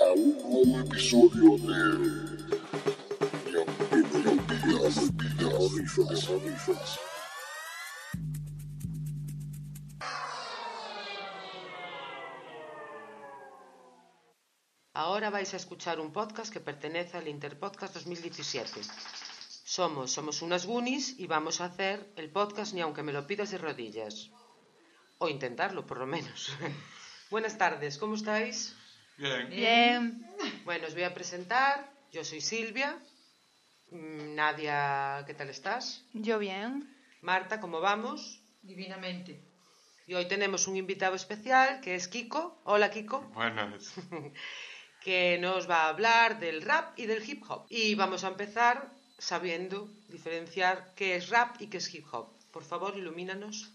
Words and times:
A 0.00 0.12
un 0.12 0.38
nuevo 0.38 0.80
episodio 0.80 1.58
de. 1.58 1.76
Ahora 14.94 15.28
vais 15.30 15.52
a 15.52 15.56
escuchar 15.56 16.00
un 16.00 16.12
podcast 16.12 16.50
que 16.50 16.60
pertenece 16.60 17.18
al 17.18 17.28
Interpodcast 17.28 17.94
2017. 17.94 18.80
Somos, 19.64 20.12
somos 20.12 20.40
unas 20.40 20.64
Goonies 20.64 21.18
y 21.18 21.26
vamos 21.26 21.60
a 21.60 21.66
hacer 21.66 22.10
el 22.16 22.30
podcast 22.30 22.72
ni 22.72 22.80
aunque 22.80 23.02
me 23.02 23.12
lo 23.12 23.26
pidas 23.26 23.50
de 23.50 23.58
rodillas. 23.58 24.30
O 25.18 25.28
intentarlo, 25.28 25.86
por 25.86 25.98
lo 25.98 26.06
menos. 26.06 26.50
Buenas 27.30 27.58
tardes, 27.58 27.98
¿cómo 27.98 28.14
estáis? 28.14 28.74
Bien. 29.20 29.50
Bien. 29.50 30.26
Bueno, 30.64 30.86
os 30.86 30.94
voy 30.94 31.02
a 31.02 31.12
presentar. 31.12 31.92
Yo 32.10 32.24
soy 32.24 32.40
Silvia. 32.40 32.98
Mm, 33.90 34.34
Nadia, 34.34 35.24
¿qué 35.26 35.34
tal 35.34 35.50
estás? 35.50 36.02
Yo 36.14 36.38
bien. 36.38 36.88
Marta, 37.20 37.60
¿cómo 37.60 37.82
vamos? 37.82 38.40
Divinamente. 38.62 39.38
Y 40.06 40.14
hoy 40.14 40.26
tenemos 40.26 40.66
un 40.68 40.78
invitado 40.78 41.16
especial 41.16 41.82
que 41.82 41.96
es 41.96 42.08
Kiko. 42.08 42.62
Hola, 42.64 42.90
Kiko. 42.90 43.20
Buenas. 43.34 43.92
que 45.04 45.36
nos 45.38 45.68
va 45.68 45.84
a 45.84 45.88
hablar 45.90 46.40
del 46.40 46.62
rap 46.62 46.98
y 46.98 47.04
del 47.04 47.22
hip 47.28 47.42
hop. 47.46 47.66
Y 47.68 47.94
vamos 47.96 48.24
a 48.24 48.28
empezar 48.28 48.90
sabiendo 49.18 49.90
diferenciar 50.08 50.94
qué 50.96 51.16
es 51.16 51.28
rap 51.28 51.60
y 51.60 51.66
qué 51.66 51.76
es 51.76 51.94
hip 51.94 52.06
hop. 52.10 52.30
Por 52.50 52.64
favor, 52.64 52.96
ilumínanos. 52.96 53.70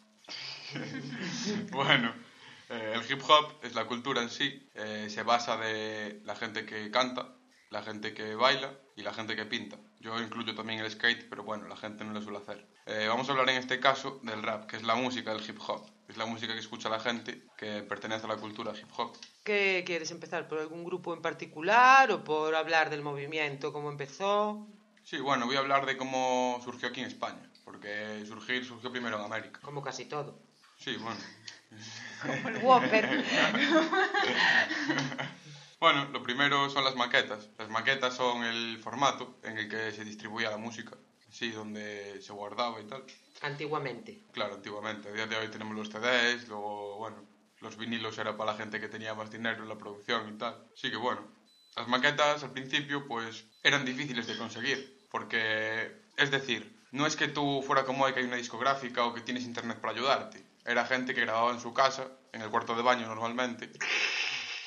bueno, 1.69 2.15
eh, 2.69 2.93
el 2.95 3.11
hip 3.11 3.21
hop 3.27 3.59
es 3.63 3.75
la 3.75 3.85
cultura 3.85 4.21
en 4.21 4.29
sí. 4.29 4.69
eh, 4.73 5.07
se 5.09 5.23
basa 5.23 5.57
de 5.57 6.21
la 6.23 6.35
gente 6.35 6.65
que 6.65 6.89
canta, 6.91 7.35
la 7.69 7.83
gente 7.83 8.13
que 8.13 8.35
baila 8.35 8.73
y 8.95 9.01
la 9.01 9.13
gente 9.13 9.35
que 9.35 9.45
pinta. 9.45 9.77
Yo 9.99 10.19
incluyo 10.21 10.53
también 10.55 10.79
el 10.79 10.91
skate, 10.91 11.27
pero 11.29 11.43
bueno, 11.43 11.67
la 11.67 11.75
gente 11.75 12.03
no 12.03 12.13
lo 12.13 12.21
suele 12.21 12.37
hacer. 12.37 12.67
Eh, 12.85 13.05
vamos 13.07 13.27
a 13.27 13.31
hablar 13.31 13.49
en 13.49 13.57
este 13.57 13.79
caso 13.79 14.19
del 14.21 14.43
rap, 14.43 14.67
que 14.67 14.77
es 14.77 14.83
la 14.83 14.95
música 14.95 15.33
del 15.33 15.47
hip 15.47 15.59
hop. 15.67 15.89
Es 16.07 16.17
la 16.17 16.27
música 16.27 16.53
que 16.53 16.59
escucha 16.59 16.87
la 16.89 16.99
gente 16.99 17.47
que 17.57 17.81
pertenece 17.81 18.25
a 18.25 18.29
la 18.29 18.37
cultura 18.37 18.71
hip 18.79 18.87
hop. 18.95 19.17
¿Qué 19.43 19.83
quieres 19.85 20.11
empezar? 20.11 20.47
¿Por 20.47 20.59
algún 20.59 20.83
grupo 20.83 21.13
en 21.13 21.21
particular 21.21 22.11
o 22.11 22.23
por 22.23 22.53
hablar 22.53 22.91
del 22.91 23.01
movimiento, 23.01 23.73
cómo 23.73 23.89
empezó? 23.89 24.67
Sí, 25.03 25.17
bueno, 25.17 25.47
voy 25.47 25.55
a 25.55 25.59
hablar 25.59 25.85
de 25.85 25.97
cómo 25.97 26.59
surgió 26.63 26.89
aquí 26.89 27.01
en 27.01 27.07
España, 27.07 27.51
porque 27.63 28.23
surgir 28.27 28.65
surgió 28.65 28.91
primero 28.91 29.17
en 29.17 29.25
América. 29.25 29.59
Como 29.61 29.81
casi 29.81 30.05
todo. 30.05 30.39
Sí, 30.77 30.97
bueno. 30.97 31.19
Como 32.21 32.49
el 32.49 32.57
Whopper. 32.57 33.23
Bueno, 35.79 36.05
lo 36.05 36.23
primero 36.23 36.69
son 36.69 36.83
las 36.83 36.95
maquetas. 36.95 37.49
Las 37.57 37.69
maquetas 37.69 38.15
son 38.15 38.43
el 38.43 38.79
formato 38.79 39.39
en 39.43 39.57
el 39.57 39.69
que 39.69 39.91
se 39.91 40.03
distribuía 40.03 40.49
la 40.49 40.57
música, 40.57 40.97
sí, 41.29 41.51
donde 41.51 42.21
se 42.21 42.31
guardaba 42.31 42.81
y 42.81 42.87
tal. 42.87 43.03
Antiguamente. 43.41 44.23
Claro, 44.31 44.55
antiguamente. 44.55 45.09
A 45.09 45.11
día 45.11 45.27
de 45.27 45.35
hoy 45.35 45.49
tenemos 45.49 45.75
los 45.75 45.89
CDs, 45.89 46.47
luego, 46.47 46.97
bueno, 46.97 47.27
los 47.59 47.77
vinilos 47.77 48.17
era 48.17 48.37
para 48.37 48.53
la 48.53 48.57
gente 48.57 48.79
que 48.79 48.87
tenía 48.87 49.13
más 49.13 49.29
dinero 49.29 49.63
en 49.63 49.69
la 49.69 49.77
producción 49.77 50.33
y 50.33 50.37
tal. 50.37 50.65
Sí 50.75 50.89
que 50.89 50.97
bueno. 50.97 51.27
Las 51.75 51.89
maquetas 51.89 52.41
al 52.43 52.51
principio, 52.51 53.05
pues, 53.05 53.45
eran 53.61 53.83
difíciles 53.83 54.27
de 54.27 54.37
conseguir, 54.37 55.05
porque, 55.11 55.91
es 56.15 56.31
decir, 56.31 56.73
no 56.91 57.05
es 57.05 57.17
que 57.17 57.27
tú 57.27 57.61
fuera 57.61 57.83
como 57.83 58.05
hoy 58.05 58.13
que 58.13 58.21
hay 58.21 58.25
una 58.25 58.37
discográfica 58.37 59.03
o 59.03 59.13
que 59.13 59.19
tienes 59.19 59.43
internet 59.43 59.81
para 59.81 59.93
ayudarte. 59.93 60.44
Era 60.65 60.85
gente 60.85 61.13
que 61.13 61.21
grababa 61.21 61.51
en 61.51 61.59
su 61.59 61.73
casa, 61.73 62.07
en 62.33 62.41
el 62.41 62.49
cuarto 62.49 62.75
de 62.75 62.81
baño 62.83 63.07
normalmente. 63.07 63.69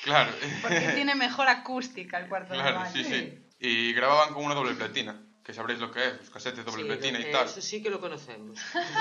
Claro. 0.01 0.31
Porque 0.61 0.93
tiene 0.95 1.13
mejor 1.13 1.49
acústica 1.49 2.17
el 2.19 2.29
cuarto 2.29 2.53
de 2.53 2.59
Claro, 2.61 2.77
baño. 2.79 2.93
sí, 2.93 3.03
sí. 3.03 3.45
Y 3.59 3.91
grababan 3.93 4.33
con 4.33 4.45
una 4.45 4.55
doble 4.55 4.73
platina, 4.73 5.21
que 5.43 5.53
sabréis 5.53 5.81
lo 5.81 5.91
que 5.91 6.07
es, 6.07 6.17
los 6.19 6.29
casetes 6.29 6.63
doble 6.63 6.83
Sí, 6.83 6.87
platina 6.87 7.19
y 7.19 7.29
tal. 7.33 7.47
Eso 7.47 7.59
sí 7.59 7.83
que 7.83 7.89
lo 7.89 7.99
conocemos. 7.99 8.57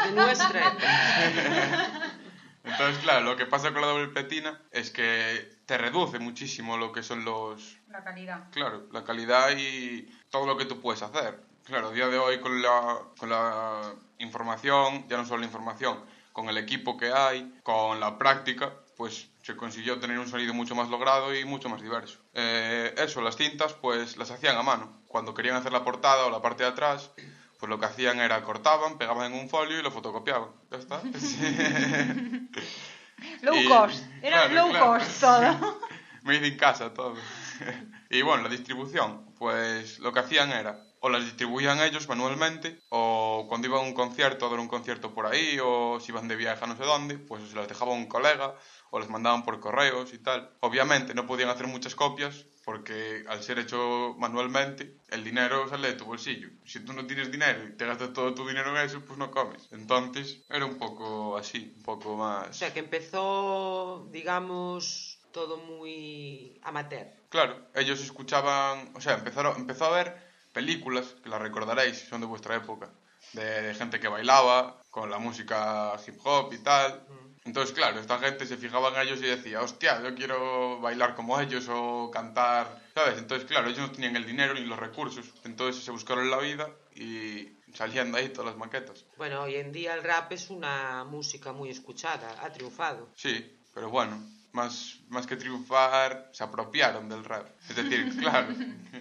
De 0.06 0.10
nuestra 0.10 0.60
época. 0.68 2.18
Entonces, 2.64 2.98
claro, 3.02 3.24
lo 3.24 3.36
que 3.36 3.46
pasa 3.46 3.72
con 3.72 3.80
la 3.80 3.86
doble 3.86 4.08
platina 4.08 4.60
es 4.72 4.90
que 4.90 5.48
te 5.66 5.78
reduce 5.78 6.18
muchísimo 6.18 6.76
lo 6.76 6.90
que 6.90 7.04
son 7.04 7.24
los... 7.24 7.78
La 7.86 8.02
calidad. 8.02 8.50
Claro, 8.50 8.88
la 8.92 9.04
calidad 9.04 9.50
y 9.56 10.02
todo 10.30 10.46
lo 10.46 10.56
que 10.56 10.64
tú 10.64 10.80
puedes 10.80 11.00
hacer. 11.02 11.40
Claro, 11.64 11.88
a 11.88 11.92
día 11.92 12.08
de 12.08 12.18
hoy 12.18 12.40
con 12.40 12.60
la, 12.60 12.98
con 13.16 13.28
la 13.30 13.94
información, 14.18 15.06
ya 15.08 15.16
no 15.16 15.24
solo 15.24 15.40
la 15.40 15.46
información, 15.46 16.02
con 16.38 16.48
el 16.48 16.56
equipo 16.56 16.96
que 16.96 17.10
hay, 17.12 17.52
con 17.64 17.98
la 17.98 18.16
práctica, 18.16 18.72
pues 18.96 19.26
se 19.42 19.56
consiguió 19.56 19.98
tener 19.98 20.20
un 20.20 20.28
sonido 20.28 20.54
mucho 20.54 20.76
más 20.76 20.88
logrado 20.88 21.34
y 21.34 21.44
mucho 21.44 21.68
más 21.68 21.82
diverso. 21.82 22.20
Eh, 22.32 22.94
eso, 22.96 23.20
las 23.22 23.36
cintas, 23.36 23.72
pues 23.72 24.16
las 24.16 24.30
hacían 24.30 24.56
a 24.56 24.62
mano. 24.62 25.02
Cuando 25.08 25.34
querían 25.34 25.56
hacer 25.56 25.72
la 25.72 25.82
portada 25.82 26.26
o 26.26 26.30
la 26.30 26.40
parte 26.40 26.62
de 26.62 26.68
atrás, 26.68 27.10
pues 27.58 27.68
lo 27.68 27.80
que 27.80 27.86
hacían 27.86 28.20
era 28.20 28.40
cortaban, 28.44 28.98
pegaban 28.98 29.32
en 29.32 29.40
un 29.40 29.48
folio 29.50 29.80
y 29.80 29.82
lo 29.82 29.90
fotocopiaban. 29.90 30.50
Ya 30.70 30.78
está. 30.78 31.02
Low 33.42 33.56
Y- 33.56 33.68
cost. 33.68 34.04
Era 34.22 34.48
claro, 34.48 34.54
low 34.54 34.70
claro. 34.70 34.86
cost 34.92 35.20
todo. 35.20 35.80
Made 36.22 36.46
in 36.46 36.56
casa 36.56 36.94
todo. 36.94 37.14
y 38.10 38.22
bueno, 38.22 38.44
la 38.44 38.48
distribución, 38.48 39.34
pues 39.40 39.98
lo 39.98 40.12
que 40.12 40.20
hacían 40.20 40.52
era, 40.52 40.78
o 41.00 41.08
las 41.08 41.24
distribuían 41.24 41.80
ellos 41.80 42.08
manualmente, 42.08 42.80
o 42.88 43.46
cuando 43.48 43.68
iban 43.68 43.80
a 43.80 43.88
un 43.88 43.94
concierto, 43.94 44.46
a 44.46 44.50
dar 44.50 44.60
un 44.60 44.68
concierto 44.68 45.14
por 45.14 45.26
ahí, 45.26 45.58
o 45.62 45.98
si 46.00 46.12
iban 46.12 46.28
de 46.28 46.36
viaje 46.36 46.64
a 46.64 46.66
no 46.66 46.76
sé 46.76 46.84
dónde, 46.84 47.18
pues 47.18 47.48
se 47.48 47.56
las 47.56 47.68
dejaba 47.68 47.92
un 47.92 48.06
colega, 48.06 48.54
o 48.90 48.98
les 48.98 49.08
mandaban 49.08 49.44
por 49.44 49.60
correos 49.60 50.12
y 50.14 50.18
tal. 50.18 50.50
Obviamente 50.60 51.14
no 51.14 51.26
podían 51.26 51.50
hacer 51.50 51.66
muchas 51.66 51.94
copias, 51.94 52.46
porque 52.64 53.24
al 53.28 53.42
ser 53.42 53.58
hecho 53.58 54.14
manualmente, 54.18 54.98
el 55.08 55.24
dinero 55.24 55.68
sale 55.68 55.88
de 55.88 55.94
tu 55.94 56.04
bolsillo. 56.04 56.50
Si 56.64 56.80
tú 56.80 56.92
no 56.92 57.06
tienes 57.06 57.30
dinero 57.30 57.64
y 57.66 57.76
te 57.76 57.86
gastas 57.86 58.12
todo 58.12 58.34
tu 58.34 58.46
dinero 58.46 58.76
en 58.76 58.84
eso, 58.84 59.00
pues 59.06 59.18
no 59.18 59.30
comes. 59.30 59.68
Entonces 59.72 60.44
era 60.50 60.66
un 60.66 60.76
poco 60.76 61.38
así, 61.38 61.72
un 61.76 61.82
poco 61.82 62.16
más... 62.16 62.50
O 62.50 62.52
sea, 62.52 62.74
que 62.74 62.80
empezó, 62.80 64.06
digamos, 64.10 65.18
todo 65.32 65.56
muy 65.56 66.60
amateur. 66.62 67.06
Claro, 67.30 67.68
ellos 67.74 68.02
escuchaban, 68.02 68.92
o 68.94 69.00
sea, 69.00 69.14
empezaron, 69.14 69.56
empezó 69.56 69.86
a 69.86 69.90
ver 69.90 70.27
películas, 70.52 71.16
que 71.22 71.28
las 71.28 71.40
recordaréis, 71.40 71.98
son 72.08 72.20
de 72.20 72.26
vuestra 72.26 72.56
época, 72.56 72.90
de, 73.32 73.62
de 73.62 73.74
gente 73.74 74.00
que 74.00 74.08
bailaba 74.08 74.80
con 74.90 75.10
la 75.10 75.18
música 75.18 75.92
hip 76.06 76.18
hop 76.24 76.52
y 76.52 76.58
tal. 76.58 77.06
Entonces, 77.44 77.74
claro, 77.74 77.98
esta 77.98 78.18
gente 78.18 78.44
se 78.44 78.58
fijaba 78.58 78.88
en 78.90 79.06
ellos 79.06 79.20
y 79.20 79.26
decía, 79.26 79.62
hostia, 79.62 80.02
yo 80.02 80.14
quiero 80.14 80.80
bailar 80.80 81.14
como 81.14 81.40
ellos 81.40 81.66
o 81.70 82.10
cantar, 82.10 82.82
¿sabes? 82.94 83.18
Entonces, 83.18 83.48
claro, 83.48 83.68
ellos 83.68 83.78
no 83.78 83.90
tenían 83.92 84.16
el 84.16 84.26
dinero 84.26 84.52
ni 84.54 84.66
los 84.66 84.78
recursos, 84.78 85.32
entonces 85.44 85.82
se 85.82 85.90
buscaron 85.90 86.30
la 86.30 86.38
vida 86.38 86.68
y 86.94 87.48
salían 87.72 88.12
de 88.12 88.18
ahí 88.18 88.28
todas 88.28 88.46
las 88.50 88.56
maquetas. 88.56 89.06
Bueno, 89.16 89.42
hoy 89.42 89.54
en 89.56 89.72
día 89.72 89.94
el 89.94 90.02
rap 90.02 90.30
es 90.32 90.50
una 90.50 91.04
música 91.04 91.52
muy 91.52 91.70
escuchada, 91.70 92.36
ha 92.42 92.52
triunfado. 92.52 93.08
Sí, 93.14 93.58
pero 93.72 93.88
bueno, 93.88 94.20
más, 94.52 94.98
más 95.08 95.26
que 95.26 95.36
triunfar, 95.36 96.30
se 96.32 96.42
apropiaron 96.44 97.08
del 97.08 97.24
rap. 97.24 97.46
Es 97.68 97.76
decir, 97.76 98.16
claro, 98.20 98.48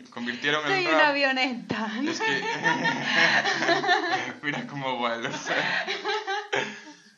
convirtieron 0.10 0.66
el 0.66 0.74
Soy 0.74 0.86
rap... 0.86 0.96
una 0.96 1.08
avioneta. 1.10 1.92
Es 2.06 2.20
que. 2.20 2.44
Mira 4.44 4.68
cómo 4.68 4.98
vuelo. 4.98 5.30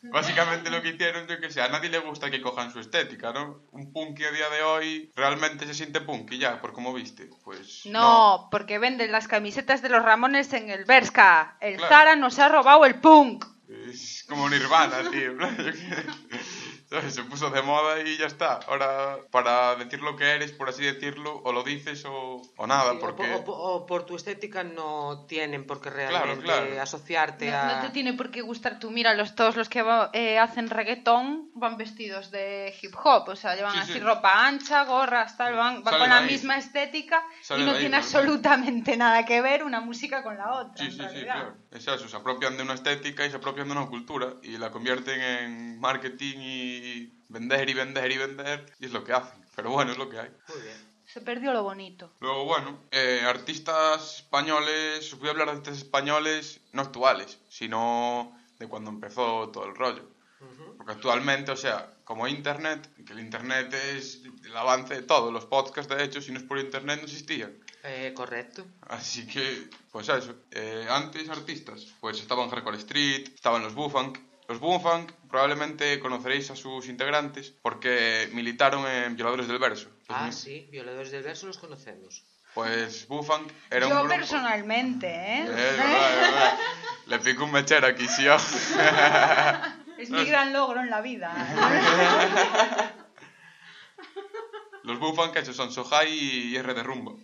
Básicamente 0.01 0.69
lo 0.69 0.81
que 0.81 0.89
hicieron, 0.89 1.27
yo 1.27 1.39
que 1.41 1.51
sé, 1.51 1.61
a 1.61 1.67
nadie 1.67 1.89
le 1.89 1.99
gusta 1.99 2.31
que 2.31 2.41
cojan 2.41 2.71
su 2.71 2.79
estética, 2.79 3.33
¿no? 3.33 3.63
Un 3.71 3.91
punky 3.91 4.23
a 4.23 4.31
día 4.31 4.49
de 4.49 4.63
hoy 4.63 5.11
realmente 5.13 5.67
se 5.67 5.73
siente 5.73 5.99
punky 5.99 6.37
ya, 6.37 6.61
por 6.61 6.71
cómo 6.71 6.93
viste. 6.93 7.29
Pues 7.43 7.85
No, 7.85 8.47
porque 8.49 8.79
venden 8.79 9.11
las 9.11 9.27
camisetas 9.27 9.81
de 9.81 9.89
los 9.89 10.01
Ramones 10.01 10.53
en 10.53 10.69
el 10.69 10.85
Berska. 10.85 11.57
El 11.59 11.75
Claro. 11.75 11.93
Zara 11.93 12.15
nos 12.15 12.39
ha 12.39 12.47
robado 12.47 12.85
el 12.85 12.95
punk. 12.95 13.45
Es 13.67 14.25
como 14.27 14.49
Nirvana, 14.49 15.11
tío. 15.11 15.33
¿Sabes? 16.89 17.13
Se 17.15 17.23
puso 17.23 17.49
de 17.51 17.61
moda 17.61 17.99
y 18.01 18.17
ya 18.17 18.25
está. 18.25 18.59
Ahora, 18.67 19.17
para 19.31 19.75
decir 19.75 20.01
lo 20.01 20.15
que 20.15 20.29
eres, 20.31 20.51
por 20.51 20.69
así 20.69 20.83
decirlo, 20.83 21.41
o 21.43 21.51
lo 21.53 21.63
dices 21.63 22.03
o, 22.05 22.41
o 22.57 22.67
nada, 22.67 22.91
Sí, 22.91 22.97
o 22.97 22.99
porque... 22.99 23.23
por- 23.23 23.35
o, 23.41 23.43
por- 23.45 23.55
o 23.59 23.85
por 23.85 24.05
tu 24.05 24.15
estética 24.15 24.63
no 24.63 25.25
tienen 25.27 25.65
por 25.67 25.81
qué 25.81 25.89
realmente 25.89 26.43
claro. 26.43 26.81
asociarte 26.81 27.51
No, 27.51 27.57
a... 27.57 27.63
no 27.75 27.81
te 27.81 27.89
tiene 27.89 28.13
por 28.13 28.31
qué 28.31 28.41
gustar 28.41 28.79
tú. 28.79 28.89
Mira, 28.91 29.13
los, 29.13 29.35
todos 29.35 29.55
los 29.55 29.69
que 29.69 29.81
va- 29.83 30.09
eh, 30.13 30.39
hacen 30.39 30.69
reggaetón 30.69 31.51
van 31.53 31.77
vestidos 31.77 32.31
de 32.31 32.73
hip 32.81 32.95
hop. 33.03 33.29
O 33.29 33.35
sea, 33.35 33.55
llevan 33.55 33.73
Sí, 33.73 33.79
así 33.79 33.93
sí. 33.93 33.99
ropa 33.99 34.47
ancha, 34.47 34.83
gorras, 34.85 35.37
tal. 35.37 35.55
Van, 35.55 35.83
van 35.83 35.99
con 35.99 36.09
la 36.09 36.17
ahí. 36.19 36.25
misma 36.31 36.57
estética 36.57 37.23
y 37.57 37.61
no 37.63 37.71
ahí, 37.71 37.79
tiene 37.79 37.89
¿no? 37.89 37.97
absolutamente 37.97 38.97
nada 38.97 39.25
que 39.25 39.41
ver 39.41 39.63
una 39.63 39.79
música 39.81 40.23
con 40.23 40.37
la 40.37 40.53
otra. 40.53 40.77
Sí, 40.77 40.85
en 40.85 40.91
sí, 40.91 40.97
sí, 40.97 41.03
realidad. 41.03 41.33
claro. 41.35 41.55
Es 41.71 41.87
eso, 41.87 42.07
se 42.07 42.15
apropian 42.15 42.57
de 42.57 42.63
una 42.63 42.73
estética 42.73 43.25
y 43.25 43.29
se 43.29 43.37
apropian 43.37 43.67
de 43.67 43.73
una 43.73 43.87
cultura 43.87 44.33
y 44.41 44.57
la 44.57 44.71
convierten 44.71 45.21
en 45.21 45.79
marketing 45.79 46.37
y 46.39 47.13
vender 47.27 47.69
y 47.69 47.73
vender 47.73 48.11
y 48.11 48.17
vender 48.17 48.65
y 48.79 48.85
es 48.85 48.91
lo 48.91 49.03
que 49.03 49.13
hacen. 49.13 49.45
Pero 49.55 49.71
bueno, 49.71 49.91
es 49.91 49.97
lo 49.97 50.09
que 50.09 50.19
hay. 50.19 50.31
Muy 50.47 50.61
bien. 50.61 50.89
Se 51.05 51.21
perdió 51.21 51.53
lo 51.53 51.63
bonito. 51.63 52.11
Luego, 52.19 52.45
bueno, 52.45 52.83
eh, 52.91 53.21
artistas 53.25 54.17
españoles, 54.17 55.15
voy 55.19 55.27
a 55.27 55.31
hablar 55.31 55.47
de 55.47 55.53
artistas 55.53 55.77
españoles 55.77 56.61
no 56.71 56.83
actuales, 56.83 57.39
sino 57.49 58.35
de 58.59 58.67
cuando 58.67 58.89
empezó 58.89 59.49
todo 59.49 59.65
el 59.65 59.75
rollo. 59.75 60.08
Porque 60.77 60.91
actualmente, 60.93 61.51
o 61.51 61.57
sea, 61.57 61.93
como 62.05 62.27
Internet, 62.27 62.89
que 63.05 63.13
el 63.13 63.19
Internet 63.19 63.73
es 63.73 64.21
el 64.45 64.55
avance 64.55 64.93
de 64.95 65.01
todo, 65.01 65.31
los 65.31 65.45
podcasts, 65.45 65.93
de 65.93 66.03
hecho, 66.03 66.21
si 66.21 66.31
no 66.31 66.39
es 66.39 66.45
por 66.45 66.57
Internet 66.57 66.99
no 66.99 67.05
existían. 67.05 67.53
Eh, 67.83 68.13
correcto. 68.15 68.65
Así 68.87 69.27
que, 69.27 69.69
pues 69.91 70.07
eso. 70.09 70.35
Eh, 70.51 70.87
antes 70.89 71.29
artistas, 71.29 71.85
pues 71.99 72.19
estaban 72.19 72.49
Hardcore 72.49 72.77
Street, 72.77 73.29
estaban 73.33 73.63
los 73.63 73.73
Bufunk. 73.73 74.17
Los 74.47 74.59
Bufunk 74.59 75.11
probablemente 75.29 75.99
conoceréis 75.99 76.49
a 76.49 76.55
sus 76.55 76.87
integrantes 76.87 77.53
porque 77.61 78.29
militaron 78.33 78.87
en 78.87 79.15
Violadores 79.15 79.47
del 79.47 79.59
Verso. 79.59 79.89
Ah, 80.07 80.25
mi- 80.25 80.33
sí, 80.33 80.67
violadores 80.71 81.11
del 81.11 81.21
verso 81.23 81.45
los 81.45 81.57
conocemos. 81.59 82.25
Pues 82.55 83.07
Bufunk 83.07 83.51
era 83.69 83.85
un 83.85 83.91
Yo 83.93 83.99
grupo... 83.99 84.15
personalmente, 84.15 85.07
¿eh? 85.07 85.45
Eh, 85.47 85.69
es 85.71 85.77
verdad, 85.77 86.13
es 86.13 86.19
verdad. 86.31 86.57
Le 87.05 87.19
pico 87.19 87.43
un 87.45 87.51
mechero 87.51 87.85
aquí, 87.87 88.07
sí. 88.07 88.25
Es 89.99 90.09
mi 90.09 90.23
gran 90.23 90.53
logro 90.53 90.79
en 90.79 90.89
la 90.89 91.01
vida. 91.01 91.29
Los 94.83 94.97
Bufunk 94.97 95.35
esos 95.35 95.55
son 95.55 95.71
Sohai 95.71 96.09
y 96.11 96.55
R 96.55 96.73
de 96.73 96.83
Rumbo. 96.83 97.19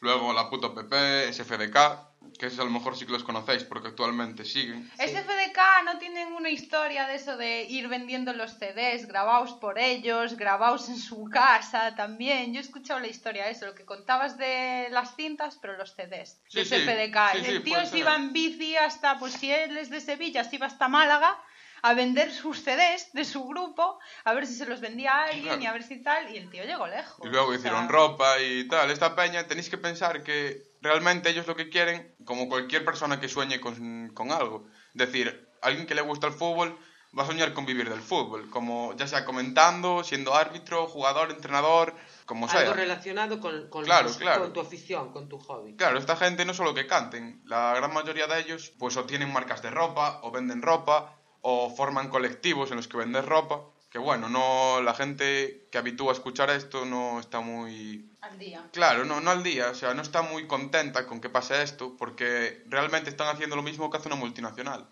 Luego 0.00 0.32
la 0.32 0.50
puto 0.50 0.74
PP, 0.74 1.32
SFDK, 1.32 2.36
que 2.38 2.46
esos 2.46 2.58
a 2.58 2.64
lo 2.64 2.70
mejor 2.70 2.96
sí 2.96 3.06
que 3.06 3.12
los 3.12 3.22
conocéis 3.24 3.62
porque 3.64 3.88
actualmente 3.88 4.44
siguen. 4.44 4.90
SFDK 4.96 5.58
no 5.84 5.98
tienen 5.98 6.32
una 6.32 6.50
historia 6.50 7.06
de 7.06 7.14
eso 7.14 7.36
de 7.36 7.62
ir 7.62 7.88
vendiendo 7.88 8.32
los 8.32 8.58
CDs 8.58 9.06
grabados 9.06 9.52
por 9.54 9.78
ellos, 9.78 10.36
grabados 10.36 10.88
en 10.88 10.98
su 10.98 11.24
casa 11.30 11.94
también. 11.94 12.52
Yo 12.52 12.58
he 12.60 12.64
escuchado 12.64 12.98
la 13.00 13.06
historia 13.06 13.44
de 13.46 13.52
eso, 13.52 13.64
lo 13.66 13.74
que 13.76 13.84
contabas 13.84 14.36
de 14.36 14.88
las 14.90 15.14
cintas, 15.14 15.56
pero 15.62 15.76
los 15.78 15.94
CDs 15.94 16.40
Sí, 16.48 16.58
de 16.58 16.64
sí, 16.64 16.74
SFDK. 16.74 17.18
sí, 17.32 17.40
sí, 17.44 17.50
El 17.52 17.62
tío 17.62 17.86
se 17.86 17.98
iba 17.98 18.14
en 18.16 18.32
bici 18.32 18.76
hasta, 18.76 19.18
pues 19.18 19.34
si 19.34 19.50
él 19.52 19.76
es 19.78 19.88
de 19.88 20.00
Sevilla, 20.00 20.42
se 20.44 20.56
iba 20.56 20.66
hasta 20.66 20.88
Málaga 20.88 21.38
a 21.82 21.94
vender 21.94 22.30
sus 22.32 22.62
CDs 22.62 23.12
de 23.12 23.24
su 23.24 23.44
grupo, 23.44 23.98
a 24.24 24.32
ver 24.34 24.46
si 24.46 24.54
se 24.54 24.66
los 24.66 24.80
vendía 24.80 25.12
a 25.12 25.24
alguien 25.24 25.44
Claro. 25.44 25.62
y 25.62 25.66
a 25.66 25.72
ver 25.72 25.82
si 25.82 26.02
tal, 26.02 26.32
y 26.32 26.38
el 26.38 26.48
tío 26.48 26.64
llegó 26.64 26.86
lejos. 26.86 27.24
Y 27.26 27.28
luego 27.28 27.52
hicieron 27.54 27.80
sea, 27.80 27.88
ropa 27.88 28.40
y 28.40 28.66
tal. 28.68 28.90
Esta 28.90 29.14
peña 29.16 29.46
tenéis 29.48 29.68
que 29.68 29.78
pensar 29.78 30.22
que 30.22 30.62
realmente 30.80 31.30
ellos 31.30 31.46
lo 31.46 31.56
que 31.56 31.68
quieren, 31.68 32.14
como 32.24 32.48
cualquier 32.48 32.84
persona 32.84 33.18
que 33.20 33.28
sueñe 33.28 33.60
con, 33.60 34.10
con 34.14 34.30
algo, 34.30 34.66
decir, 34.94 35.48
alguien 35.60 35.86
que 35.86 35.94
le 35.96 36.02
gusta 36.02 36.28
el 36.28 36.32
fútbol 36.32 36.78
va 37.18 37.24
a 37.24 37.26
soñar 37.26 37.52
con 37.52 37.66
vivir 37.66 37.90
del 37.90 38.00
fútbol, 38.00 38.48
como 38.48 38.94
ya 38.96 39.06
sea 39.06 39.24
comentando, 39.26 40.02
siendo 40.02 40.34
árbitro, 40.34 40.86
jugador, 40.86 41.30
entrenador, 41.30 41.94
como 42.26 42.48
sea. 42.48 42.60
Algo 42.60 42.72
relacionado 42.74 43.38
con, 43.40 43.68
con, 43.68 43.84
Claro, 43.84 44.08
tus- 44.08 44.16
claro. 44.16 44.42
con 44.42 44.52
tu 44.54 44.60
afición, 44.60 45.12
con 45.12 45.28
tu 45.28 45.38
hobby. 45.38 45.76
Claro, 45.76 45.98
esta 45.98 46.16
gente 46.16 46.44
no 46.46 46.54
solo 46.54 46.72
que 46.74 46.86
canten, 46.86 47.42
la 47.44 47.74
gran 47.74 47.92
mayoría 47.92 48.26
de 48.28 48.40
ellos 48.40 48.72
pues 48.78 48.96
o 48.96 49.04
tienen 49.04 49.30
marcas 49.32 49.60
de 49.60 49.70
ropa, 49.70 50.20
o 50.22 50.30
venden 50.30 50.62
ropa, 50.62 51.18
o 51.42 51.70
forman 51.74 52.08
colectivos 52.08 52.70
en 52.70 52.78
los 52.78 52.88
que 52.88 52.96
venden 52.96 53.26
ropa, 53.26 53.62
que 53.90 53.98
bueno, 53.98 54.30
no 54.30 54.80
la 54.80 54.94
gente 54.94 55.68
que 55.70 55.76
habitúa 55.76 56.12
a 56.12 56.14
escuchar 56.14 56.48
esto 56.48 56.86
no 56.86 57.20
está 57.20 57.40
muy 57.40 58.10
Al 58.22 58.38
día. 58.38 58.66
Claro, 58.72 59.04
no, 59.04 59.20
no 59.20 59.30
al 59.30 59.42
día, 59.42 59.70
o 59.70 59.74
sea, 59.74 59.92
no 59.92 60.00
está 60.00 60.22
muy 60.22 60.46
contenta 60.46 61.06
con 61.06 61.20
que 61.20 61.28
pase 61.28 61.62
esto, 61.62 61.94
porque 61.98 62.62
realmente 62.68 63.10
están 63.10 63.28
haciendo 63.28 63.54
lo 63.54 63.62
mismo 63.62 63.90
que 63.90 63.98
hace 63.98 64.08
una 64.08 64.16
multinacional, 64.16 64.88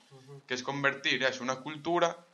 que 0.47 0.55
es 0.55 0.63
convertir 0.63 1.23
es 1.23 1.41
una 1.41 1.61
cultura 1.61 2.27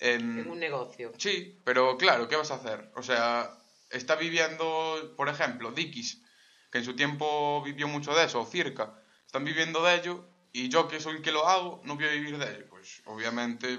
en... 0.00 0.38
En 0.38 0.50
un 0.50 0.60
negocio. 0.60 1.12
Sí, 1.18 1.60
pero 1.64 1.98
claro, 1.98 2.26
¿qué 2.26 2.36
vas 2.36 2.52
a 2.52 2.54
hacer? 2.54 2.90
O 2.94 3.02
sea, 3.02 3.58
está 3.90 4.14
viviendo, 4.14 5.12
por 5.16 5.28
ejemplo, 5.28 5.72
Dickies, 5.72 6.22
que 6.70 6.78
en 6.78 6.84
su 6.84 6.96
tiempo 6.96 7.60
vivió 7.62 7.86
mucho 7.86 8.14
de 8.14 8.24
eso, 8.24 8.40
o 8.40 8.46
Circa, 8.46 8.94
están 9.26 9.44
viviendo 9.44 9.82
de 9.82 9.96
ello, 9.96 10.24
y 10.54 10.68
yo 10.68 10.86
que 10.86 11.00
soy 11.00 11.16
el 11.16 11.22
que 11.22 11.32
lo 11.32 11.48
hago, 11.48 11.80
no 11.82 11.96
voy 11.96 12.04
a 12.04 12.12
vivir 12.12 12.38
de 12.38 12.48
ello. 12.48 12.66
Pues 12.70 13.02
obviamente 13.06 13.76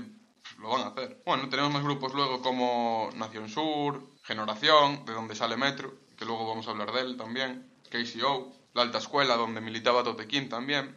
lo 0.59 0.69
van 0.69 0.81
a 0.81 0.87
hacer. 0.87 1.21
Bueno, 1.25 1.47
tenemos 1.47 1.71
más 1.71 1.83
grupos 1.83 2.13
luego 2.13 2.41
como 2.41 3.09
Nación 3.15 3.47
Sur, 3.47 4.05
Generación, 4.23 5.05
de 5.05 5.13
donde 5.13 5.35
sale 5.35 5.55
Metro, 5.55 5.93
que 6.17 6.25
luego 6.25 6.45
vamos 6.45 6.67
a 6.67 6.71
hablar 6.71 6.91
de 6.91 6.99
él 6.99 7.17
también, 7.17 7.65
KCO, 7.89 8.53
La 8.73 8.81
Alta 8.81 8.97
Escuela, 8.97 9.37
donde 9.37 9.61
militaba 9.61 10.03
Totequín 10.03 10.49
también, 10.49 10.93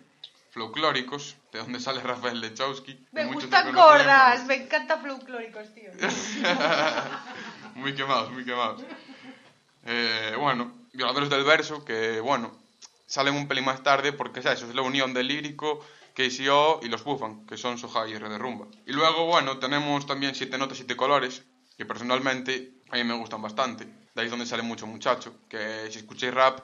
Folclóricos, 0.51 1.37
de 1.53 1.61
donde 1.61 1.79
sale 1.79 2.01
Rafael 2.01 2.41
Lechowski. 2.41 3.07
Me 3.13 3.27
gustan 3.27 3.73
gordas, 3.73 4.47
me 4.47 4.57
encanta 4.57 4.99
folclóricos, 4.99 5.73
tío. 5.75 5.93
muy 7.77 7.95
quemados, 7.95 8.33
muy 8.33 8.45
quemados. 8.45 8.83
Eh, 9.87 10.35
bueno, 10.37 10.73
Violadores 10.93 11.31
del 11.31 11.45
Verso, 11.45 11.85
que 11.85 12.19
bueno, 12.19 12.58
salen 13.09 13.35
un 13.35 13.49
pelín 13.49 13.65
más 13.65 13.83
tarde 13.83 14.13
porque 14.13 14.41
es 14.41 14.47
eso, 14.47 14.69
es 14.69 14.75
la 14.75 14.83
unión 14.83 15.15
del 15.15 15.27
lírico, 15.27 15.81
KCO 16.15 16.81
y 16.83 16.89
los 16.89 17.03
Bufan, 17.03 17.47
que 17.47 17.57
son 17.57 17.79
Soja 17.79 18.07
y 18.07 18.13
de 18.13 18.39
Rumba. 18.39 18.69
Y 18.87 18.93
luego, 18.93 19.27
bueno, 19.27 19.59
tenemos 19.59 20.07
también 20.07 20.35
Siete 20.35 20.59
Notas, 20.59 20.77
Siete 20.77 20.97
Colores, 20.97 21.45
que 21.77 21.87
personalmente 21.87 22.75
a 22.91 22.97
mí 22.97 23.05
me 23.05 23.15
gustan 23.15 23.41
bastante. 23.41 23.85
De 23.87 24.21
ahí 24.21 24.27
es 24.27 24.31
donde 24.31 24.47
sale 24.47 24.63
mucho 24.63 24.87
muchacho, 24.87 25.35
que 25.49 25.91
si 25.91 25.99
escucháis 25.99 26.35
rap 26.35 26.61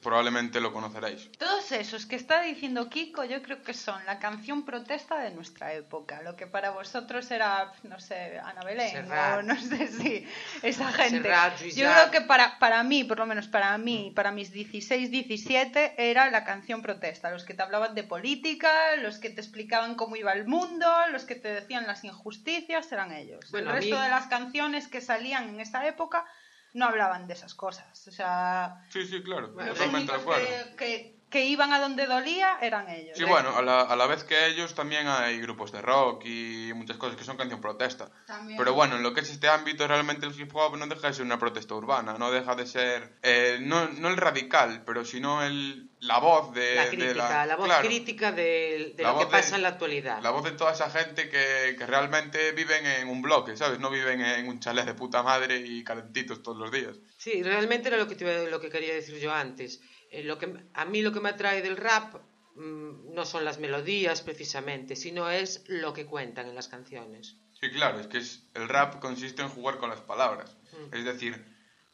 probablemente 0.00 0.60
lo 0.60 0.72
conoceréis. 0.72 1.30
Todos 1.38 1.72
esos 1.72 2.06
que 2.06 2.16
está 2.16 2.42
diciendo 2.42 2.88
Kiko, 2.88 3.24
yo 3.24 3.42
creo 3.42 3.62
que 3.62 3.74
son 3.74 4.04
la 4.06 4.18
canción 4.18 4.64
protesta 4.64 5.18
de 5.20 5.30
nuestra 5.30 5.72
época. 5.74 6.22
Lo 6.22 6.36
que 6.36 6.46
para 6.46 6.70
vosotros 6.70 7.30
era, 7.30 7.72
no 7.84 8.00
sé, 8.00 8.38
Ana 8.42 8.62
Belén, 8.62 8.90
Serrat. 8.90 9.38
o 9.38 9.42
no 9.42 9.56
sé 9.60 9.88
si 9.88 10.26
esa 10.62 10.90
gente. 10.92 11.22
Serrat, 11.22 11.60
yo 11.60 11.90
creo 11.92 12.10
que 12.10 12.20
para, 12.22 12.58
para 12.58 12.82
mí, 12.82 13.04
por 13.04 13.18
lo 13.18 13.26
menos 13.26 13.48
para 13.48 13.76
mí, 13.78 14.12
para 14.14 14.32
mis 14.32 14.50
16, 14.52 15.10
17, 15.10 16.10
era 16.10 16.30
la 16.30 16.44
canción 16.44 16.82
protesta. 16.82 17.30
Los 17.30 17.44
que 17.44 17.54
te 17.54 17.62
hablaban 17.62 17.94
de 17.94 18.02
política, 18.04 18.70
los 18.96 19.18
que 19.18 19.30
te 19.30 19.40
explicaban 19.40 19.94
cómo 19.94 20.16
iba 20.16 20.32
el 20.32 20.46
mundo, 20.46 20.90
los 21.12 21.24
que 21.24 21.34
te 21.34 21.48
decían 21.48 21.86
las 21.86 22.04
injusticias, 22.04 22.90
eran 22.92 23.12
ellos. 23.12 23.50
Bueno, 23.50 23.70
el 23.70 23.76
resto 23.76 23.96
mí- 23.96 24.02
de 24.02 24.08
las 24.08 24.26
canciones 24.26 24.88
que 24.88 25.00
salían 25.00 25.48
en 25.50 25.60
esa 25.60 25.86
época 25.86 26.24
no 26.74 26.86
hablaban 26.86 27.26
de 27.26 27.34
esas 27.34 27.54
cosas. 27.54 28.06
O 28.08 28.10
sea, 28.10 28.84
Sí, 28.90 29.04
sí, 29.06 29.22
claro, 29.22 29.48
de 29.48 29.64
únicos 29.98 30.20
acuerdo. 30.22 30.46
que, 30.70 30.76
que- 30.76 31.19
que 31.30 31.44
iban 31.46 31.72
a 31.72 31.78
donde 31.80 32.06
dolía 32.06 32.58
eran 32.60 32.88
ellos. 32.88 33.16
Sí, 33.16 33.24
bueno, 33.24 33.56
a 33.56 33.62
la, 33.62 33.82
a 33.82 33.96
la 33.96 34.06
vez 34.06 34.24
que 34.24 34.46
ellos 34.46 34.74
también 34.74 35.06
hay 35.06 35.40
grupos 35.40 35.70
de 35.72 35.80
rock 35.80 36.24
y 36.24 36.72
muchas 36.74 36.96
cosas 36.96 37.16
que 37.16 37.24
son 37.24 37.36
canción 37.36 37.60
protesta. 37.60 38.10
También. 38.26 38.58
Pero 38.58 38.74
bueno, 38.74 38.96
en 38.96 39.02
lo 39.02 39.14
que 39.14 39.20
es 39.20 39.30
este 39.30 39.48
ámbito, 39.48 39.86
realmente 39.86 40.26
el 40.26 40.38
hip 40.38 40.50
hop 40.54 40.76
no 40.76 40.86
deja 40.86 41.06
de 41.08 41.14
ser 41.14 41.24
una 41.24 41.38
protesta 41.38 41.74
urbana, 41.74 42.14
no 42.18 42.30
deja 42.30 42.54
de 42.54 42.66
ser, 42.66 43.14
eh, 43.22 43.58
no, 43.60 43.88
no 43.88 44.08
el 44.08 44.16
radical, 44.16 44.82
pero 44.84 45.04
sino 45.04 45.42
el, 45.44 45.88
la 46.00 46.18
voz 46.18 46.52
de 46.52 46.74
La 46.74 46.84
de 46.86 46.90
crítica, 46.90 47.46
la, 47.46 47.56
voz 47.56 47.66
claro, 47.66 47.86
crítica 47.86 48.32
de, 48.32 48.94
de 48.96 49.02
La 49.02 49.12
lo 49.12 49.18
que 49.18 49.24
voz 49.24 49.32
de- 49.32 49.38
pasa 49.38 49.56
en 49.56 49.62
la 49.62 49.68
actualidad. 49.68 50.20
La 50.22 50.30
voz 50.30 50.44
de 50.44 50.52
toda 50.52 50.72
esa 50.72 50.90
gente 50.90 51.28
que, 51.28 51.76
que 51.78 51.86
realmente 51.86 52.52
viven 52.52 52.84
en 52.86 53.08
un 53.08 53.22
bloque, 53.22 53.56
¿sabes? 53.56 53.78
No 53.78 53.90
viven 53.90 54.20
en 54.20 54.48
un 54.48 54.58
chalet 54.58 54.84
de 54.84 54.94
puta 54.94 55.22
madre 55.22 55.58
y 55.64 55.84
calentitos 55.84 56.42
todos 56.42 56.58
los 56.58 56.72
días. 56.72 56.96
Sí, 57.18 57.42
realmente 57.42 57.88
era 57.88 57.98
lo 57.98 58.08
que, 58.08 58.16
te 58.16 58.50
lo 58.50 58.60
que 58.60 58.70
quería 58.70 58.94
decir 58.94 59.16
yo 59.18 59.32
antes. 59.32 59.80
Eh, 60.10 60.24
lo 60.24 60.38
que, 60.38 60.52
a 60.74 60.84
mí 60.84 61.02
lo 61.02 61.12
que 61.12 61.20
me 61.20 61.30
atrae 61.30 61.62
del 61.62 61.76
rap 61.76 62.16
mm, 62.56 63.14
no 63.14 63.24
son 63.24 63.44
las 63.44 63.58
melodías 63.58 64.22
precisamente, 64.22 64.96
sino 64.96 65.30
es 65.30 65.64
lo 65.66 65.92
que 65.92 66.06
cuentan 66.06 66.48
en 66.48 66.54
las 66.54 66.68
canciones. 66.68 67.36
Sí, 67.60 67.70
claro, 67.70 68.00
es 68.00 68.06
que 68.06 68.18
es, 68.18 68.42
el 68.54 68.68
rap 68.68 69.00
consiste 69.00 69.42
en 69.42 69.48
jugar 69.48 69.78
con 69.78 69.90
las 69.90 70.00
palabras. 70.00 70.56
Mm. 70.72 70.94
Es 70.94 71.04
decir, 71.04 71.44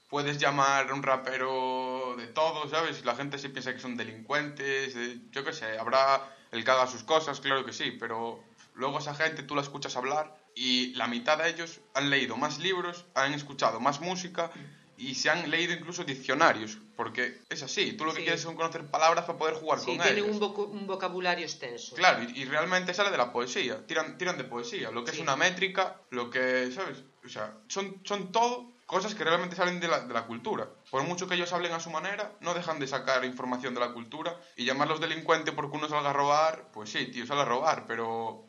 puedes 0.08 0.38
llamar 0.38 0.90
a 0.90 0.94
un 0.94 1.02
rapero 1.02 2.14
de 2.16 2.28
todo, 2.28 2.68
¿sabes? 2.68 3.04
La 3.04 3.14
gente 3.14 3.38
se 3.38 3.50
piensa 3.50 3.74
que 3.74 3.80
son 3.80 3.96
delincuentes, 3.96 4.94
eh, 4.96 5.18
yo 5.30 5.44
qué 5.44 5.52
sé, 5.52 5.78
habrá 5.78 6.34
el 6.52 6.64
que 6.64 6.70
haga 6.70 6.86
sus 6.86 7.02
cosas, 7.02 7.40
claro 7.40 7.64
que 7.64 7.72
sí, 7.72 7.96
pero 7.98 8.42
luego 8.74 8.98
esa 8.98 9.14
gente 9.14 9.42
tú 9.42 9.54
la 9.54 9.62
escuchas 9.62 9.96
hablar 9.96 10.36
y 10.54 10.94
la 10.94 11.06
mitad 11.06 11.38
de 11.38 11.50
ellos 11.50 11.80
han 11.94 12.08
leído 12.08 12.36
más 12.36 12.58
libros, 12.58 13.04
han 13.14 13.34
escuchado 13.34 13.80
más 13.80 14.00
música 14.00 14.50
y 14.98 15.14
se 15.14 15.30
han 15.30 15.50
leído 15.50 15.72
incluso 15.74 16.04
diccionarios, 16.04 16.78
porque 16.96 17.42
es 17.48 17.62
así, 17.62 17.92
tú 17.92 18.04
lo 18.04 18.12
que 18.12 18.18
Sí. 18.18 18.24
quieres 18.24 18.40
son 18.40 18.56
conocer 18.56 18.90
palabras 18.90 19.24
para 19.24 19.38
poder 19.38 19.54
jugar 19.54 19.78
Sí, 19.80 19.86
con 19.86 19.98
tienen 19.98 20.24
ellas. 20.24 20.30
un, 20.30 20.40
vocu- 20.40 20.70
un 20.70 20.86
vocabulario 20.86 21.44
extenso. 21.44 21.94
Claro, 21.94 22.22
y, 22.22 22.40
y 22.40 22.44
realmente 22.44 22.94
sale 22.94 23.10
de 23.10 23.16
la 23.18 23.32
poesía, 23.32 23.84
tiran, 23.86 24.16
tiran 24.18 24.38
de 24.38 24.44
poesía, 24.44 24.90
lo 24.90 25.04
que 25.04 25.10
Sí. 25.12 25.18
es 25.18 25.22
una 25.22 25.36
métrica, 25.36 26.00
lo 26.10 26.30
que, 26.30 26.70
¿sabes? 26.72 27.04
O 27.24 27.28
sea, 27.28 27.54
son, 27.68 28.00
son 28.04 28.32
todo 28.32 28.72
cosas 28.86 29.14
que 29.16 29.24
realmente 29.24 29.56
salen 29.56 29.80
de 29.80 29.88
la, 29.88 30.00
de 30.00 30.14
la 30.14 30.26
cultura. 30.26 30.68
Por 30.90 31.02
mucho 31.02 31.26
que 31.26 31.34
ellos 31.34 31.52
hablen 31.52 31.72
a 31.72 31.80
su 31.80 31.90
manera, 31.90 32.36
no 32.40 32.54
dejan 32.54 32.78
de 32.78 32.86
sacar 32.86 33.24
información 33.24 33.74
de 33.74 33.80
la 33.80 33.92
cultura 33.92 34.36
y 34.56 34.64
llamarlos 34.64 35.00
delincuentes 35.00 35.52
porque 35.54 35.76
uno 35.76 35.88
salga 35.88 36.10
a 36.10 36.12
robar, 36.12 36.70
pues 36.72 36.90
sí, 36.90 37.06
tío, 37.06 37.26
sale 37.26 37.40
a 37.40 37.44
robar, 37.46 37.84
pero... 37.86 38.46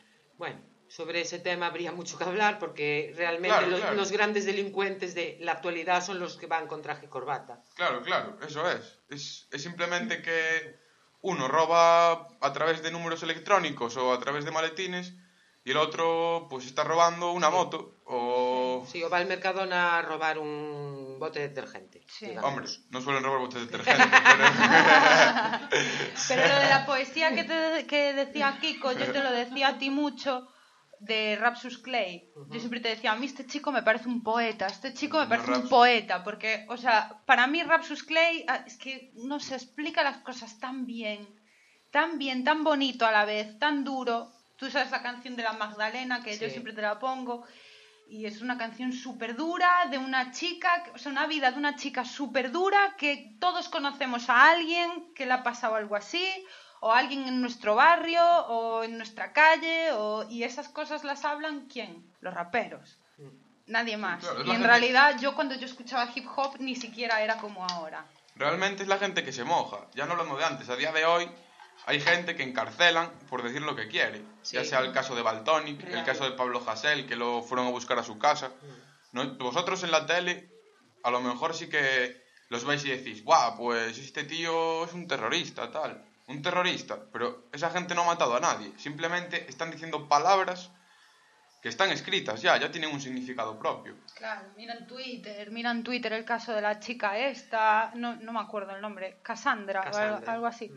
Sobre 0.90 1.22
ese 1.22 1.40
tema 1.40 1.68
habría 1.68 1.92
mucho 1.92 2.18
que 2.18 2.24
hablar 2.24 2.60
porque 2.60 3.14
realmente 3.16 3.58
Claro, 3.58 3.68
los, 3.68 3.80
claro. 3.82 3.96
los 3.96 4.12
grandes 4.12 4.46
delincuentes 4.46 5.14
de 5.16 5.38
la 5.42 5.54
actualidad 5.54 6.04
son 6.04 6.20
los 6.20 6.38
que 6.38 6.48
van 6.48 6.68
con 6.68 6.82
traje 6.82 7.06
y 7.08 7.10
corbata. 7.10 7.62
Claro, 7.76 8.02
claro, 8.02 8.38
eso 8.48 8.70
es. 8.70 9.00
Es, 9.10 9.48
es 9.52 9.62
simplemente 9.62 10.22
que 10.22 10.80
uno 11.22 11.48
roba 11.48 12.28
a 12.40 12.54
través 12.54 12.82
de 12.84 12.92
números 12.92 13.22
electrónicos 13.24 13.98
o 13.98 14.14
a 14.14 14.20
través 14.20 14.46
de 14.46 14.52
maletines 14.52 15.14
y 15.66 15.72
el 15.72 15.78
otro 15.78 16.48
pues 16.50 16.66
está 16.66 16.86
robando 16.86 17.32
una 17.34 17.50
moto 17.50 17.98
o... 18.06 18.86
Sí, 18.90 19.04
o 19.04 19.10
va 19.10 19.18
al 19.18 19.26
Mercadona 19.26 19.98
a 19.98 20.02
robar 20.02 20.40
un 20.40 21.18
bote 21.20 21.40
de 21.40 21.50
detergente. 21.50 22.02
Sí. 22.08 22.34
Hombre, 22.42 22.68
no 22.92 23.02
suelen 23.02 23.22
robar 23.24 23.40
botes 23.42 23.60
de 23.60 23.66
detergente, 23.66 24.04
pero... 24.24 24.46
Pero 26.30 26.48
lo 26.48 26.60
de 26.60 26.70
la 26.70 26.86
poesía 26.86 27.36
que, 27.36 27.44
te, 27.44 27.86
que 27.86 28.14
decía 28.14 28.58
Kiko, 28.62 28.94
yo 28.94 29.12
te 29.12 29.22
lo 29.22 29.32
decía 29.32 29.70
a 29.70 29.78
ti 29.78 29.90
mucho, 29.90 30.48
de 31.00 31.36
Rapsus 31.40 31.78
Clay. 31.78 32.30
Yo 32.50 32.60
siempre 32.60 32.80
te 32.80 32.90
decía, 32.90 33.12
a 33.12 33.16
mí 33.16 33.26
este 33.26 33.46
chico 33.46 33.72
me 33.72 33.84
parece 33.84 34.08
un 34.08 34.24
poeta, 34.24 34.68
este 34.68 34.94
chico 34.94 35.18
me 35.18 35.24
No, 35.24 35.30
parece 35.30 35.52
un 35.52 35.70
poeta, 35.70 36.24
porque, 36.24 36.66
o 36.70 36.78
sea, 36.78 37.22
para 37.26 37.48
mí 37.48 37.62
Rapsus 37.64 38.04
Clay 38.04 38.46
ah, 38.48 38.64
es 38.66 38.78
que 38.78 39.12
no 39.16 39.40
se 39.40 39.56
explica 39.56 40.04
las 40.04 40.18
cosas 40.18 40.60
tan 40.60 40.86
bien, 40.86 41.28
tan 41.92 42.18
bien, 42.18 42.44
tan 42.44 42.64
bonito 42.64 43.06
a 43.06 43.12
la 43.12 43.26
vez, 43.26 43.58
tan 43.60 43.84
duro. 43.84 44.34
Tú 44.58 44.70
sabes 44.72 44.92
la 44.92 45.04
canción 45.04 45.36
de 45.36 45.44
la 45.44 45.54
Magdalena, 45.54 46.24
que 46.24 46.38
yo 46.38 46.50
siempre 46.50 46.74
te 46.74 46.82
la 46.82 46.98
pongo. 46.98 47.46
Y 48.10 48.26
es 48.26 48.42
una 48.42 48.58
canción 48.58 48.94
súper 48.94 49.36
dura 49.36 49.70
de 49.92 49.98
una 49.98 50.32
chica, 50.32 50.86
o 50.96 50.98
sea, 50.98 51.12
una 51.12 51.28
vida 51.28 51.52
de 51.52 51.58
una 51.58 51.76
chica 51.76 52.06
súper 52.06 52.52
dura 52.52 52.96
que 52.98 53.36
todos 53.40 53.68
conocemos 53.68 54.30
a 54.30 54.50
alguien 54.50 55.14
que 55.14 55.26
le 55.26 55.34
ha 55.34 55.44
pasado 55.44 55.76
algo 55.76 55.96
así, 55.96 56.26
o 56.80 56.92
alguien 56.94 57.28
en 57.28 57.42
nuestro 57.42 57.76
barrio, 57.76 58.24
o 58.48 58.84
en 58.84 58.98
nuestra 58.98 59.34
calle, 59.34 59.92
o... 59.94 60.26
y 60.30 60.44
esas 60.44 60.70
cosas 60.70 61.04
las 61.04 61.26
hablan 61.26 61.68
¿quién? 61.72 62.06
Los 62.22 62.34
raperos. 62.34 62.98
Nadie 63.66 63.98
más. 63.98 64.22
Claro, 64.24 64.40
y 64.40 64.42
en 64.44 64.52
gente- 64.52 64.68
realidad 64.68 65.20
yo 65.20 65.36
cuando 65.36 65.56
yo 65.56 65.66
escuchaba 65.66 66.10
hip 66.16 66.26
hop 66.36 66.56
ni 66.60 66.76
siquiera 66.76 67.22
era 67.22 67.38
como 67.38 67.66
ahora. 67.66 68.06
Realmente 68.36 68.84
es 68.84 68.90
la 68.90 68.98
gente 68.98 69.24
que 69.24 69.34
se 69.34 69.44
moja. 69.44 69.88
Ya 69.96 70.06
no 70.06 70.14
hablamos 70.14 70.38
de 70.38 70.46
antes, 70.46 70.70
a 70.70 70.76
día 70.76 70.92
de 70.92 71.06
hoy 71.06 71.30
hay 71.86 72.00
gente 72.00 72.36
que 72.36 72.44
encarcelan 72.44 73.12
por 73.30 73.44
decir 73.44 73.62
lo 73.62 73.76
que 73.76 73.88
quiere. 73.88 74.22
Sí. 74.42 74.56
Ya 74.56 74.64
sea 74.64 74.80
el 74.80 74.94
caso 74.94 75.16
de 75.16 75.22
Baltonic, 75.22 75.84
el 75.84 76.04
caso 76.06 76.24
de 76.24 76.32
Pablo 76.32 76.64
Hasél, 76.66 77.08
que 77.08 77.16
lo 77.16 77.42
fueron 77.44 77.68
a 77.68 77.72
buscar 77.72 77.98
a 78.00 78.04
su 78.04 78.18
casa. 78.18 78.52
¿No? 79.12 79.26
Vosotros 79.38 79.84
en 79.84 79.92
la 79.92 80.06
tele, 80.06 80.50
a 81.04 81.10
lo 81.12 81.20
mejor 81.22 81.54
sí 81.56 81.68
que 81.70 82.22
los 82.50 82.64
veis 82.64 82.86
y 82.86 82.90
decís, 82.90 83.24
guau, 83.24 83.58
pues 83.58 83.98
este 83.98 84.24
tío 84.24 84.86
es 84.86 84.94
un 84.94 85.08
terrorista, 85.08 85.72
tal. 85.72 86.04
Un 86.28 86.42
terrorista. 86.42 87.00
Pero 87.12 87.50
esa 87.52 87.70
gente 87.70 87.96
no 87.96 88.02
ha 88.02 88.08
matado 88.08 88.36
a 88.36 88.40
nadie. 88.40 88.72
Simplemente 88.78 89.50
están 89.50 89.72
diciendo 89.72 90.08
palabras 90.08 90.72
que 91.62 91.70
están 91.70 91.90
escritas 91.90 92.42
ya, 92.42 92.58
ya 92.58 92.70
tienen 92.72 92.94
un 92.94 93.02
significado 93.02 93.58
propio. 93.58 93.96
Claro, 94.16 94.50
mira 94.56 94.76
en 94.76 94.86
Twitter, 94.86 95.50
mira 95.52 95.72
en 95.72 95.84
Twitter 95.84 96.14
el 96.14 96.24
caso 96.26 96.54
de 96.54 96.62
la 96.62 96.80
chica 96.80 97.18
esta, 97.18 97.92
no, 97.96 98.16
no 98.16 98.32
me 98.32 98.40
acuerdo 98.40 98.76
el 98.76 98.82
nombre, 98.82 99.18
Cassandra, 99.24 99.82
o 99.82 99.84
algo, 99.84 99.98
Cassandra. 99.98 100.34
algo 100.34 100.46
así. 100.46 100.72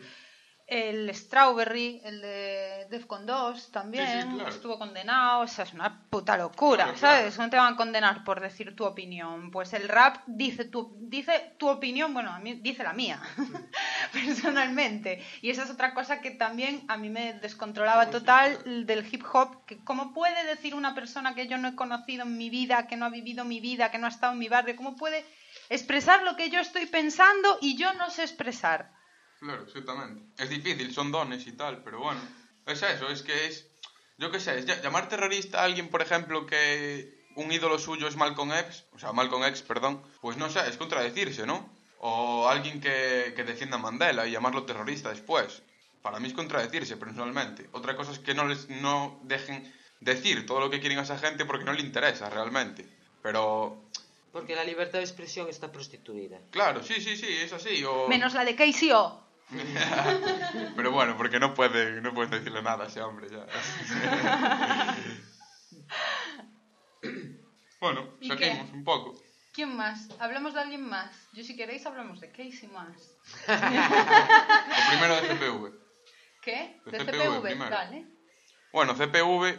El 0.72 1.12
Strawberry, 1.12 2.00
el 2.04 2.20
de 2.20 2.86
Defcon 2.90 3.26
2 3.26 3.72
también, 3.72 4.06
Sí, 4.06 4.28
sí, 4.28 4.34
claro. 4.36 4.48
estuvo 4.50 4.78
condenado, 4.78 5.40
o 5.40 5.48
sea, 5.48 5.64
es 5.64 5.72
una 5.74 6.00
puta 6.08 6.36
locura, 6.36 6.84
Claro, 6.84 6.98
¿sabes? 6.98 7.34
claro. 7.34 7.46
No 7.46 7.50
te 7.50 7.56
van 7.56 7.72
a 7.74 7.76
condenar 7.76 8.22
por 8.22 8.40
decir 8.40 8.76
tu 8.76 8.84
opinión. 8.84 9.50
Pues 9.50 9.72
el 9.72 9.88
rap 9.88 10.18
dice 10.28 10.64
tu, 10.64 10.94
dice 11.00 11.54
tu 11.58 11.68
opinión, 11.68 12.14
bueno, 12.14 12.30
a 12.30 12.38
mí 12.38 12.54
dice 12.62 12.84
la 12.84 12.92
mía, 12.92 13.20
personalmente. 14.12 15.24
Y 15.42 15.50
esa 15.50 15.64
es 15.64 15.70
otra 15.70 15.92
cosa 15.94 16.20
que 16.20 16.30
también 16.30 16.84
a 16.88 16.96
mí 16.96 17.10
me 17.10 17.32
descontrolaba 17.34 18.10
total 18.10 18.86
del 18.86 19.06
hip 19.12 19.24
hop, 19.32 19.64
que 19.66 19.78
cómo 19.84 20.12
puede 20.14 20.44
decir 20.46 20.74
una 20.74 20.94
persona 20.94 21.34
que 21.34 21.48
yo 21.48 21.58
no 21.58 21.68
he 21.68 21.74
conocido 21.74 22.22
en 22.22 22.36
mi 22.36 22.50
vida, 22.50 22.86
que 22.86 22.96
no 22.96 23.06
ha 23.06 23.10
vivido 23.10 23.44
mi 23.44 23.60
vida, 23.60 23.90
que 23.90 23.98
no 23.98 24.06
ha 24.06 24.10
estado 24.10 24.32
en 24.34 24.38
mi 24.38 24.48
barrio, 24.48 24.76
cómo 24.76 24.96
puede 24.96 25.24
expresar 25.68 26.22
lo 26.22 26.36
que 26.36 26.50
yo 26.50 26.60
estoy 26.60 26.86
pensando 26.86 27.58
y 27.60 27.76
yo 27.76 27.92
no 27.94 28.10
sé 28.10 28.22
expresar. 28.22 28.92
Claro, 29.40 29.62
exactamente. 29.64 30.22
Es 30.42 30.50
difícil, 30.50 30.92
son 30.92 31.10
dones 31.10 31.46
y 31.46 31.52
tal, 31.52 31.82
pero 31.82 31.98
bueno. 32.00 32.20
Es 32.66 32.82
eso, 32.82 33.08
es 33.08 33.22
que 33.22 33.46
es... 33.46 33.66
Yo 34.18 34.30
qué 34.30 34.38
sé, 34.38 34.58
es 34.58 34.66
ll- 34.66 34.82
llamar 34.82 35.08
terrorista 35.08 35.60
a 35.60 35.64
alguien, 35.64 35.88
por 35.88 36.02
ejemplo, 36.02 36.44
que 36.46 37.24
un 37.36 37.50
ídolo 37.50 37.78
suyo 37.78 38.06
es 38.06 38.16
Malcolm 38.16 38.52
X, 38.52 38.84
o 38.92 38.98
sea, 38.98 39.12
Malcolm 39.12 39.44
X, 39.44 39.62
perdón, 39.62 40.02
pues 40.20 40.36
no 40.36 40.50
sé, 40.50 40.60
es 40.68 40.76
contradecirse, 40.76 41.46
¿no? 41.46 41.72
O 42.00 42.48
alguien 42.48 42.80
que, 42.80 43.32
que 43.34 43.44
defienda 43.44 43.76
a 43.76 43.80
Mandela 43.80 44.26
y 44.26 44.30
llamarlo 44.32 44.64
terrorista 44.64 45.08
después. 45.10 45.62
Para 46.02 46.18
mí 46.20 46.28
es 46.28 46.34
contradecirse, 46.34 46.96
personalmente. 46.98 47.68
Otra 47.72 47.96
cosa 47.96 48.12
es 48.12 48.18
que 48.18 48.34
no 48.34 48.46
les 48.46 48.68
no 48.68 49.18
dejen 49.22 49.72
decir 50.00 50.44
todo 50.46 50.60
lo 50.60 50.70
que 50.70 50.80
quieren 50.80 50.98
a 50.98 51.02
esa 51.02 51.18
gente 51.18 51.44
porque 51.46 51.64
no 51.64 51.72
le 51.72 51.80
interesa 51.80 52.28
realmente. 52.30 52.86
Pero, 53.22 53.82
Porque 54.32 54.54
la 54.54 54.64
libertad 54.64 54.98
de 54.98 55.04
expresión 55.04 55.48
está 55.48 55.72
prostituida. 55.72 56.38
claro, 56.50 56.82
sí, 56.82 57.00
sí, 57.00 57.16
sí, 57.16 57.26
es 57.28 57.52
así. 57.54 57.82
O... 57.84 58.06
Menos 58.08 58.32
la 58.34 58.44
de 58.44 58.54
KCO. 58.54 59.29
Pero 60.76 60.92
bueno, 60.92 61.16
porque 61.16 61.40
no 61.40 61.54
puede, 61.54 62.00
no 62.00 62.14
puedes 62.14 62.30
decirle 62.30 62.62
nada 62.62 62.84
a 62.84 62.86
ese 62.88 63.02
hombre 63.02 63.28
ya. 63.30 63.46
bueno, 67.80 68.08
¿Y 68.20 68.28
saquemos 68.28 68.70
un 68.72 68.84
poco. 68.84 69.20
¿Quién 69.52 69.76
más? 69.76 70.08
Hablamos 70.20 70.54
de 70.54 70.60
alguien 70.60 70.88
más. 70.88 71.10
Yo 71.32 71.42
si 71.42 71.56
queréis 71.56 71.84
hablamos 71.84 72.20
de 72.20 72.30
Casey 72.30 72.68
más. 72.68 72.96
Lo 73.48 73.54
primero 74.90 75.16
de 75.16 75.22
CPV. 75.28 75.72
¿Qué? 76.42 76.80
De 76.86 76.98
De 76.98 77.04
CPV 77.04 77.12
CPV, 77.12 77.42
primero. 77.42 77.70
dale. 77.70 78.06
Bueno, 78.72 78.94
CPV, 78.94 79.58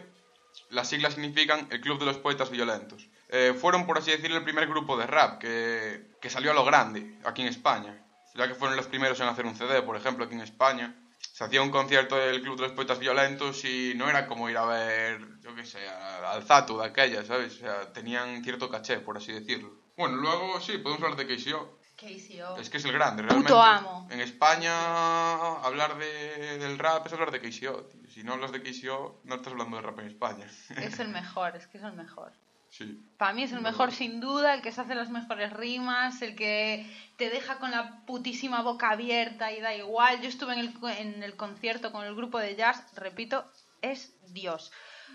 las 0.70 0.88
siglas 0.88 1.14
significan 1.14 1.68
el 1.70 1.80
Club 1.82 1.98
de 1.98 2.06
los 2.06 2.16
Poetas 2.16 2.50
Violentos. 2.50 3.06
Eh, 3.28 3.54
fueron, 3.58 3.86
por 3.86 3.98
así 3.98 4.10
decirlo, 4.10 4.38
el 4.38 4.44
primer 4.44 4.66
grupo 4.66 4.96
de 4.96 5.06
rap 5.06 5.38
que, 5.38 6.16
que 6.20 6.30
salió 6.30 6.50
a 6.52 6.54
lo 6.54 6.64
grande 6.64 7.18
aquí 7.24 7.42
en 7.42 7.48
España. 7.48 8.02
Ya 8.34 8.48
que 8.48 8.54
fueron 8.54 8.76
los 8.76 8.86
primeros 8.86 9.20
en 9.20 9.28
hacer 9.28 9.46
un 9.46 9.54
CD, 9.54 9.82
por 9.82 9.96
ejemplo, 9.96 10.24
aquí 10.24 10.34
en 10.34 10.40
España. 10.40 10.94
Se 11.32 11.44
hacía 11.44 11.62
un 11.62 11.70
concierto 11.70 12.16
del 12.16 12.42
Club 12.42 12.56
de 12.56 12.62
los 12.62 12.72
Poetas 12.72 12.98
Violentos 12.98 13.64
y 13.64 13.94
no 13.96 14.08
era 14.10 14.26
como 14.26 14.50
ir 14.50 14.56
a 14.56 14.64
ver, 14.66 15.40
yo 15.40 15.54
qué 15.54 15.64
sé, 15.64 15.78
al 15.88 16.42
Zatu 16.42 16.78
de 16.78 16.86
aquella, 16.86 17.24
¿sabes? 17.24 17.54
O 17.56 17.58
sea, 17.58 17.92
tenían 17.92 18.42
cierto 18.44 18.68
caché, 18.68 18.98
por 19.00 19.16
así 19.16 19.32
decirlo. 19.32 19.70
Bueno, 19.96 20.16
luego 20.16 20.60
sí, 20.60 20.78
podemos 20.78 21.02
hablar 21.02 21.16
de 21.16 21.26
KCO. 21.26 21.78
KCO. 21.96 22.56
Es 22.58 22.68
que 22.68 22.78
es 22.78 22.84
el 22.84 22.92
grande, 22.92 23.22
realmente. 23.22 23.48
Puto 23.48 23.62
amo. 23.62 24.08
En 24.10 24.20
España, 24.20 25.56
hablar 25.58 25.96
de, 25.96 26.58
del 26.58 26.78
rap 26.78 27.06
es 27.06 27.12
hablar 27.12 27.30
de 27.30 27.40
KCO. 27.40 27.84
tío. 27.84 28.02
Si 28.10 28.24
no 28.24 28.32
hablas 28.34 28.52
de 28.52 28.62
KCO, 28.62 29.20
no 29.24 29.36
estás 29.36 29.52
hablando 29.52 29.76
de 29.76 29.82
rap 29.82 29.98
en 30.00 30.06
España. 30.06 30.46
Es 30.76 30.98
el 30.98 31.08
mejor, 31.08 31.56
es 31.56 31.66
que 31.66 31.78
es 31.78 31.84
el 31.84 31.92
mejor. 31.92 32.32
Sí. 32.72 33.00
Para 33.18 33.32
mí 33.32 33.44
es 33.44 33.52
el 33.52 33.60
mejor 33.60 33.92
sin 33.92 34.20
duda, 34.20 34.54
el 34.54 34.62
que 34.62 34.72
se 34.72 34.80
hace 34.80 34.96
las 34.96 35.10
mejores 35.10 35.52
rimas, 35.52 36.20
el 36.22 36.34
que 36.34 36.84
te 37.16 37.30
deja 37.30 37.58
con 37.58 37.70
la 37.70 38.04
putísima 38.04 38.62
boca 38.62 38.90
abierta 38.90 39.52
y 39.52 39.60
da 39.60 39.74
igual. 39.74 40.20
Yo 40.20 40.28
estuve 40.28 40.54
en 40.54 40.58
el, 40.58 40.74
en 40.98 41.22
el 41.22 41.36
concierto 41.36 41.92
con 41.92 42.04
el 42.04 42.16
grupo 42.16 42.38
de 42.38 42.56
jazz, 42.56 42.84
repito, 42.96 43.44
es 43.82 44.12
Dios. 44.32 44.72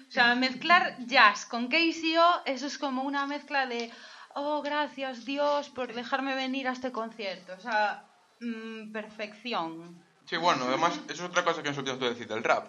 O 0.07 0.11
sea, 0.11 0.35
mezclar 0.35 0.95
jazz 1.05 1.45
con 1.45 1.67
KCO, 1.67 2.43
eso 2.45 2.67
es 2.67 2.77
como 2.77 3.03
una 3.03 3.27
mezcla 3.27 3.65
de, 3.65 3.91
oh, 4.35 4.61
gracias 4.61 5.25
Dios 5.25 5.69
por 5.69 5.93
dejarme 5.93 6.35
venir 6.35 6.67
a 6.67 6.71
este 6.71 6.91
concierto. 6.91 7.53
O 7.57 7.59
sea, 7.59 8.05
mm, 8.39 8.91
perfección. 8.91 10.01
Sí, 10.25 10.37
bueno, 10.37 10.65
además, 10.67 10.99
eso 11.09 11.23
es 11.23 11.29
otra 11.29 11.43
cosa 11.43 11.63
que 11.63 11.69
nos 11.69 11.77
olvidamos 11.77 12.01
de 12.01 12.09
decir 12.09 12.27
del 12.27 12.43
rap. 12.43 12.67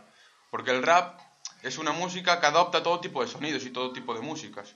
Porque 0.50 0.71
el 0.71 0.83
rap 0.83 1.21
es 1.62 1.78
una 1.78 1.92
música 1.92 2.40
que 2.40 2.46
adopta 2.46 2.82
todo 2.82 3.00
tipo 3.00 3.22
de 3.22 3.28
sonidos 3.30 3.64
y 3.64 3.70
todo 3.70 3.92
tipo 3.92 4.14
de 4.14 4.20
músicas. 4.20 4.74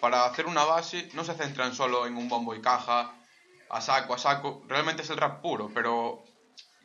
Para 0.00 0.24
hacer 0.26 0.46
una 0.46 0.64
base 0.64 1.08
no 1.14 1.24
se 1.24 1.34
centran 1.34 1.74
solo 1.74 2.06
en 2.06 2.16
un 2.16 2.28
bombo 2.28 2.54
y 2.54 2.60
caja, 2.60 3.14
a 3.70 3.80
saco, 3.80 4.14
a 4.14 4.18
saco. 4.18 4.62
Realmente 4.68 5.02
es 5.02 5.10
el 5.10 5.16
rap 5.16 5.40
puro, 5.40 5.70
pero 5.74 6.24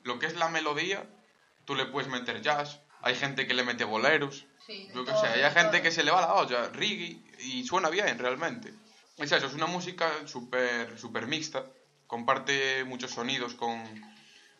lo 0.03 0.19
que 0.19 0.25
es 0.27 0.35
la 0.35 0.49
melodía, 0.49 1.03
tú 1.65 1.75
le 1.75 1.85
puedes 1.85 2.09
meter 2.09 2.41
jazz. 2.41 2.79
Hay 3.01 3.15
gente 3.15 3.47
que 3.47 3.53
le 3.53 3.63
mete 3.63 3.83
boleros. 3.83 4.45
Sí, 4.65 4.87
Yo 4.93 5.05
qué 5.05 5.11
todo, 5.11 5.21
sé, 5.21 5.27
hay 5.27 5.51
gente 5.53 5.71
todo. 5.77 5.81
que 5.81 5.91
se 5.91 6.03
le 6.03 6.11
va 6.11 6.21
la 6.21 6.33
olla, 6.33 6.69
reggae, 6.69 7.21
y 7.39 7.63
suena 7.65 7.89
bien 7.89 8.19
realmente. 8.19 8.73
Es 9.17 9.31
eso, 9.31 9.47
es 9.47 9.53
una 9.53 9.65
música 9.65 10.09
súper 10.25 10.97
super 10.99 11.27
mixta, 11.27 11.65
comparte 12.07 12.83
muchos 12.85 13.11
sonidos 13.11 13.53
con, 13.55 13.83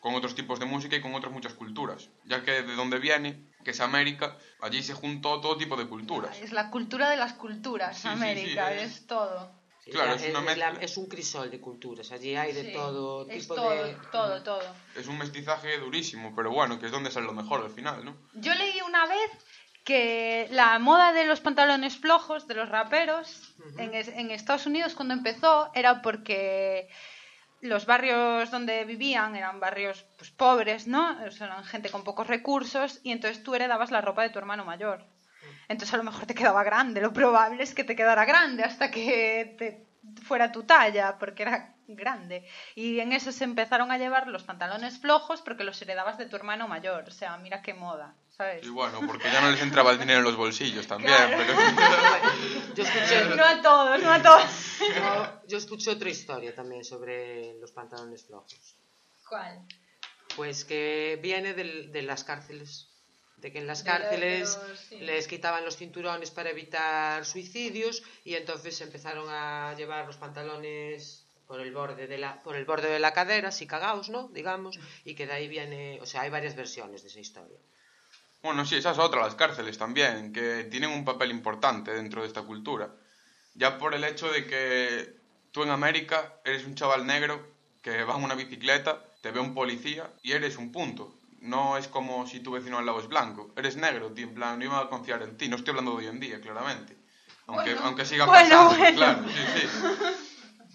con 0.00 0.14
otros 0.14 0.34
tipos 0.34 0.58
de 0.58 0.66
música 0.66 0.96
y 0.96 1.00
con 1.00 1.14
otras 1.14 1.32
muchas 1.32 1.54
culturas, 1.54 2.08
ya 2.24 2.42
que 2.42 2.62
de 2.62 2.74
donde 2.74 2.98
viene 2.98 3.49
que 3.64 3.70
es 3.72 3.80
América, 3.80 4.36
allí 4.60 4.82
se 4.82 4.94
juntó 4.94 5.40
todo 5.40 5.56
tipo 5.56 5.76
de 5.76 5.86
culturas. 5.86 6.36
Es 6.40 6.52
la 6.52 6.70
cultura 6.70 7.10
de 7.10 7.16
las 7.16 7.34
culturas, 7.34 7.98
Sí, 7.98 8.08
América, 8.08 8.68
sí, 8.70 8.74
es- 8.80 8.92
es 8.96 9.06
todo. 9.06 9.58
Sí, 9.84 9.90
Claro, 9.92 10.10
la- 10.10 10.16
es 10.16 10.22
una 10.30 10.32
la- 10.40 10.40
mezcla. 10.70 10.72
es 10.84 10.96
un 10.98 11.08
crisol 11.08 11.50
de 11.50 11.58
culturas. 11.60 12.12
Allí 12.12 12.36
hay 12.36 12.52
de 12.52 12.64
Sí, 12.64 12.72
todo 12.72 13.26
es 13.28 13.40
tipo 13.42 13.54
todo, 13.54 13.70
de. 13.84 13.96
todo, 14.12 14.42
todo. 14.42 14.74
Es 14.94 15.06
un 15.08 15.16
mestizaje 15.18 15.78
durísimo, 15.78 16.34
pero 16.36 16.50
bueno, 16.50 16.78
que 16.78 16.86
es 16.86 16.92
donde 16.92 17.10
sale 17.10 17.24
lo 17.26 17.32
mejor 17.32 17.62
al 17.64 17.70
final, 17.70 18.04
¿no? 18.04 18.16
Yo 18.34 18.54
leí 18.54 18.80
una 18.82 19.06
vez 19.06 19.30
que 19.84 20.46
la 20.50 20.78
moda 20.78 21.12
de 21.12 21.24
los 21.24 21.40
pantalones 21.40 21.96
flojos 21.96 22.46
de 22.46 22.54
los 22.54 22.68
raperos 22.68 23.54
en, 23.78 23.94
es- 23.94 24.08
en 24.08 24.30
Estados 24.30 24.66
Unidos 24.66 24.94
cuando 24.94 25.14
empezó 25.14 25.70
era 25.74 26.02
porque 26.02 26.86
los 27.60 27.86
barrios 27.86 28.50
donde 28.50 28.84
vivían 28.84 29.36
eran 29.36 29.60
barrios 29.60 30.06
pues, 30.16 30.30
pobres, 30.30 30.86
¿no? 30.86 31.18
Eran 31.20 31.64
gente 31.64 31.90
con 31.90 32.04
pocos 32.04 32.26
recursos 32.26 33.00
y 33.02 33.12
entonces 33.12 33.42
tú 33.42 33.54
heredabas 33.54 33.90
la 33.90 34.00
ropa 34.00 34.22
de 34.22 34.30
tu 34.30 34.38
hermano 34.38 34.64
mayor. 34.64 35.06
Entonces 35.68 35.94
a 35.94 35.98
lo 35.98 36.04
mejor 36.04 36.26
te 36.26 36.34
quedaba 36.34 36.64
grande, 36.64 37.00
lo 37.00 37.12
probable 37.12 37.62
es 37.62 37.74
que 37.74 37.84
te 37.84 37.94
quedara 37.94 38.24
grande 38.24 38.64
hasta 38.64 38.90
que 38.90 39.54
te 39.58 39.86
fuera 40.24 40.50
tu 40.50 40.64
talla, 40.64 41.16
porque 41.18 41.42
era 41.42 41.76
grande. 41.86 42.46
Y 42.74 43.00
en 43.00 43.12
eso 43.12 43.32
se 43.32 43.44
empezaron 43.44 43.90
a 43.90 43.98
llevar 43.98 44.26
los 44.28 44.42
pantalones 44.44 44.98
flojos 44.98 45.42
porque 45.42 45.64
los 45.64 45.80
heredabas 45.82 46.18
de 46.18 46.26
tu 46.26 46.36
hermano 46.36 46.68
mayor. 46.68 47.04
O 47.06 47.10
sea, 47.10 47.36
mira 47.36 47.62
qué 47.62 47.74
moda, 47.74 48.14
¿sabes? 48.40 48.64
Y 48.64 48.70
bueno, 48.70 49.00
porque 49.06 49.30
ya 49.30 49.40
no 49.42 49.50
les 49.50 49.60
entraba 49.60 49.90
el 49.92 49.98
dinero 49.98 50.20
en 50.20 50.24
los 50.24 50.36
bolsillos 50.36 50.86
también, 50.86 51.14
Claro. 51.14 51.36
pero... 51.36 51.52
Yo 52.74 52.84
escuché, 52.84 53.24
No 53.36 53.44
a 53.44 53.60
todos, 53.60 54.02
no 54.02 54.10
a 54.12 54.22
todos. 54.22 54.78
yo, 54.80 55.42
yo 55.46 55.58
escuché 55.58 55.90
otra 55.90 56.08
historia 56.08 56.54
también 56.54 56.82
sobre 56.84 57.52
los 57.60 57.70
pantalones 57.72 58.24
flojos. 58.24 58.76
¿Cuál? 59.28 59.60
Pues 60.36 60.64
que 60.64 61.18
viene 61.22 61.52
de 61.52 62.02
las 62.02 62.24
cárceles. 62.24 62.86
De 63.36 63.50
que 63.52 63.58
en 63.58 63.66
las 63.66 63.82
cárceles 63.82 64.58
los- 64.68 64.78
sí. 64.80 64.98
les 65.00 65.26
quitaban 65.26 65.64
los 65.64 65.76
cinturones 65.76 66.30
para 66.30 66.50
evitar 66.50 67.24
suicidios 67.26 68.02
y 68.24 68.34
entonces 68.34 68.80
empezaron 68.82 69.26
a 69.30 69.74
llevar 69.76 70.06
los 70.06 70.16
pantalones 70.16 71.26
por 71.46 71.60
el 71.60 71.72
borde 71.72 72.06
de 72.06 72.16
la, 72.18 72.42
por 72.42 72.54
el 72.56 72.64
borde 72.64 72.88
de 72.90 73.00
la 73.00 73.12
cadera, 73.12 73.48
así 73.48 73.66
cagaos, 73.66 74.08
¿no? 74.08 74.28
Digamos, 74.28 74.78
y 75.04 75.14
que 75.14 75.26
de 75.26 75.32
ahí 75.32 75.48
viene, 75.48 75.98
o 76.00 76.06
sea, 76.06 76.20
hay 76.22 76.30
varias 76.30 76.54
versiones 76.54 77.02
de 77.02 77.08
esa 77.08 77.18
historia. 77.20 77.58
Bueno, 78.42 78.64
sí, 78.64 78.76
esa 78.76 78.92
es 78.92 78.98
otra, 78.98 79.20
las 79.22 79.34
cárceles 79.34 79.76
también, 79.76 80.32
que 80.32 80.64
tienen 80.64 80.90
un 80.90 81.04
papel 81.04 81.30
importante 81.30 81.92
dentro 81.92 82.22
de 82.22 82.28
esta 82.28 82.42
cultura. 82.42 82.90
Ya 83.54 83.78
por 83.78 83.94
el 83.94 84.04
hecho 84.04 84.30
de 84.30 84.46
que 84.46 85.14
tú 85.52 85.62
en 85.62 85.70
América 85.70 86.40
eres 86.44 86.64
un 86.64 86.74
chaval 86.74 87.06
negro 87.06 87.46
que 87.82 88.04
va 88.04 88.16
en 88.16 88.24
una 88.24 88.34
bicicleta, 88.34 89.02
te 89.20 89.30
ve 89.30 89.40
un 89.40 89.54
policía 89.54 90.10
y 90.22 90.32
eres 90.32 90.56
un 90.56 90.72
punto. 90.72 91.18
No 91.40 91.76
es 91.76 91.88
como 91.88 92.26
si 92.26 92.40
tu 92.40 92.52
vecino 92.52 92.78
al 92.78 92.86
lado 92.86 93.00
es 93.00 93.08
blanco. 93.08 93.52
Eres 93.56 93.76
negro, 93.76 94.12
tío, 94.12 94.26
en 94.28 94.34
plan, 94.34 94.58
no 94.58 94.64
iba 94.64 94.80
a 94.80 94.88
confiar 94.88 95.22
en 95.22 95.36
ti. 95.36 95.48
No 95.48 95.56
estoy 95.56 95.70
hablando 95.72 95.92
de 95.92 95.96
hoy 95.98 96.06
en 96.06 96.20
día, 96.20 96.40
claramente. 96.40 96.96
Aunque, 97.46 97.72
Bueno, 97.74 97.86
aunque 97.86 98.04
siga 98.04 98.26
bueno, 98.26 98.48
pasando, 98.48 98.78
bueno. 98.78 98.96
claro, 98.96 99.24
sí, 99.28 99.60
sí. 99.60 99.68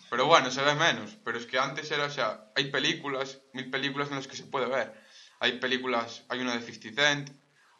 Pero 0.09 0.25
bueno, 0.25 0.51
se 0.51 0.61
ve 0.61 0.75
menos. 0.75 1.15
Pero 1.23 1.37
es 1.37 1.45
que 1.45 1.59
antes 1.59 1.89
era, 1.91 2.05
o 2.05 2.09
sea, 2.09 2.45
hay 2.55 2.69
películas, 2.71 3.39
mil 3.53 3.69
películas 3.69 4.09
en 4.09 4.15
las 4.15 4.27
que 4.27 4.35
se 4.35 4.43
puede 4.43 4.67
ver. 4.67 4.93
Hay 5.39 5.59
películas, 5.59 6.23
hay 6.29 6.39
una 6.39 6.55
de 6.55 6.61
50 6.61 7.01
Cent, 7.01 7.29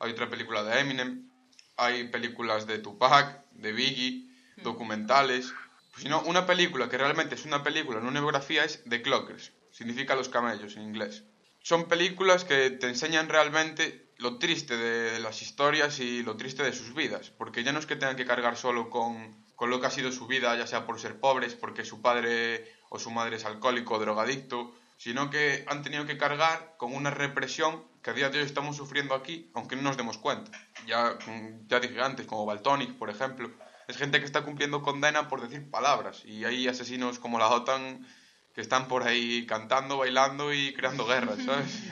hay 0.06 0.12
otra 0.12 0.30
película 0.30 0.64
de 0.64 0.80
Eminem, 0.80 1.30
hay 1.78 2.08
películas 2.10 2.68
de 2.68 2.80
Tupac, 2.80 3.44
de 3.52 3.72
Biggie, 3.74 4.30
documentales. 4.58 5.54
Pues 5.92 6.04
si 6.04 6.10
no, 6.10 6.22
una 6.22 6.46
película 6.46 6.90
que 6.90 6.98
realmente 6.98 7.36
es 7.36 7.46
una 7.46 7.64
película, 7.64 8.00
no 8.00 8.10
una 8.10 8.20
biografía, 8.20 8.64
es 8.64 8.84
The 8.88 9.02
Clockers. 9.02 9.52
Significa 9.72 10.16
los 10.16 10.30
camellos 10.30 10.76
en 10.78 10.84
inglés. 10.84 11.24
Son 11.62 11.88
películas 11.88 12.46
que 12.46 12.70
te 12.70 12.88
enseñan 12.88 13.28
realmente 13.28 14.06
lo 14.18 14.38
triste 14.38 14.78
de 14.78 15.20
las 15.20 15.42
historias 15.42 16.00
y 16.00 16.24
lo 16.24 16.38
triste 16.38 16.64
de 16.64 16.74
sus 16.74 16.94
vidas. 16.94 17.32
Porque 17.32 17.64
ya 17.64 17.72
no 17.72 17.80
es 17.80 17.86
que 17.86 17.96
tengan 17.96 18.16
que 18.16 18.26
cargar 18.26 18.56
solo 18.56 18.90
con, 18.90 19.36
con 19.56 19.70
lo 19.70 19.82
que 19.82 19.88
ha 19.88 19.92
sido 19.92 20.12
su 20.12 20.28
vida, 20.28 20.56
ya 20.56 20.68
sea 20.68 20.86
por 20.86 21.00
ser 21.00 21.20
pobres, 21.20 21.56
porque 21.56 21.84
su 21.84 22.02
padre 22.02 22.72
o 22.90 23.00
su 23.00 23.10
madre 23.10 23.38
es 23.38 23.46
alcohólico 23.46 23.96
o 23.96 24.00
drogadicto, 24.00 24.74
sino 24.98 25.30
que 25.30 25.66
han 25.68 25.82
tenido 25.82 26.06
que 26.06 26.18
cargar 26.18 26.76
con 26.78 26.94
una 26.94 27.10
represión 27.10 27.84
que 28.06 28.12
a 28.12 28.14
día 28.14 28.30
de 28.30 28.38
hoy 28.38 28.46
estamos 28.46 28.78
sufriendo 28.78 29.16
aquí, 29.16 29.50
aunque 29.56 29.76
no 29.76 29.82
nos 29.82 29.98
demos 29.98 30.20
cuenta. 30.20 30.52
Ya, 30.86 31.18
mm, 31.26 31.66
ya 31.68 31.80
dije 31.80 32.00
antes, 32.00 32.28
como 32.28 32.46
Baltonic, 32.46 32.94
por 33.00 33.10
ejemplo, 33.10 33.50
es 33.88 33.98
gente 33.98 34.20
que 34.20 34.26
está 34.26 34.44
cumpliendo 34.44 34.84
condena 34.84 35.28
por 35.28 35.42
decir 35.42 35.72
palabras, 35.72 36.24
y 36.24 36.46
hay 36.46 36.68
asesinos 36.68 37.18
como 37.18 37.40
la 37.40 37.50
OTAN 37.50 38.06
que 38.54 38.62
están 38.62 38.88
por 38.88 39.08
ahí 39.08 39.48
cantando, 39.48 39.98
bailando 39.98 40.54
y 40.54 40.72
creando 40.76 41.08
guerras, 41.08 41.40
¿sabes? 41.44 41.84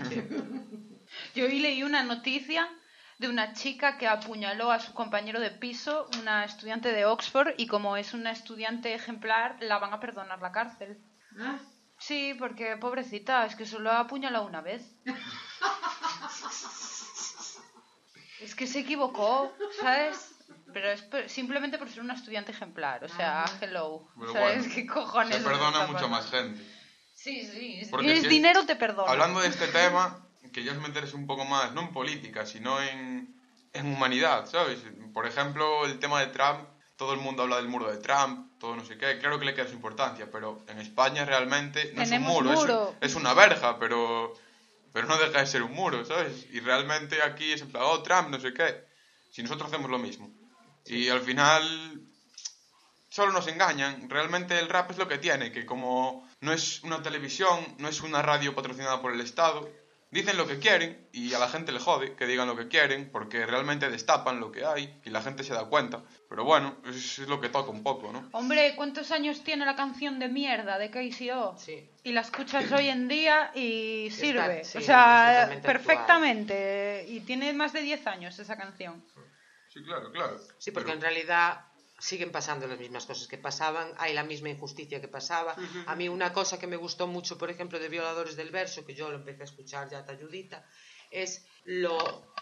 Yo 1.33 1.45
hoy 1.45 1.59
leí 1.59 1.81
una 1.81 2.03
noticia 2.03 2.69
de 3.17 3.27
una 3.27 3.53
chica 3.53 3.97
que 3.97 4.07
apuñaló 4.07 4.71
a 4.71 4.79
su 4.79 4.93
compañero 4.93 5.39
de 5.39 5.49
piso, 5.49 6.07
una 6.21 6.45
estudiante 6.45 6.91
de 6.91 7.05
Oxford, 7.05 7.55
y 7.57 7.65
como 7.65 7.97
es 7.97 8.13
una 8.13 8.29
estudiante 8.29 8.93
ejemplar, 8.93 9.57
la 9.61 9.79
van 9.79 9.93
a 9.93 9.99
perdonar 9.99 10.39
la 10.41 10.51
cárcel. 10.51 10.99
Sí, 12.07 12.33
porque 12.37 12.75
pobrecita, 12.77 13.45
es 13.45 13.55
que 13.55 13.65
solo 13.65 13.89
ha 13.91 13.99
apuñalado 14.01 14.45
una 14.45 14.61
vez. 14.61 14.81
Es 18.39 18.55
que 18.55 18.67
se 18.67 18.79
equivocó, 18.79 19.53
¿sabes? 19.79 20.31
Pero 20.73 20.91
es 20.91 21.01
por- 21.03 21.29
simplemente 21.29 21.77
por 21.77 21.89
ser 21.89 22.01
una 22.01 22.13
estudiante 22.13 22.51
ejemplar, 22.51 23.01
o 23.05 23.07
sea, 23.07 23.45
hello. 23.61 24.05
Pero 24.19 24.33
¿Sabes 24.33 24.57
bueno, 24.59 24.75
qué 24.75 24.85
cojones? 24.85 25.37
Se 25.37 25.43
perdona 25.43 25.87
mucho 25.87 26.09
más 26.09 26.29
gente. 26.29 26.61
Sí, 27.13 27.45
sí. 27.45 27.85
Si 27.85 27.89
Porque 27.91 28.05
tienes 28.07 28.23
si- 28.23 28.29
dinero, 28.29 28.65
te 28.65 28.75
perdona. 28.75 29.09
Hablando 29.09 29.39
de 29.39 29.47
este 29.47 29.67
tema, 29.67 30.27
que 30.51 30.63
ya 30.63 30.73
os 30.73 30.77
meteres 30.79 31.13
un 31.13 31.25
poco 31.25 31.45
más, 31.45 31.71
no 31.73 31.81
en 31.83 31.93
política, 31.93 32.45
sino 32.45 32.81
en, 32.81 33.33
en 33.71 33.85
humanidad, 33.93 34.45
¿sabes? 34.47 34.79
Por 35.13 35.25
ejemplo, 35.25 35.85
el 35.85 35.99
tema 35.99 36.19
de 36.19 36.27
Trump, 36.27 36.67
todo 37.03 37.13
el 37.13 37.19
mundo 37.19 37.43
habla 37.43 37.57
del 37.57 37.67
muro 37.67 37.91
de 37.91 37.97
Trump, 37.97 38.57
todo 38.59 38.77
no 38.77 38.85
sé 38.85 38.97
qué, 38.97 39.19
claro 39.19 39.37
que 39.37 39.43
le 39.45 39.53
queda 39.53 39.67
su 39.67 39.73
importancia, 39.73 40.29
pero 40.31 40.63
en 40.69 40.79
España 40.79 41.25
realmente 41.25 41.91
no 41.93 42.01
Tenemos 42.03 42.31
es 42.31 42.37
un 42.37 42.43
muro, 42.45 42.53
es- 42.53 42.59
muro. 42.61 42.95
Es, 43.01 43.15
una 43.15 43.33
verja, 43.33 43.77
pero, 43.77 44.33
pero 44.93 45.05
no 45.07 45.17
deja 45.17 45.39
de 45.41 45.47
ser 45.47 45.63
un 45.63 45.73
muro, 45.73 46.05
¿sabes? 46.05 46.45
Y 46.51 46.61
realmente 46.61 47.21
aquí 47.21 47.51
es 47.51 47.61
en 47.61 47.71
plan, 47.73 47.83
oh, 47.85 48.01
Trump, 48.03 48.29
no 48.29 48.39
sé 48.39 48.53
qué, 48.53 48.85
si 49.31 49.43
nosotros 49.43 49.67
hacemos 49.69 49.91
lo 49.91 49.99
mismo. 49.99 50.31
Y 50.85 51.09
al 51.09 51.19
final 51.19 51.99
solo 53.09 53.33
nos 53.33 53.47
engañan. 53.47 54.09
Realmente 54.09 54.57
el 54.57 54.69
rap 54.69 54.91
es 54.91 54.97
lo 54.97 55.07
que 55.09 55.17
tiene, 55.17 55.51
que 55.51 55.65
como 55.65 56.25
no 56.39 56.53
es 56.53 56.81
una 56.83 57.03
televisión, 57.03 57.75
no 57.79 57.89
es 57.89 57.99
una 57.99 58.21
radio 58.21 58.55
patrocinada 58.55 59.01
por 59.01 59.11
el 59.11 59.19
Estado, 59.19 59.69
dicen 60.13 60.37
lo 60.37 60.47
que 60.47 60.59
quieren 60.59 61.07
y 61.11 61.33
a 61.33 61.39
la 61.39 61.49
gente 61.49 61.71
le 61.71 61.79
jode 61.79 62.15
que 62.15 62.25
digan 62.25 62.47
lo 62.47 62.55
que 62.55 62.67
quieren 62.67 63.09
porque 63.11 63.45
realmente 63.45 63.89
destapan 63.89 64.39
lo 64.39 64.51
que 64.51 64.63
hay 64.65 64.99
y 65.03 65.09
la 65.09 65.21
gente 65.21 65.43
se 65.43 65.53
da 65.53 65.65
cuenta. 65.65 66.01
Pero 66.29 66.43
bueno, 66.45 66.77
es, 66.85 67.19
es 67.19 67.27
lo 67.27 67.41
que 67.41 67.49
toca 67.49 67.69
un 67.71 67.83
poco, 67.83 68.11
¿no? 68.11 68.29
Hombre, 68.31 68.73
¿cuántos 68.75 69.11
años 69.11 69.43
tiene 69.43 69.65
la 69.65 69.75
canción 69.75 70.19
de 70.19 70.29
mierda 70.29 70.77
de 70.77 70.89
KCO? 70.89 71.55
Sí. 71.57 71.89
Y 72.03 72.11
la 72.13 72.21
escuchas 72.21 72.71
hoy 72.71 72.87
en 72.89 73.07
día 73.07 73.51
y 73.55 74.07
Está- 74.07 74.19
sirve. 74.21 74.63
sí, 74.63 74.77
o 74.77 74.81
sea, 74.81 75.59
perfectamente. 75.61 77.05
Y 77.07 77.21
tiene 77.21 77.53
más 77.53 77.73
de 77.73 77.81
10 77.81 78.05
años 78.07 78.37
esa 78.39 78.55
canción. 78.57 79.03
Sí, 79.69 79.83
claro, 79.83 80.11
claro. 80.11 80.37
Sí, 80.59 80.71
porque 80.71 80.91
Pero- 80.91 80.95
en 80.97 81.01
realidad 81.01 81.65
siguen 82.03 82.31
pasando 82.31 82.67
las 82.67 82.77
mismas 82.77 83.05
cosas 83.05 83.27
que 83.27 83.37
pasaban, 83.37 83.93
hay 83.97 84.13
la 84.13 84.23
misma 84.23 84.49
injusticia 84.49 84.99
que 84.99 85.07
pasaba. 85.07 85.55
A 85.87 85.95
mí 85.95 86.09
una 86.09 86.33
cosa 86.33 86.59
que 86.59 86.67
me 86.67 86.75
gustó 86.75 87.07
mucho, 87.07 87.37
por 87.37 87.49
ejemplo, 87.49 87.79
de 87.79 87.87
Violadores 87.87 88.35
del 88.35 88.51
Verso, 88.51 88.85
que 88.85 88.93
yo 88.93 89.09
lo 89.09 89.15
empecé 89.15 89.43
a 89.43 89.45
escuchar 89.45 89.89
ya 89.89 90.05
talludita, 90.05 90.65
es 91.09 91.45
lo 91.63 91.97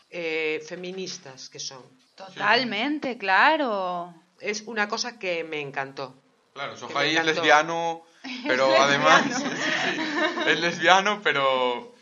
eh, 0.10 0.64
feministas 0.68 1.48
que 1.50 1.60
son. 1.60 1.84
Totalmente, 2.16 3.18
claro. 3.20 4.14
Es 4.40 4.62
una 4.62 4.88
cosa 4.88 5.20
que 5.20 5.44
me 5.44 5.62
encantó. 5.62 6.16
Claro, 6.54 6.76
Sohai 6.76 7.16
es 7.18 7.24
lesbiano, 7.24 8.04
pero 8.48 8.74
Es 8.74 8.80
además 8.80 9.28
lesbiano. 9.28 9.56
sí, 9.56 9.62
sí, 9.62 10.50
es 10.50 10.60
lesbiano, 10.60 11.22
pero 11.22 11.94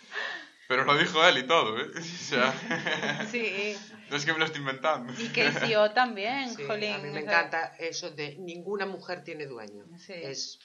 pero 0.69 0.83
lo 0.85 0.95
dijo 0.95 1.25
él 1.25 1.39
y 1.39 1.47
todo, 1.47 1.79
¿eh? 1.81 1.87
O 1.97 2.01
sea, 2.01 3.25
Sí. 3.31 3.75
no 4.11 4.15
es 4.15 4.23
que 4.23 4.33
me 4.33 4.37
lo 4.37 4.45
estoy 4.45 4.61
inventando. 4.61 5.11
Y 5.17 5.27
KCO 5.29 5.91
también, 5.91 6.55
Sí, 6.55 6.63
jolín. 6.63 6.93
a 6.93 6.97
mí 6.99 7.05
me 7.05 7.09
o 7.09 7.13
sea, 7.13 7.21
encanta 7.23 7.75
eso 7.79 8.11
de 8.11 8.35
ninguna 8.35 8.85
mujer 8.85 9.23
tiene 9.23 9.47
dueño. 9.47 9.83
Sí. 9.97 10.13
Es 10.13 10.59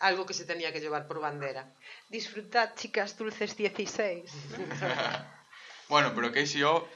algo 0.00 0.24
que 0.24 0.32
se 0.32 0.46
tenía 0.46 0.72
que 0.72 0.80
llevar 0.80 1.06
por 1.06 1.20
bandera. 1.20 1.70
Disfrutad, 2.08 2.70
chicas 2.76 3.16
dulces 3.18 3.56
16. 3.56 4.24
Bueno, 5.90 6.12
pero 6.14 6.32
KCO 6.32 6.88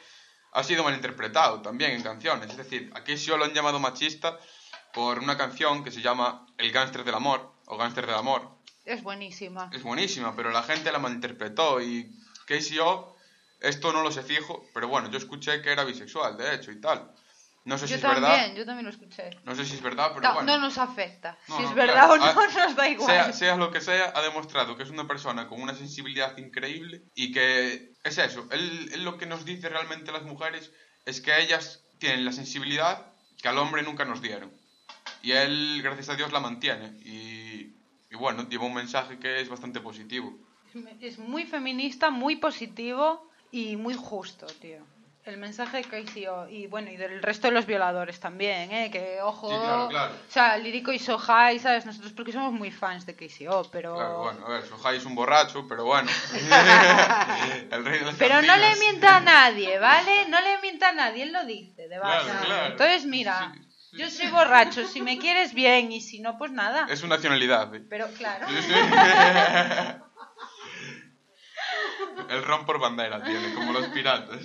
ha 0.52 0.64
sido 0.64 0.82
malinterpretado 0.82 1.60
también 1.60 1.90
en 1.90 2.02
canciones. 2.02 2.48
Es 2.50 2.56
decir, 2.56 2.90
a 2.94 3.04
KCO 3.04 3.36
lo 3.36 3.44
han 3.44 3.52
llamado 3.52 3.78
machista 3.80 4.40
por 4.94 5.18
una 5.18 5.36
canción 5.36 5.84
que 5.84 5.90
se 5.90 6.00
llama 6.00 6.46
El 6.56 6.72
gánster 6.72 7.04
del 7.04 7.14
amor 7.14 7.52
o 7.66 7.76
Gánster 7.76 8.06
del 8.06 8.14
amor. 8.14 8.48
Es 8.88 9.02
buenísima. 9.02 9.70
Es 9.72 9.82
buenísima, 9.82 10.34
pero 10.34 10.50
la 10.50 10.62
gente 10.62 10.90
la 10.90 10.98
malinterpretó 10.98 11.80
y 11.82 12.10
KCO, 12.46 13.16
esto 13.60 13.92
no 13.92 14.02
lo 14.02 14.10
sé 14.10 14.22
fijo, 14.22 14.64
pero 14.72 14.88
bueno, 14.88 15.10
yo 15.10 15.18
escuché 15.18 15.60
que 15.62 15.70
era 15.72 15.84
bisexual, 15.84 16.36
de 16.38 16.54
hecho, 16.54 16.70
y 16.72 16.80
tal. 16.80 17.12
No 17.64 17.76
sé 17.76 17.86
si 17.86 17.90
yo 17.90 17.96
es 17.96 18.02
también, 18.02 18.22
verdad. 18.22 18.54
yo 18.54 18.64
también 18.64 18.84
lo 18.86 18.90
escuché. 18.90 19.28
No 19.44 19.54
sé 19.54 19.66
si 19.66 19.74
es 19.74 19.82
verdad, 19.82 20.12
pero 20.14 20.26
No, 20.26 20.34
bueno. 20.36 20.52
no 20.54 20.58
nos 20.60 20.78
afecta. 20.78 21.36
No, 21.48 21.56
si 21.58 21.62
no, 21.64 21.68
es 21.68 21.74
verdad 21.74 22.06
claro. 22.08 22.12
o 22.14 22.16
no, 22.16 22.24
Ah, 22.24 22.48
nos 22.66 22.76
da 22.76 22.88
igual. 22.88 23.10
Sea, 23.10 23.32
sea 23.34 23.56
lo 23.56 23.70
que 23.70 23.82
sea, 23.82 24.10
ha 24.14 24.22
demostrado 24.22 24.74
que 24.74 24.84
es 24.84 24.90
una 24.90 25.06
persona 25.06 25.48
con 25.48 25.60
una 25.60 25.74
sensibilidad 25.74 26.34
increíble 26.38 27.02
y 27.14 27.30
que 27.30 27.92
es 28.02 28.16
eso. 28.16 28.48
Él, 28.52 28.88
él 28.94 29.04
lo 29.04 29.18
que 29.18 29.26
nos 29.26 29.44
dice 29.44 29.68
realmente 29.68 30.12
las 30.12 30.22
mujeres 30.22 30.70
es 31.04 31.20
que 31.20 31.38
ellas 31.42 31.82
tienen 31.98 32.24
la 32.24 32.32
sensibilidad 32.32 33.12
que 33.42 33.48
al 33.48 33.58
hombre 33.58 33.82
nunca 33.82 34.06
nos 34.06 34.22
dieron. 34.22 34.50
Y 35.22 35.32
él, 35.32 35.80
gracias 35.82 36.08
a 36.08 36.14
Dios, 36.14 36.32
la 36.32 36.40
mantiene. 36.40 36.96
Y, 37.04 37.47
y 38.10 38.16
bueno, 38.16 38.48
lleva 38.48 38.64
un 38.64 38.74
mensaje 38.74 39.18
que 39.18 39.40
es 39.40 39.48
bastante 39.48 39.80
positivo. 39.80 40.32
Es 41.00 41.18
muy 41.18 41.44
feminista, 41.44 42.10
muy 42.10 42.36
positivo 42.36 43.28
y 43.50 43.76
muy 43.76 43.94
justo, 43.94 44.46
tío. 44.46 44.78
El 45.24 45.36
mensaje 45.36 45.82
que 45.82 46.00
hizo 46.00 46.48
y 46.48 46.68
bueno, 46.68 46.90
y 46.90 46.96
del 46.96 47.22
resto 47.22 47.48
de 47.48 47.52
los 47.52 47.66
violadores 47.66 48.18
también, 48.18 48.72
¿eh? 48.72 48.90
Que 48.90 49.20
ojo. 49.20 49.50
Sí, 49.50 49.56
claro, 49.58 49.88
claro. 49.88 50.14
O 50.14 50.32
sea, 50.32 50.56
Lírico 50.56 50.90
y 50.90 50.98
Sohai, 50.98 51.58
¿sabes? 51.58 51.84
Nosotros 51.84 52.14
porque 52.14 52.32
somos 52.32 52.50
muy 52.52 52.70
fans 52.70 53.04
de 53.04 53.14
KCO, 53.14 53.68
pero. 53.70 53.94
Claro, 53.94 54.22
bueno, 54.22 54.46
a 54.46 54.50
ver, 54.50 54.64
Sohai 54.64 54.96
es 54.96 55.04
un 55.04 55.14
borracho, 55.14 55.66
pero 55.68 55.84
bueno. 55.84 56.10
el 57.70 57.84
rey 57.84 57.98
de 57.98 58.06
las 58.06 58.14
Pero 58.14 58.40
no 58.40 58.56
le 58.56 58.76
mienta 58.76 59.18
a 59.18 59.20
nadie, 59.20 59.78
¿vale? 59.78 60.28
No 60.30 60.40
le 60.40 60.62
mienta 60.62 60.88
a 60.88 60.92
nadie, 60.92 61.24
él 61.24 61.32
lo 61.34 61.44
dice, 61.44 61.88
de 61.88 61.98
base. 61.98 62.30
Claro. 62.46 62.72
Entonces, 62.72 63.04
mira, 63.04 63.52
Sí, 63.54 63.60
sí. 63.60 63.67
Yo 63.98 64.08
soy 64.08 64.30
borracho, 64.30 64.86
si 64.86 65.02
me 65.02 65.18
quieres 65.18 65.52
bien 65.52 65.90
y 65.90 66.00
si 66.00 66.20
no, 66.20 66.38
pues 66.38 66.52
nada. 66.52 66.86
Es 66.88 67.00
su 67.00 67.08
nacionalidad. 67.08 67.74
¿eh? 67.74 67.84
Pero 67.88 68.06
claro. 68.14 68.46
El 72.30 72.44
ron 72.44 72.64
por 72.64 72.78
bandera 72.78 73.22
tiene, 73.22 73.52
como 73.54 73.72
los 73.72 73.88
piratas. 73.88 74.40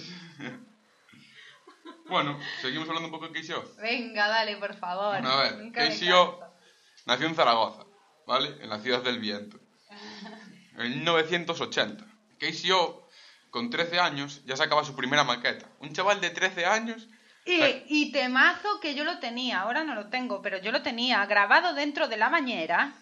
bueno, 2.10 2.40
seguimos 2.62 2.88
hablando 2.88 3.10
un 3.10 3.14
poco 3.14 3.28
de 3.28 3.42
KCO. 3.42 3.76
Venga, 3.80 4.28
dale, 4.28 4.58
por 4.58 4.74
favor. 4.76 5.12
Bueno, 5.12 5.30
a 5.30 5.44
ver, 5.44 5.72
canso. 5.72 6.40
nació 7.06 7.28
en 7.28 7.36
Zaragoza, 7.36 7.86
¿vale? 8.26 8.58
En 8.62 8.70
la 8.70 8.80
ciudad 8.80 9.04
del 9.04 9.20
viento. 9.20 9.60
En 10.78 11.04
1980. 11.04 12.06
KCO, 12.40 13.08
con 13.52 13.70
13 13.70 14.00
años, 14.00 14.44
ya 14.46 14.58
sacaba 14.58 14.84
su 14.84 14.96
primera 14.96 15.24
maqueta. 15.24 15.68
Un 15.80 15.94
chaval 15.94 16.20
de 16.22 16.32
13 16.32 16.66
años... 16.66 17.08
Y, 17.46 17.62
y 17.88 18.12
temazo 18.12 18.80
que 18.80 18.96
yo 18.96 19.04
lo 19.04 19.20
tenía, 19.20 19.62
ahora 19.62 19.84
no 19.84 19.96
lo 19.96 20.08
tengo, 20.10 20.42
pero 20.42 20.58
yo 20.60 20.72
lo 20.72 20.82
tenía 20.82 21.26
grabado 21.26 21.74
dentro 21.74 22.08
de 22.08 22.18
la 22.18 22.30
bañera, 22.30 22.94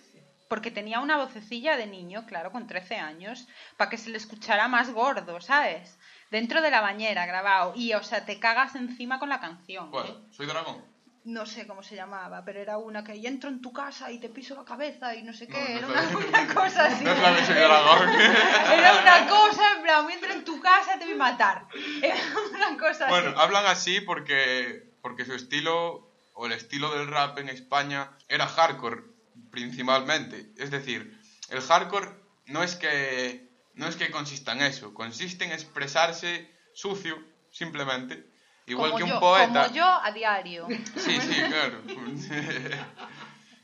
porque 0.47 0.71
tenía 0.71 0.99
una 0.99 1.17
vocecilla 1.17 1.77
de 1.77 1.87
niño, 1.87 2.25
claro, 2.25 2.51
con 2.51 2.67
13 2.67 2.95
años, 2.95 3.47
para 3.77 3.89
que 3.89 3.97
se 3.97 4.09
le 4.09 4.17
escuchara 4.17 4.67
más 4.67 4.91
gordo, 4.91 5.39
¿sabes? 5.41 5.97
Dentro 6.29 6.61
de 6.61 6.71
la 6.71 6.81
bañera 6.81 7.25
grabado. 7.25 7.73
Y, 7.75 7.93
o 7.93 8.03
sea, 8.03 8.25
te 8.25 8.39
cagas 8.39 8.75
encima 8.75 9.19
con 9.19 9.29
la 9.29 9.39
canción. 9.39 9.87
¿eh? 9.87 9.91
¿Cuál? 9.91 10.27
¿Soy 10.31 10.47
dragón? 10.47 10.90
No 11.23 11.45
sé 11.45 11.67
cómo 11.67 11.83
se 11.83 11.95
llamaba, 11.95 12.43
pero 12.43 12.59
era 12.59 12.79
una 12.79 13.03
que 13.03 13.15
y 13.15 13.27
entro 13.27 13.49
en 13.49 13.61
tu 13.61 13.71
casa 13.71 14.11
y 14.11 14.19
te 14.19 14.29
piso 14.29 14.55
la 14.55 14.65
cabeza 14.65 15.15
y 15.15 15.21
no 15.21 15.33
sé 15.33 15.47
qué. 15.47 15.79
No, 15.79 15.93
era 15.93 16.01
no 16.09 16.17
una, 16.17 16.53
cosa 16.53 16.85
así. 16.85 17.03
No 17.03 17.11
es 17.11 17.21
la 17.21 17.31
de. 17.31 17.41
Era 18.73 19.01
una 19.01 19.27
cosa, 19.27 19.61
en 19.75 19.83
plan, 19.83 20.09
entro 20.09 20.33
en 20.33 20.43
tu 20.43 20.59
casa 20.59 20.97
te 20.97 21.05
voy 21.05 21.13
a 21.13 21.17
matar. 21.17 21.67
Era 22.01 22.15
una 22.55 22.77
cosa 22.77 23.07
Bueno, 23.07 23.29
así. 23.29 23.39
hablan 23.39 23.65
así 23.67 24.01
porque, 24.01 24.81
porque 25.01 25.25
su 25.25 25.33
estilo, 25.33 26.09
o 26.33 26.47
el 26.47 26.53
estilo 26.53 26.91
del 26.91 27.07
rap 27.07 27.37
en 27.37 27.49
España, 27.49 28.17
era 28.27 28.47
hardcore, 28.47 29.03
principalmente. 29.51 30.51
Es 30.57 30.71
decir, 30.71 31.19
el 31.49 31.61
hardcore 31.61 32.15
no 32.47 32.63
es 32.63 32.75
que, 32.75 33.47
no 33.73 33.87
es 33.87 33.95
que 33.95 34.09
consista 34.09 34.53
en 34.53 34.63
eso, 34.63 34.91
consiste 34.95 35.45
en 35.45 35.51
expresarse 35.51 36.51
sucio, 36.73 37.19
simplemente. 37.51 38.30
Igual 38.67 38.91
como 38.91 38.97
que 38.97 39.03
un 39.03 39.09
yo, 39.09 39.19
poeta... 39.19 39.63
Como 39.63 39.75
yo 39.75 39.85
a 39.85 40.11
diario. 40.11 40.67
Sí, 40.95 41.19
sí, 41.19 41.41
claro. 41.47 41.81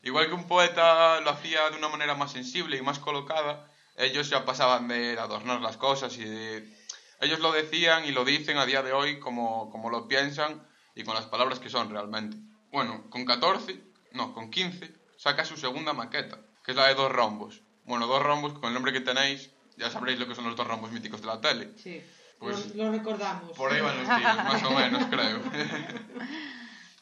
Igual 0.03 0.27
que 0.27 0.33
un 0.33 0.47
poeta 0.47 1.19
lo 1.21 1.31
hacía 1.31 1.69
de 1.69 1.77
una 1.77 1.89
manera 1.89 2.15
más 2.15 2.31
sensible 2.31 2.77
y 2.77 2.81
más 2.81 2.99
colocada, 2.99 3.69
ellos 3.97 4.29
ya 4.29 4.45
pasaban 4.45 4.87
de 4.87 5.17
adornar 5.19 5.61
las 5.61 5.77
cosas 5.77 6.17
y 6.17 6.23
de... 6.23 6.77
Ellos 7.19 7.39
lo 7.39 7.51
decían 7.51 8.05
y 8.05 8.11
lo 8.11 8.23
dicen 8.23 8.57
a 8.57 8.65
día 8.65 8.83
de 8.83 8.93
hoy 8.93 9.19
como, 9.19 9.71
como 9.71 9.89
lo 9.89 10.07
piensan 10.07 10.67
y 10.95 11.03
con 11.03 11.15
las 11.15 11.25
palabras 11.25 11.59
que 11.59 11.69
son 11.69 11.89
realmente. 11.89 12.37
Bueno, 12.71 13.09
con 13.09 13.25
14, 13.25 13.79
no, 14.13 14.33
con 14.33 14.51
15, 14.51 14.93
saca 15.17 15.45
su 15.45 15.57
segunda 15.57 15.93
maqueta, 15.93 16.37
que 16.63 16.71
es 16.71 16.77
la 16.77 16.87
de 16.87 16.95
dos 16.95 17.11
rombos. 17.11 17.61
Bueno, 17.85 18.07
dos 18.07 18.21
rombos, 18.21 18.53
con 18.53 18.65
el 18.65 18.73
nombre 18.73 18.93
que 18.93 19.01
tenéis, 19.01 19.49
ya 19.77 19.89
sabréis 19.89 20.19
lo 20.19 20.27
que 20.27 20.35
son 20.35 20.45
los 20.45 20.55
dos 20.55 20.67
rombos 20.67 20.91
míticos 20.91 21.21
de 21.21 21.27
la 21.27 21.41
tele. 21.41 21.71
Sí, 21.77 22.03
Pues- 22.39 22.75
lo, 22.75 22.85
lo 22.85 22.91
recordamos. 22.91 23.51
Por 23.57 23.71
ahí 23.73 23.81
van 23.81 23.97
los 23.97 24.17
tiros, 24.17 24.35
más 24.37 24.63
o 24.63 24.71
menos, 24.71 25.05
creo. 25.09 25.41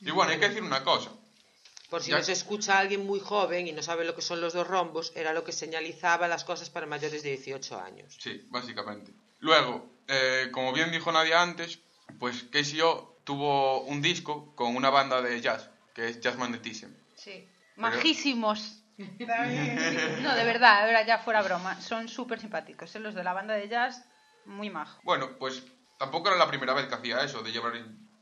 y 0.02 0.12
bueno, 0.12 0.32
hay 0.32 0.40
que 0.40 0.48
decir 0.50 0.64
una 0.64 0.84
cosa. 0.84 1.12
Por 1.90 2.02
si 2.02 2.12
Ya- 2.12 2.18
nos 2.18 2.30
escucha 2.30 2.80
alguien 2.80 3.06
muy 3.06 3.20
joven 3.20 3.68
y 3.68 3.72
no 3.72 3.82
sabe 3.84 4.06
lo 4.06 4.16
que 4.16 4.22
son 4.22 4.42
los 4.42 4.54
dos 4.54 4.68
rombos, 4.68 5.12
era 5.16 5.34
lo 5.34 5.44
que 5.44 5.52
señalizaba 5.52 6.28
las 6.28 6.44
cosas 6.44 6.70
para 6.70 6.86
mayores 6.86 7.22
de 7.24 7.30
18 7.32 7.80
años. 7.80 8.16
Sí, 8.20 8.46
básicamente. 8.50 9.14
Luego, 9.40 9.88
eh, 10.08 10.50
como 10.52 10.74
bien 10.74 10.92
dijo 10.92 11.12
Nadia 11.12 11.42
antes, 11.42 11.80
pues 12.20 12.44
KCO 12.52 13.20
tuvo 13.24 13.82
un 13.82 14.02
disco 14.02 14.54
con 14.56 14.76
una 14.76 14.90
banda 14.90 15.22
de 15.22 15.42
jazz, 15.42 15.70
que 15.94 16.10
es 16.10 16.20
Jazz 16.22 16.38
Magnetism. 16.38 16.90
Sí. 17.16 17.48
Majísimos. 17.76 18.82
No, 18.98 20.36
de 20.36 20.44
verdad, 20.46 20.86
ahora 20.86 21.06
ya 21.06 21.18
fuera 21.20 21.42
broma. 21.42 21.82
Son 21.82 22.08
súper 22.08 22.40
simpáticos. 22.40 22.96
¿eh? 22.96 23.00
Los 23.02 23.14
de 23.14 23.26
la 23.26 23.34
banda 23.34 23.54
de 23.56 23.68
jazz, 23.68 24.06
muy 24.46 24.70
majos. 24.70 25.04
Bueno, 25.04 25.38
pues 25.38 25.64
tampoco 25.98 26.30
era 26.30 26.38
la 26.38 26.48
primera 26.48 26.74
vez 26.74 26.88
que 26.88 26.96
hacía 26.96 27.24
eso, 27.24 27.42
de 27.42 27.52
llevar, 27.52 27.74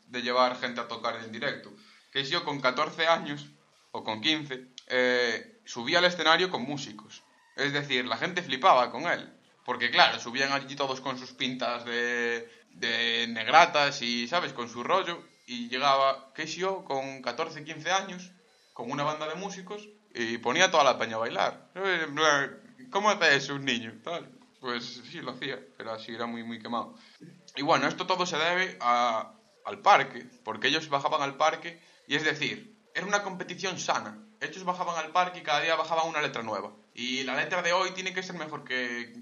de 0.08 0.22
llevar 0.22 0.60
gente 0.60 0.82
a 0.82 0.88
tocar 0.88 1.16
en 1.24 1.32
directo. 1.32 1.72
KCO 2.12 2.44
con 2.44 2.62
14 2.62 3.08
años, 3.08 3.48
o 3.92 4.04
con 4.04 4.22
15, 4.22 4.68
eh, 4.88 5.62
subía 5.66 6.00
al 6.00 6.06
escenario 6.06 6.50
con 6.50 6.64
músicos. 6.64 7.24
Es 7.56 7.74
decir, 7.74 8.06
la 8.06 8.18
gente 8.18 8.42
flipaba 8.42 8.92
con 8.92 9.04
él. 9.08 9.32
Porque 9.66 9.92
claro, 9.92 10.20
subían 10.20 10.52
allí 10.52 10.76
todos 10.76 11.00
con 11.00 11.18
sus 11.18 11.32
pintas 11.32 11.86
de, 11.86 12.50
de 12.72 13.28
negratas 13.30 14.02
y, 14.02 14.28
¿sabes?, 14.28 14.52
con 14.52 14.68
su 14.68 14.84
rollo. 14.84 15.24
Y 15.46 15.70
llegaba 15.70 16.34
KCO 16.34 16.86
con 16.86 17.22
14, 17.22 17.64
15 17.64 17.92
años, 17.92 18.32
con 18.74 18.90
una 18.92 19.04
banda 19.04 19.28
de 19.28 19.36
músicos, 19.36 19.88
y 20.14 20.38
ponía 20.38 20.72
toda 20.72 20.84
la 20.84 20.98
peña 20.98 21.16
a 21.16 21.20
bailar. 21.20 21.72
Plan, 21.74 22.64
¿Cómo 22.92 23.10
hace 23.10 23.36
eso 23.36 23.56
un 23.56 23.66
niño? 23.66 23.94
Tal. 24.04 24.30
Pues 24.64 25.02
sí, 25.12 25.20
lo 25.20 25.32
hacía, 25.32 25.60
pero 25.78 25.92
así 25.92 26.16
era 26.16 26.26
muy, 26.26 26.42
muy 26.42 26.58
quemado. 26.58 26.96
Y 27.58 27.64
bueno, 27.64 27.86
esto 27.86 28.08
todo 28.08 28.26
se 28.26 28.38
debe 28.38 28.78
a- 28.80 29.34
al 29.66 29.82
parque, 29.82 30.26
porque 30.46 30.70
ellos 30.70 30.88
bajaban 30.88 31.22
al 31.22 31.36
parque, 31.36 31.84
y 32.08 32.16
es 32.16 32.24
decir, 32.24 32.74
era 32.94 33.06
una 33.06 33.24
competición 33.24 33.78
sana. 33.78 34.26
Ellos 34.40 34.64
bajaban 34.64 34.98
al 35.04 35.12
parque 35.12 35.40
y 35.40 35.44
cada 35.44 35.60
día 35.60 35.76
bajaban 35.76 36.08
una 36.08 36.22
letra 36.22 36.44
nueva. 36.44 36.72
Y 36.94 37.24
la 37.24 37.36
letra 37.36 37.62
de 37.62 37.74
hoy 37.74 37.92
tiene 37.92 38.14
que 38.14 38.24
ser 38.24 38.38
mejor 38.38 38.64
que, 38.64 39.14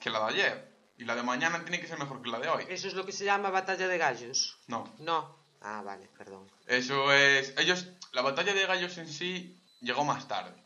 que 0.00 0.10
la 0.10 0.18
de 0.18 0.26
ayer. 0.34 0.76
Y 0.96 1.04
la 1.04 1.14
de 1.14 1.22
mañana 1.22 1.60
tiene 1.62 1.80
que 1.80 1.86
ser 1.86 1.96
mejor 2.00 2.20
que 2.20 2.30
la 2.30 2.40
de 2.40 2.48
hoy. 2.48 2.64
¿Eso 2.68 2.88
es 2.88 2.94
lo 2.94 3.06
que 3.06 3.12
se 3.12 3.24
llama 3.24 3.50
batalla 3.50 3.86
de 3.86 3.98
gallos? 3.98 4.58
No, 4.66 4.92
No. 4.98 5.38
Ah, 5.60 5.80
vale, 5.82 6.08
perdón. 6.18 6.50
eso 6.66 7.12
es... 7.12 7.54
Ellos, 7.56 7.86
la 8.10 8.22
batalla 8.22 8.52
de 8.52 8.66
gallos 8.66 8.98
en 8.98 9.06
sí 9.08 9.60
llegó 9.80 10.04
más 10.04 10.26
tarde. 10.26 10.60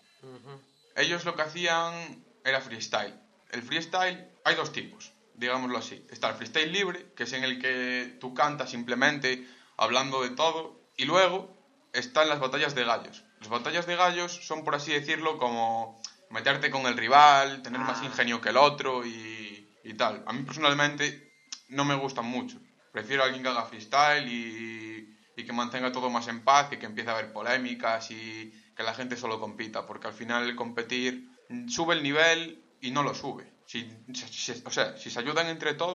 Ellos 0.97 1.25
lo 1.27 1.35
que 1.37 1.42
hacían 1.42 2.25
era 2.45 2.61
freestyle. 2.62 3.18
El 3.53 3.62
freestyle 3.62 4.27
hay 4.45 4.55
dos 4.57 4.73
tipos, 4.73 5.12
digámoslo 5.35 5.79
así. 5.79 6.05
Está 6.11 6.31
el 6.31 6.35
freestyle 6.37 6.73
libre, 6.73 7.12
que 7.15 7.25
es 7.25 7.33
en 7.33 7.45
el 7.45 7.61
que 7.61 8.17
tú 8.21 8.35
cantas 8.35 8.71
simplemente 8.71 9.47
hablando 9.77 10.23
de 10.23 10.31
todo. 10.31 10.81
Y 10.97 11.05
luego 11.05 11.57
están 11.93 12.29
las 12.29 12.41
batallas 12.41 12.75
de 12.75 12.85
gallos. 12.85 13.25
Las 13.41 13.49
batallas 13.49 13.87
de 13.87 13.97
gallos 13.97 14.33
son, 14.47 14.65
por 14.65 14.75
así 14.75 14.93
decirlo, 14.93 15.38
como 15.38 16.01
meterte 16.31 16.71
con 16.71 16.87
el 16.87 16.97
rival, 16.97 17.62
tener 17.62 17.81
más 17.81 18.01
Ah. 18.01 18.07
ingenio 18.07 18.41
que 18.41 18.49
el 18.49 18.57
otro 18.57 19.05
y, 19.07 19.69
y 19.85 19.95
tal. 19.95 20.23
A 20.27 20.33
mí 20.33 20.43
personalmente 20.45 21.33
no 21.69 21.85
me 21.85 21.95
gustan 21.95 22.25
mucho. 22.25 22.59
Prefiero 22.91 23.23
a 23.23 23.27
alguien 23.27 23.43
que 23.43 23.49
haga 23.51 23.67
freestyle 23.67 24.29
y, 24.29 25.15
y 25.37 25.45
que 25.45 25.53
mantenga 25.53 25.93
todo 25.93 26.09
más 26.09 26.29
en 26.29 26.43
paz 26.43 26.69
y 26.73 26.79
que 26.79 26.87
empiece 26.87 27.11
a 27.11 27.15
haber 27.15 27.33
polémicas 27.33 28.11
y 28.11 28.53
que 28.75 28.83
la 28.83 28.95
gente 28.95 29.17
solo 29.17 29.38
compita, 29.41 29.87
porque 29.87 30.07
al 30.09 30.15
final 30.15 30.49
el 30.49 30.57
competir 30.57 31.29
sube 31.69 31.95
el 31.95 32.03
nivel 32.03 32.62
y 32.83 32.90
no 32.90 33.03
lo 33.03 33.14
sube. 33.14 33.45
Si, 33.64 33.88
si- 34.12 34.27
si- 34.55 34.62
o 34.66 34.71
sea, 34.71 34.97
si 34.99 35.09
se 35.11 35.21
ayudan 35.21 35.47
entre 35.47 35.75
todos... 35.75 35.95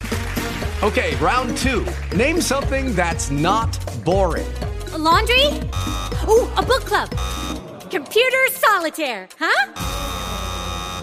Okay, 0.82 1.14
round 1.16 1.56
two. 1.56 1.84
Name 2.16 2.40
something 2.40 2.94
that's 2.94 3.30
not 3.30 3.76
boring. 4.04 4.46
A 4.92 4.98
laundry? 4.98 5.46
Ooh, 6.28 6.46
a 6.56 6.62
book 6.62 6.84
club. 6.84 7.10
Computer 7.90 8.46
solitaire, 8.52 9.28
huh? 9.38 9.72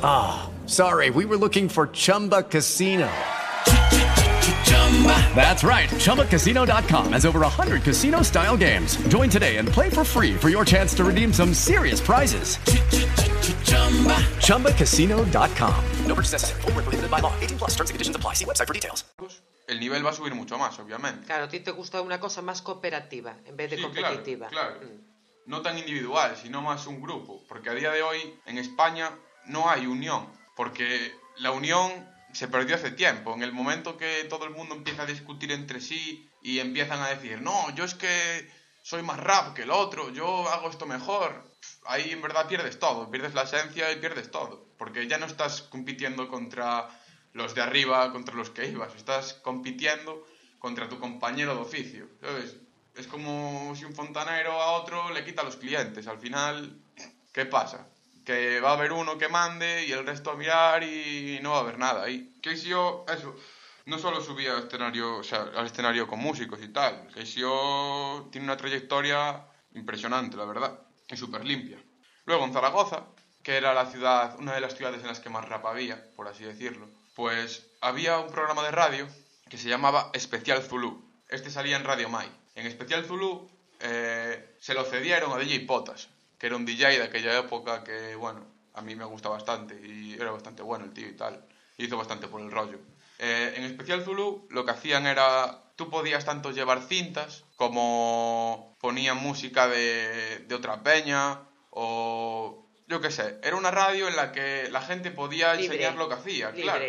Ah, 0.05 0.49
sorry, 0.67 1.09
we 1.09 1.25
were 1.25 1.37
looking 1.37 1.67
for 1.69 1.87
Chumba 1.87 2.43
Casino. 2.43 3.09
That's 5.35 5.63
right. 5.63 5.89
ChumbaCasino.com 5.89 7.11
has 7.13 7.25
over 7.25 7.39
100 7.41 7.83
casino 7.83 8.21
style 8.21 8.55
games. 8.55 8.95
Join 9.09 9.29
today 9.29 9.57
and 9.57 9.67
play 9.67 9.89
for 9.89 10.03
free 10.05 10.35
for 10.35 10.49
your 10.49 10.63
chance 10.63 10.93
to 10.95 11.03
redeem 11.03 11.33
some 11.33 11.53
serious 11.53 11.99
prizes. 11.99 12.57
ChumbaCasino.com. 14.39 15.83
No 16.07 16.15
purchase 16.15 16.31
necessary. 16.33 16.61
Prohibited 16.61 17.11
by 17.11 17.19
law. 17.19 17.33
18 17.41 17.57
plus 17.57 17.71
terms 17.71 17.89
and 17.89 17.95
conditions 17.95 18.15
apply. 18.15 18.35
See 18.35 18.45
website 18.45 18.67
for 18.67 18.73
details. 18.73 19.03
el 19.67 19.79
nivel 19.79 20.05
va 20.05 20.09
a 20.09 20.13
subir 20.13 20.35
mucho 20.35 20.57
más, 20.57 20.77
obviamente. 20.79 21.25
Claro, 21.25 21.45
a 21.45 21.47
ti 21.47 21.59
te 21.61 21.71
gusta 21.71 22.01
una 22.01 22.19
cosa 22.19 22.41
más 22.41 22.61
cooperativa 22.61 23.37
en 23.45 23.55
vez 23.55 23.71
de 23.71 23.77
Sí, 23.77 23.81
competitiva. 23.83 24.47
Claro, 24.49 24.77
claro. 24.79 24.85
Mm. 24.85 24.99
No 25.45 25.61
tan 25.61 25.77
individual, 25.77 26.35
sino 26.41 26.61
más 26.61 26.85
un 26.87 27.01
grupo. 27.01 27.41
Porque 27.47 27.69
a 27.69 27.73
día 27.73 27.91
de 27.91 28.01
hoy 28.03 28.19
en 28.45 28.57
España 28.57 29.11
no 29.47 29.69
hay 29.69 29.87
unión. 29.87 30.27
Porque 30.55 31.11
la 31.37 31.51
unión 31.51 31.91
se 32.33 32.47
perdió 32.47 32.75
hace 32.75 32.91
tiempo. 32.91 33.33
En 33.33 33.43
el 33.43 33.53
momento 33.53 33.97
que 33.97 34.25
todo 34.25 34.45
el 34.45 34.51
mundo 34.51 34.75
empieza 34.75 35.03
a 35.03 35.05
discutir 35.05 35.51
entre 35.51 35.79
sí 35.79 36.29
y 36.41 36.59
empiezan 36.59 37.01
a 37.01 37.09
decir, 37.09 37.41
no, 37.41 37.73
yo 37.75 37.85
es 37.85 37.93
que 37.93 38.49
soy 38.81 39.01
más 39.01 39.19
rap 39.19 39.53
que 39.53 39.63
el 39.63 39.71
otro, 39.71 40.09
yo 40.11 40.49
hago 40.49 40.69
esto 40.69 40.85
mejor. 40.85 41.49
Ahí 41.85 42.11
en 42.11 42.21
verdad 42.21 42.47
pierdes 42.47 42.79
todo, 42.79 43.09
pierdes 43.09 43.33
la 43.33 43.43
esencia 43.43 43.91
y 43.91 43.97
pierdes 43.97 44.31
todo. 44.31 44.65
Porque 44.77 45.07
ya 45.07 45.17
no 45.17 45.25
estás 45.25 45.61
compitiendo 45.61 46.27
contra 46.27 46.89
los 47.31 47.55
de 47.55 47.61
arriba, 47.61 48.11
contra 48.11 48.35
los 48.35 48.49
que 48.49 48.67
ibas. 48.67 48.93
Estás 48.95 49.35
compitiendo 49.35 50.27
contra 50.59 50.89
tu 50.89 50.99
compañero 50.99 51.55
de 51.55 51.61
oficio. 51.61 52.07
¿Sabes? 52.21 52.57
Es 52.95 53.07
como 53.07 53.73
si 53.75 53.85
un 53.85 53.95
fontanero 53.95 54.51
a 54.61 54.73
otro 54.73 55.11
le 55.11 55.23
quita 55.25 55.43
los 55.43 55.57
clientes. 55.57 56.07
Al 56.07 56.19
final, 56.19 56.79
¿qué 57.31 57.45
pasa? 57.45 57.87
Que 58.25 58.59
va 58.61 58.71
a 58.71 58.73
haber 58.73 58.93
uno 58.93 59.17
que 59.17 59.27
mande 59.27 59.85
y 59.85 59.91
el 59.91 60.05
resto 60.05 60.31
a 60.31 60.35
mirar 60.35 60.83
y 60.83 61.39
no 61.41 61.51
va 61.51 61.57
a 61.57 61.61
haber 61.61 61.77
nada 61.77 62.03
ahí. 62.03 62.33
KCO, 62.41 63.05
eso, 63.07 63.35
no 63.85 63.99
solo 63.99 64.21
subía 64.21 64.53
al 64.53 64.65
escenario, 64.65 65.17
o 65.17 65.23
sea, 65.23 65.41
al 65.55 65.65
escenario 65.65 66.07
con 66.07 66.19
músicos 66.19 66.59
y 66.61 66.69
tal. 66.69 67.07
KCO 67.07 68.29
tiene 68.31 68.45
una 68.45 68.57
trayectoria 68.57 69.45
impresionante, 69.73 70.37
la 70.37 70.45
verdad, 70.45 70.79
y 71.09 71.17
súper 71.17 71.43
limpia. 71.45 71.77
Luego 72.25 72.45
en 72.45 72.53
Zaragoza, 72.53 73.03
que 73.43 73.57
era 73.57 73.73
la 73.73 73.85
ciudad, 73.85 74.37
una 74.39 74.53
de 74.53 74.61
las 74.61 74.75
ciudades 74.75 75.01
en 75.01 75.07
las 75.07 75.19
que 75.19 75.29
más 75.29 75.47
rap 75.47 75.65
había, 75.65 76.01
por 76.15 76.27
así 76.27 76.45
decirlo, 76.45 76.87
pues 77.15 77.67
había 77.81 78.19
un 78.19 78.31
programa 78.31 78.63
de 78.63 78.71
radio 78.71 79.07
que 79.49 79.57
se 79.57 79.67
llamaba 79.67 80.09
Especial 80.13 80.63
Zulu. 80.63 81.03
Este 81.29 81.49
salía 81.49 81.75
en 81.75 81.83
Radio 81.83 82.09
Mai. 82.09 82.29
En 82.55 82.65
Especial 82.65 83.05
Zulu 83.05 83.49
eh, 83.79 84.55
se 84.59 84.73
lo 84.73 84.85
cedieron 84.85 85.33
a 85.33 85.37
DJ 85.37 85.61
Potas, 85.61 86.07
que 86.43 86.47
era 86.47 86.57
un 86.57 86.65
DJ 86.65 86.97
de 86.97 87.03
aquella 87.03 87.39
época 87.39 87.85
que, 87.85 88.15
bueno, 88.15 88.45
a 88.73 88.81
mí 88.81 88.97
me 88.97 89.05
gusta 89.05 89.29
bastante 89.29 89.79
y 89.81 90.15
era 90.19 90.29
bastante 90.31 90.61
bueno 90.61 90.83
el 90.83 90.91
tío 90.91 91.07
y 91.07 91.15
tal. 91.15 91.47
Hizo 91.77 91.95
bastante 91.95 92.27
por 92.27 92.41
el 92.41 92.51
rollo. 92.51 92.79
Eh, 93.17 93.53
en 93.55 93.63
Especial 93.63 94.03
Zulu 94.03 94.45
lo 94.49 94.65
que 94.65 94.71
hacían 94.71 95.07
era, 95.07 95.71
tú 95.77 95.89
podías 95.89 96.25
tanto 96.25 96.51
llevar 96.51 96.81
cintas 96.81 97.45
como 97.55 98.75
ponían 98.81 99.23
música 99.23 99.69
de, 99.69 100.39
de 100.39 100.53
otra 100.53 100.83
peña 100.83 101.39
o 101.69 102.67
yo 102.87 102.99
qué 102.99 103.09
sé. 103.09 103.39
Era 103.41 103.55
una 103.55 103.71
radio 103.71 104.09
en 104.09 104.17
la 104.17 104.33
que 104.33 104.67
la 104.69 104.81
gente 104.81 105.11
podía 105.11 105.53
Libre. 105.53 105.77
enseñar 105.77 105.95
lo 105.95 106.09
que 106.09 106.15
hacía, 106.15 106.51
claro. 106.51 106.83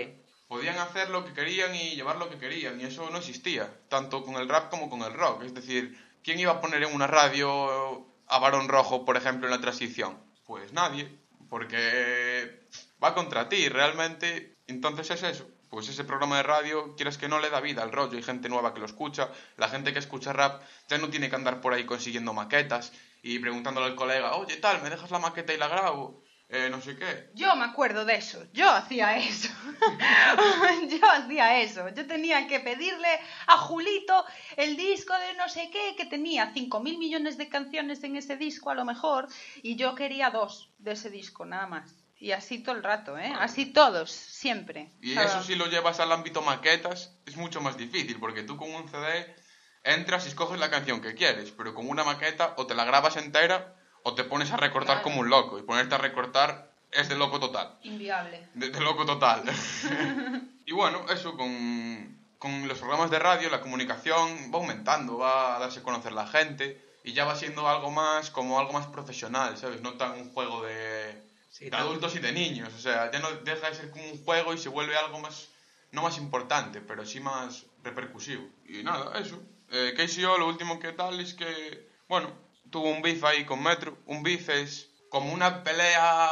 Podían 0.49 0.79
hacer 0.79 1.11
lo 1.11 1.25
que 1.25 1.33
querían 1.33 1.77
y 1.77 1.95
llevar 1.95 2.17
lo 2.17 2.29
que 2.29 2.39
querían, 2.39 2.81
y 2.81 2.87
eso 2.87 3.09
no 3.09 3.19
existía, 3.19 3.73
tanto 3.89 4.25
con 4.25 4.35
el 4.35 4.49
rap 4.49 4.69
como 4.69 4.91
con 4.91 5.03
el 5.03 5.13
rock. 5.13 5.45
Es 5.45 5.55
decir, 5.55 5.97
¿quién 6.25 6.41
iba 6.41 6.55
a 6.55 6.61
poner 6.61 6.83
en 6.83 6.93
una 6.93 7.07
radio 7.07 8.14
a 8.29 8.39
Barón 8.39 8.69
Rojo, 8.69 9.05
por 9.05 9.17
ejemplo, 9.17 9.47
en 9.47 9.53
la 9.53 9.61
transición? 9.61 10.19
Pues 10.47 10.73
nadie, 10.73 11.09
porque 11.49 12.67
va 13.03 13.15
contra 13.15 13.49
ti, 13.49 13.69
realmente. 13.69 14.57
Entonces 14.67 15.11
es 15.11 15.23
eso. 15.23 15.49
Pues 15.71 15.89
ese 15.89 16.05
programa 16.05 16.37
de 16.37 16.45
radio, 16.45 16.95
quieres 16.97 17.19
que 17.19 17.29
no 17.29 17.41
le 17.41 17.51
da 17.51 17.61
vida 17.61 17.83
al 17.83 17.93
rollo, 17.93 18.17
hay 18.17 18.23
gente 18.23 18.49
nueva 18.49 18.75
que 18.75 18.81
lo 18.81 18.87
escucha, 18.87 19.31
la 19.57 19.69
gente 19.69 19.93
que 19.93 19.99
escucha 19.99 20.33
rap 20.33 20.63
ya 20.89 20.99
no 20.99 21.11
tiene 21.11 21.29
que 21.29 21.35
andar 21.35 21.61
por 21.61 21.73
ahí 21.73 21.85
consiguiendo 21.85 22.33
maquetas 22.33 22.93
y 23.23 23.41
preguntándole 23.41 23.87
al 23.87 23.97
colega, 23.97 24.37
oye 24.37 24.57
tal, 24.59 24.83
¿me 24.83 24.91
dejas 24.91 25.11
la 25.11 25.19
maqueta 25.19 25.53
y 25.53 25.59
la 25.59 25.67
grabo? 25.67 26.24
Eh, 26.55 26.71
no 26.71 26.81
sé 26.81 26.97
qué. 26.97 27.31
Yo 27.35 27.57
me 27.57 27.65
acuerdo 27.65 28.05
de 28.05 28.15
eso, 28.15 28.41
yo 28.53 28.71
hacía 28.71 29.17
eso. 29.17 29.49
yo 30.89 31.11
hacía 31.11 31.61
eso. 31.61 31.89
Yo 31.89 32.07
tenía 32.07 32.47
que 32.47 32.61
pedirle 32.61 33.09
a 33.49 33.57
Julito 33.57 34.25
el 34.57 34.77
disco 34.77 35.13
de 35.19 35.35
no 35.35 35.49
sé 35.49 35.69
qué, 35.73 35.97
que 35.97 36.07
tenía 36.07 36.55
5.000 36.55 36.97
millones 36.97 37.39
de 37.39 37.49
canciones 37.49 38.05
en 38.05 38.15
ese 38.15 38.37
disco 38.37 38.71
a 38.71 38.77
lo 38.77 38.85
mejor, 38.85 39.27
y 39.65 39.75
yo 39.75 39.97
quería 39.97 40.31
dos 40.31 40.71
de 40.79 40.93
ese 40.93 41.11
disco, 41.11 41.45
nada 41.45 41.67
más. 41.67 41.93
Y 42.21 42.31
así 42.31 42.63
todo 42.63 42.77
el 42.77 42.85
rato, 42.85 43.19
¿eh? 43.19 43.33
Así 43.37 43.67
todos, 43.67 44.13
siempre. 44.13 44.93
Y 45.01 45.19
eso 45.19 45.43
si 45.43 45.57
lo 45.57 45.67
llevas 45.67 45.99
al 45.99 46.13
ámbito 46.13 46.41
maquetas 46.41 47.19
es 47.27 47.37
mucho 47.37 47.61
más 47.63 47.77
difícil, 47.77 48.21
porque 48.21 48.45
tú 48.45 48.57
con 48.57 48.73
un 48.73 48.89
CD 48.89 49.35
entras 49.83 50.25
y 50.25 50.29
escoges 50.29 50.61
la 50.61 50.71
canción 50.71 51.01
que 51.01 51.17
quieres, 51.17 51.51
pero 51.51 51.75
con 51.75 51.89
una 51.89 52.05
maqueta 52.05 52.55
o 52.59 52.67
te 52.69 52.77
la 52.77 52.85
grabas 52.85 53.17
entera 53.17 53.75
o 54.05 54.15
te 54.15 54.23
pones 54.25 54.53
a 54.53 54.57
recortar 54.57 54.97
Claro. 54.97 55.03
como 55.03 55.21
un 55.21 55.29
loco. 55.31 55.59
Y 55.59 55.63
ponerte 55.63 55.95
a 55.97 55.99
recortar 55.99 56.71
es 56.93 57.09
de 57.09 57.17
loco 57.17 57.41
total. 57.41 57.77
Inviable. 57.83 58.47
De, 58.55 58.71
de 58.71 58.81
loco 58.81 59.05
total. 59.05 59.43
y 60.67 60.73
bueno, 60.73 61.05
eso 61.11 61.37
con, 61.37 62.17
con 62.39 62.69
los 62.69 62.79
programas 62.79 63.11
de 63.11 63.19
radio, 63.19 63.51
la 63.51 63.61
comunicación 63.61 64.51
va 64.55 64.59
aumentando, 64.59 65.19
va 65.19 65.57
a 65.57 65.59
darse 65.59 65.81
a 65.81 65.83
conocer 65.83 66.13
la 66.13 66.27
gente 66.27 66.81
y 67.03 67.13
ya 67.13 67.25
va 67.25 67.35
siendo 67.37 67.69
algo 67.69 67.91
más, 67.91 68.31
como 68.31 68.59
algo 68.59 68.73
más 68.73 68.87
profesional, 68.87 69.57
¿sabes? 69.59 69.81
No 69.83 69.95
tan 69.95 70.13
un 70.13 70.33
juego 70.33 70.63
de, 70.63 71.23
Sí, 71.51 71.65
de 71.65 71.71
tan- 71.71 71.81
adultos 71.81 72.15
y 72.17 72.19
de 72.19 72.33
niños, 72.33 72.73
o 72.75 72.79
sea, 72.79 73.11
ya 73.11 73.19
no 73.21 73.31
deja 73.31 73.69
de 73.69 73.75
ser 73.75 73.91
como 73.91 74.05
un 74.05 74.25
juego 74.25 74.55
y 74.55 74.59
se 74.59 74.69
vuelve 74.71 74.97
algo 74.97 75.19
más, 75.21 75.49
no 75.93 76.03
más 76.03 76.17
importante, 76.19 76.81
pero 76.81 77.05
sí 77.05 77.21
más 77.21 77.65
repercusivo. 77.83 78.47
Y 78.67 78.83
nada, 78.83 79.19
eso. 79.19 79.43
Eh, 79.71 79.93
KCO 79.97 80.39
lo 80.39 80.47
último 80.49 80.79
que 80.79 80.93
tal 80.93 81.21
es 81.21 81.35
que, 81.35 81.89
bueno, 82.09 82.33
tuvo 82.75 82.91
un 82.91 83.03
beef 83.03 83.23
ahí 83.23 83.45
con 83.45 83.63
Metro. 83.63 83.97
Un 84.07 84.25
beef 84.25 84.49
es 84.49 84.91
como 85.09 85.33
una 85.33 85.63
pelea 85.63 86.29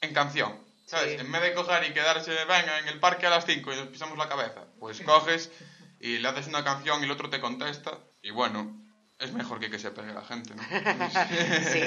en 0.00 0.14
canción. 0.14 0.58
¿Sabes? 0.86 1.12
Sí. 1.12 1.20
En 1.20 1.30
vez 1.30 1.42
de 1.42 1.52
coger 1.52 1.84
y 1.84 1.92
quedarse, 1.92 2.30
venga, 2.46 2.78
en 2.78 2.88
el 2.88 2.98
parque 2.98 3.26
a 3.26 3.30
las 3.30 3.44
5 3.44 3.74
y 3.74 3.76
nos 3.76 3.88
pisamos 3.88 4.16
la 4.16 4.26
cabeza, 4.26 4.64
pues 4.80 5.02
coges 5.02 5.50
y 6.00 6.16
le 6.16 6.28
haces 6.28 6.46
una 6.46 6.64
canción 6.64 7.02
y 7.02 7.04
el 7.04 7.10
otro 7.10 7.28
te 7.28 7.40
contesta. 7.40 7.98
Y 8.22 8.30
bueno, 8.30 8.74
es 9.18 9.34
mejor 9.34 9.60
que 9.60 9.70
que 9.70 9.78
se 9.78 9.90
pegue 9.90 10.14
la 10.14 10.24
gente, 10.24 10.54
¿no? 10.54 10.62
Sí. 11.72 11.82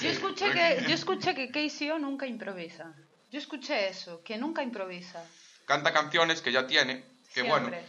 Yo 0.04 0.10
escuché 0.10 0.52
que, 0.52 0.84
yo 0.86 0.94
escuché 0.94 1.34
que 1.34 1.50
KCO 1.50 1.98
nunca 1.98 2.26
improvisa. 2.26 2.94
Yo 3.32 3.40
escuché 3.40 3.88
eso, 3.88 4.22
que 4.22 4.38
nunca 4.38 4.62
improvisa. 4.62 5.24
Canta 5.66 5.92
canciones 5.92 6.40
que 6.40 6.52
ya 6.52 6.68
tiene, 6.68 7.04
que 7.34 7.42
bueno, 7.42 7.68
Siempre. 7.68 7.84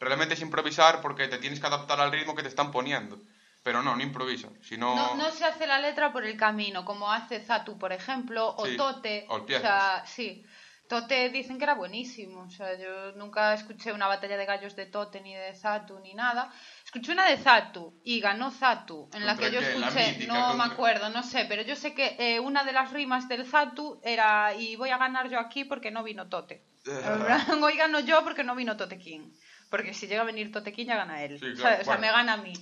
realmente 0.00 0.32
es 0.32 0.40
improvisar 0.40 1.02
porque 1.02 1.28
te 1.28 1.36
tienes 1.36 1.60
que 1.60 1.66
adaptar 1.66 2.00
al 2.00 2.10
ritmo 2.10 2.34
que 2.34 2.42
te 2.42 2.48
están 2.48 2.72
poniendo. 2.72 3.20
Pero 3.62 3.82
no, 3.82 3.96
no 3.96 4.02
improvisa. 4.02 4.48
Sino... 4.62 4.94
No, 4.94 5.14
no 5.14 5.30
se 5.30 5.44
hace 5.44 5.66
la 5.66 5.78
letra 5.78 6.12
por 6.12 6.24
el 6.24 6.36
camino, 6.36 6.84
como 6.84 7.10
hace 7.10 7.40
Zatu, 7.40 7.78
por 7.78 7.92
ejemplo, 7.92 8.54
o 8.56 8.66
Sí, 8.66 8.76
Tote. 8.76 9.26
o 9.28 9.42
o 9.42 9.46
sea, 9.46 10.04
sí. 10.06 10.44
Tote 10.88 11.28
dicen 11.28 11.58
que 11.58 11.64
era 11.64 11.74
buenísimo. 11.74 12.42
O 12.42 12.50
sea, 12.50 12.78
yo 12.78 13.12
nunca 13.12 13.52
escuché 13.52 13.92
una 13.92 14.06
batalla 14.06 14.38
de 14.38 14.46
gallos 14.46 14.74
de 14.74 14.86
Tote, 14.86 15.20
ni 15.20 15.34
de 15.34 15.54
Zatu, 15.54 15.98
ni 16.00 16.14
nada. 16.14 16.50
Escuché 16.82 17.12
una 17.12 17.28
de 17.28 17.36
Zatu 17.36 18.00
y 18.02 18.20
ganó 18.20 18.50
Zatu, 18.50 19.10
en 19.12 19.26
la 19.26 19.36
¿Contra 19.36 19.50
que 19.50 19.54
yo 19.54 19.60
escuché, 19.60 20.12
mítica, 20.12 20.32
no 20.32 20.54
me 20.54 20.64
acuerdo, 20.64 21.10
no 21.10 21.22
sé, 21.22 21.44
pero 21.46 21.62
yo 21.62 21.76
sé 21.76 21.92
que 21.94 22.16
eh, 22.18 22.40
una 22.40 22.64
de 22.64 22.72
las 22.72 22.90
rimas 22.90 23.28
del 23.28 23.44
Zatu 23.44 24.00
era 24.02 24.54
y 24.54 24.76
voy 24.76 24.88
a 24.88 24.96
ganar 24.96 25.28
yo 25.28 25.38
aquí 25.38 25.64
porque 25.64 25.90
no 25.90 26.02
vino 26.02 26.28
Tote. 26.28 26.64
Hoy 27.62 27.76
gano 27.76 28.00
yo 28.00 28.24
porque 28.24 28.44
no 28.44 28.54
vino 28.54 28.76
Tote 28.76 28.98
King. 28.98 29.30
Porque 29.70 29.92
si 29.92 30.06
llega 30.06 30.22
a 30.22 30.24
venir 30.24 30.50
Tote 30.50 30.72
King 30.72 30.86
ya 30.86 30.96
gana 30.96 31.22
él. 31.22 31.38
Sí, 31.38 31.50
O 31.52 31.56
sea, 31.56 31.78
o 31.82 31.84
sea, 31.84 31.98
me 31.98 32.10
gana 32.10 32.34
a 32.34 32.36
mí. 32.38 32.54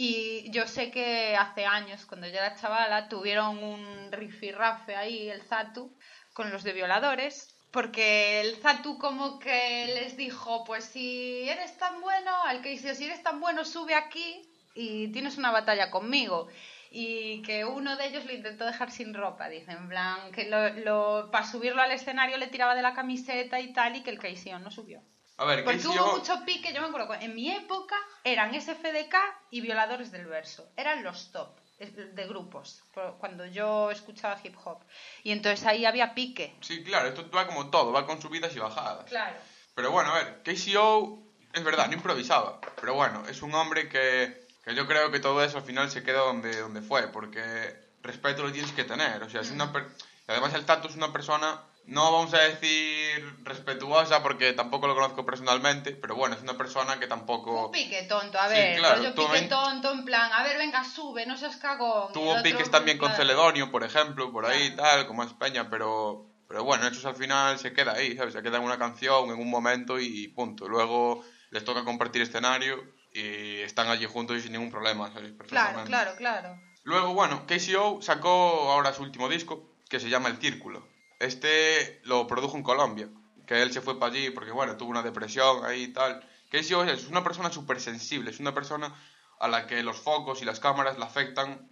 Y 0.00 0.50
yo 0.52 0.66
sé 0.68 0.90
que 0.90 1.36
hace 1.36 1.66
años, 1.66 2.06
cuando 2.06 2.26
yo 2.28 2.34
era 2.34 2.54
chavala, 2.56 3.08
tuvieron 3.08 3.58
un 3.62 4.12
rifirrafe 4.12 4.94
ahí, 4.96 5.28
el 5.28 5.42
Zatu, 5.42 5.98
con 6.32 6.50
los 6.52 6.62
de 6.62 6.72
violadores. 6.72 7.34
Porque 7.70 8.40
el 8.40 8.56
Zatu 8.56 8.96
como 8.98 9.38
que 9.38 9.86
les 9.94 10.16
dijo, 10.16 10.64
pues 10.64 10.84
si 10.86 11.48
eres 11.48 11.76
tan 11.78 12.00
bueno, 12.00 12.30
al 12.44 12.62
que 12.62 12.78
si 12.78 13.04
eres 13.04 13.22
tan 13.22 13.40
bueno, 13.40 13.64
sube 13.64 13.94
aquí 13.94 14.48
y 14.74 15.08
tienes 15.12 15.36
una 15.36 15.50
batalla 15.50 15.90
conmigo. 15.90 16.48
Y 16.90 17.42
que 17.42 17.64
uno 17.64 17.96
de 17.96 18.06
ellos 18.06 18.24
lo 18.24 18.32
intentó 18.32 18.64
dejar 18.64 18.90
sin 18.90 19.12
ropa, 19.12 19.48
dice, 19.50 19.72
en 19.72 19.88
plan, 19.88 20.32
que 20.32 20.48
lo, 20.48 20.70
lo- 20.70 21.30
para 21.30 21.44
subirlo 21.46 21.82
al 21.82 21.90
escenario 21.92 22.38
le 22.38 22.46
tiraba 22.46 22.74
de 22.74 22.82
la 22.82 22.94
camiseta 22.94 23.60
y 23.60 23.72
tal, 23.74 23.96
y 23.96 24.02
que 24.02 24.10
el 24.10 24.18
Keisio 24.20 24.58
no 24.60 24.70
subió. 24.70 25.02
A 25.38 25.44
ver, 25.44 25.64
Porque 25.64 25.86
hubo 25.86 26.16
mucho 26.18 26.44
pique, 26.44 26.72
yo 26.72 26.80
me 26.82 26.88
acuerdo, 26.88 27.14
en 27.14 27.34
mi 27.34 27.48
época 27.50 27.96
eran 28.24 28.52
SFDK 28.54 29.14
y 29.50 29.60
Violadores 29.60 30.10
del 30.10 30.26
Verso, 30.26 30.68
eran 30.76 31.04
los 31.04 31.30
top 31.30 31.56
de 31.78 32.26
grupos, 32.26 32.82
cuando 33.18 33.46
yo 33.46 33.92
escuchaba 33.92 34.36
hip 34.42 34.56
hop. 34.64 34.80
Y 35.22 35.30
entonces 35.30 35.64
ahí 35.64 35.84
había 35.84 36.12
pique. 36.12 36.52
Sí, 36.60 36.82
claro, 36.82 37.06
esto 37.06 37.30
va 37.30 37.46
como 37.46 37.70
todo, 37.70 37.92
va 37.92 38.04
con 38.04 38.20
subidas 38.20 38.54
y 38.56 38.58
bajadas. 38.58 39.04
Claro. 39.04 39.38
Pero 39.76 39.92
bueno, 39.92 40.10
a 40.10 40.14
ver, 40.16 40.42
KCO 40.42 41.22
es 41.52 41.62
verdad, 41.62 41.86
no 41.86 41.94
improvisaba. 41.94 42.60
Pero 42.80 42.94
bueno, 42.94 43.22
es 43.28 43.40
un 43.42 43.54
hombre 43.54 43.88
que, 43.88 44.44
que 44.64 44.74
yo 44.74 44.88
creo 44.88 45.12
que 45.12 45.20
todo 45.20 45.40
eso 45.44 45.58
al 45.58 45.62
final 45.64 45.88
se 45.88 46.02
queda 46.02 46.18
donde, 46.18 46.58
donde 46.58 46.82
fue, 46.82 47.06
porque 47.12 47.78
respeto 48.02 48.42
lo 48.42 48.50
tienes 48.50 48.72
que 48.72 48.82
tener. 48.82 49.22
O 49.22 49.30
sea, 49.30 49.42
es 49.42 49.52
una 49.52 49.72
per- 49.72 49.86
además 50.26 50.54
el 50.54 50.64
Tato 50.66 50.88
es 50.88 50.96
una 50.96 51.12
persona, 51.12 51.62
no 51.88 52.12
vamos 52.12 52.34
a 52.34 52.38
decir 52.40 53.24
respetuosa 53.44 54.22
porque 54.22 54.52
tampoco 54.52 54.86
lo 54.86 54.94
conozco 54.94 55.24
personalmente, 55.24 55.92
pero 55.92 56.14
bueno, 56.14 56.34
es 56.36 56.42
una 56.42 56.56
persona 56.56 56.98
que 57.00 57.06
tampoco 57.06 57.66
Un 57.66 57.72
pique 57.72 58.02
tonto, 58.02 58.38
a 58.38 58.46
Sí, 58.48 58.54
ver, 58.54 58.76
claro, 58.78 58.96
rollo 58.96 59.14
tú 59.14 59.26
pique 59.32 59.46
tonto, 59.48 59.92
en 59.92 60.04
plan, 60.04 60.30
a 60.32 60.42
ver, 60.42 60.58
venga, 60.58 60.84
sube, 60.84 61.24
no 61.24 61.36
seas 61.36 61.56
cagón. 61.56 62.12
Tuvo 62.12 62.30
otro, 62.30 62.42
piques 62.42 62.70
también 62.70 62.98
con 62.98 63.08
claro. 63.08 63.22
Celedonio, 63.22 63.70
por 63.70 63.84
ejemplo, 63.84 64.30
por 64.30 64.44
ahí 64.46 64.70
Claro. 64.74 64.82
tal, 64.98 65.06
como 65.06 65.24
es 65.24 65.32
Peña, 65.32 65.70
pero, 65.70 66.26
pero 66.46 66.62
bueno, 66.62 66.86
eso 66.86 67.08
al 67.08 67.16
final 67.16 67.58
se 67.58 67.72
queda 67.72 67.92
ahí, 67.94 68.16
¿sabes? 68.16 68.34
Se 68.34 68.42
queda 68.42 68.58
en 68.58 68.64
una 68.64 68.78
canción, 68.78 69.30
en 69.30 69.38
un 69.40 69.48
momento 69.50 69.98
y 69.98 70.28
punto. 70.28 70.68
Luego 70.68 71.24
les 71.50 71.64
toca 71.64 71.84
compartir 71.84 72.20
escenario 72.20 72.84
y 73.12 73.60
están 73.62 73.88
allí 73.88 74.04
juntos 74.04 74.36
y 74.36 74.42
sin 74.42 74.52
ningún 74.52 74.70
problema, 74.70 75.10
¿sabes? 75.12 75.32
Claro, 75.48 75.82
claro, 75.84 76.14
claro. 76.16 76.60
Luego, 76.84 77.14
bueno, 77.14 77.46
KCO 77.46 78.02
sacó 78.02 78.70
ahora 78.72 78.92
su 78.92 79.02
último 79.02 79.28
disco, 79.28 79.74
que 79.88 80.00
se 80.00 80.10
llama 80.10 80.28
El 80.28 80.36
Círculo. 80.36 80.86
Este 81.18 82.00
lo 82.04 82.26
produjo 82.26 82.56
en 82.56 82.62
Colombia, 82.62 83.08
que 83.46 83.62
él 83.62 83.72
se 83.72 83.80
fue 83.80 83.98
para 83.98 84.12
allí 84.12 84.30
porque, 84.30 84.52
bueno, 84.52 84.76
tuvo 84.76 84.90
una 84.90 85.02
depresión 85.02 85.64
ahí 85.64 85.84
y 85.84 85.92
tal. 85.92 86.24
KCO 86.50 86.84
es 86.84 87.08
una 87.08 87.24
persona 87.24 87.50
súper 87.50 87.80
sensible, 87.80 88.30
es 88.30 88.40
una 88.40 88.54
persona 88.54 88.94
a 89.40 89.48
la 89.48 89.66
que 89.66 89.82
los 89.82 89.98
focos 90.00 90.42
y 90.42 90.44
las 90.44 90.60
cámaras 90.60 90.98
le 90.98 91.04
afectan, 91.04 91.70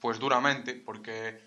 pues 0.00 0.18
duramente, 0.18 0.74
porque 0.74 1.40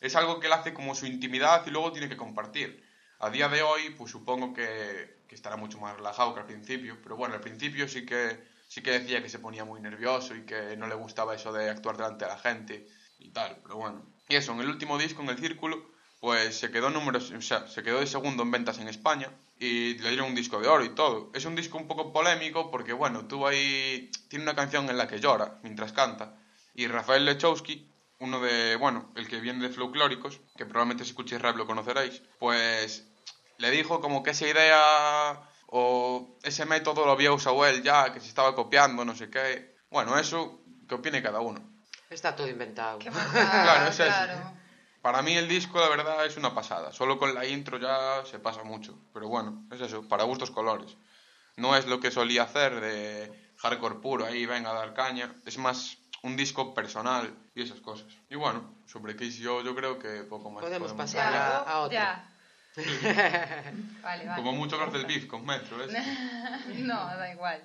es 0.00 0.16
algo 0.16 0.40
que 0.40 0.46
él 0.48 0.52
hace 0.52 0.74
como 0.74 0.94
su 0.94 1.06
intimidad 1.06 1.66
y 1.66 1.70
luego 1.70 1.92
tiene 1.92 2.08
que 2.08 2.16
compartir. 2.16 2.84
A 3.18 3.30
día 3.30 3.48
de 3.48 3.62
hoy, 3.62 3.90
pues 3.90 4.10
supongo 4.10 4.52
que, 4.52 5.22
que 5.28 5.34
estará 5.34 5.56
mucho 5.56 5.78
más 5.78 5.96
relajado 5.96 6.34
que 6.34 6.40
al 6.40 6.46
principio, 6.46 6.98
pero 7.02 7.16
bueno, 7.16 7.34
al 7.34 7.40
principio 7.40 7.88
sí 7.88 8.04
que, 8.04 8.42
sí 8.68 8.82
que 8.82 8.90
decía 8.90 9.22
que 9.22 9.28
se 9.28 9.38
ponía 9.38 9.64
muy 9.64 9.80
nervioso 9.80 10.34
y 10.34 10.44
que 10.44 10.76
no 10.76 10.88
le 10.88 10.94
gustaba 10.94 11.34
eso 11.34 11.52
de 11.52 11.70
actuar 11.70 11.96
delante 11.96 12.24
de 12.24 12.30
la 12.30 12.38
gente 12.38 12.88
y 13.18 13.30
tal, 13.30 13.60
pero 13.62 13.76
bueno. 13.76 14.04
Y 14.28 14.34
eso, 14.36 14.52
en 14.52 14.60
el 14.60 14.68
último 14.68 14.98
disco, 14.98 15.22
en 15.22 15.28
el 15.28 15.38
Círculo, 15.38 15.91
pues 16.22 16.56
se 16.56 16.70
quedó 16.70 16.88
números, 16.88 17.32
o 17.32 17.42
sea, 17.42 17.66
se 17.66 17.82
quedó 17.82 17.98
de 17.98 18.06
segundo 18.06 18.44
en 18.44 18.52
ventas 18.52 18.78
en 18.78 18.86
España 18.86 19.28
y 19.58 19.98
le 19.98 20.10
dieron 20.10 20.28
un 20.28 20.36
disco 20.36 20.60
de 20.60 20.68
oro 20.68 20.84
y 20.84 20.90
todo. 20.90 21.32
Es 21.34 21.46
un 21.46 21.56
disco 21.56 21.78
un 21.78 21.88
poco 21.88 22.12
polémico 22.12 22.70
porque, 22.70 22.92
bueno, 22.92 23.26
tuvo 23.26 23.48
ahí, 23.48 24.08
tiene 24.28 24.44
una 24.44 24.54
canción 24.54 24.88
en 24.88 24.98
la 24.98 25.08
que 25.08 25.18
llora 25.18 25.58
mientras 25.64 25.92
canta 25.92 26.38
y 26.76 26.86
Rafael 26.86 27.24
Lechowski, 27.24 27.90
uno 28.20 28.40
de, 28.40 28.76
bueno, 28.76 29.10
el 29.16 29.26
que 29.26 29.40
viene 29.40 29.66
de 29.66 29.74
Folclóricos, 29.74 30.38
que 30.56 30.64
probablemente 30.64 31.02
si 31.02 31.10
escuchéis 31.10 31.42
rap 31.42 31.56
lo 31.56 31.66
conoceréis, 31.66 32.22
pues 32.38 33.04
le 33.58 33.72
dijo 33.72 34.00
como 34.00 34.22
que 34.22 34.30
esa 34.30 34.46
idea 34.46 35.42
o 35.66 36.38
ese 36.44 36.66
método 36.66 37.04
lo 37.04 37.10
había 37.10 37.32
usado 37.32 37.66
él 37.66 37.82
ya, 37.82 38.12
que 38.12 38.20
se 38.20 38.28
estaba 38.28 38.54
copiando, 38.54 39.04
no 39.04 39.16
sé 39.16 39.28
qué. 39.28 39.74
Bueno, 39.90 40.16
eso 40.16 40.62
que 40.88 40.94
opine 40.94 41.20
cada 41.20 41.40
uno. 41.40 41.68
Está 42.08 42.36
todo 42.36 42.46
inventado. 42.46 43.00
Qué 43.00 43.10
Claro, 43.10 43.90
es 43.90 43.98
eso. 43.98 44.61
Para 45.02 45.20
mí 45.20 45.34
el 45.36 45.48
disco, 45.48 45.80
la 45.80 45.88
verdad, 45.88 46.24
es 46.24 46.36
una 46.36 46.54
pasada. 46.54 46.92
Solo 46.92 47.18
con 47.18 47.34
la 47.34 47.44
intro 47.44 47.78
ya 47.78 48.24
se 48.24 48.38
pasa 48.38 48.62
mucho. 48.62 48.96
Pero 49.12 49.28
bueno, 49.28 49.66
es 49.72 49.80
eso, 49.80 50.08
para 50.08 50.22
gustos 50.24 50.50
colores. 50.50 50.96
No 51.56 51.76
es 51.76 51.86
lo 51.86 52.00
que 52.00 52.10
solía 52.10 52.44
hacer 52.44 52.80
de 52.80 53.52
hardcore 53.58 53.96
puro, 53.96 54.24
ahí 54.24 54.46
venga 54.46 54.70
a 54.70 54.74
dar 54.74 54.94
caña. 54.94 55.34
Es 55.44 55.58
más 55.58 55.98
un 56.22 56.36
disco 56.36 56.72
personal 56.72 57.34
y 57.54 57.62
esas 57.62 57.80
cosas. 57.80 58.06
Y 58.30 58.36
bueno, 58.36 58.74
sobre 58.86 59.16
KCO 59.16 59.62
yo 59.62 59.74
creo 59.74 59.98
que 59.98 60.22
poco 60.22 60.50
más 60.50 60.62
Podemos 60.62 60.92
podemos 60.92 61.12
pasar 61.12 61.34
a, 61.34 61.58
a 61.58 61.80
otro. 61.80 61.92
Ya. 61.94 62.28
Vale, 64.02 64.24
vale. 64.26 64.36
Como 64.36 64.52
mucho 64.52 64.76
hablar 64.76 64.92
del 64.92 65.04
beef 65.04 65.26
con 65.26 65.44
Metro, 65.44 65.76
¿ves? 65.76 65.92
No, 66.78 66.94
da 66.94 67.30
igual. 67.30 67.62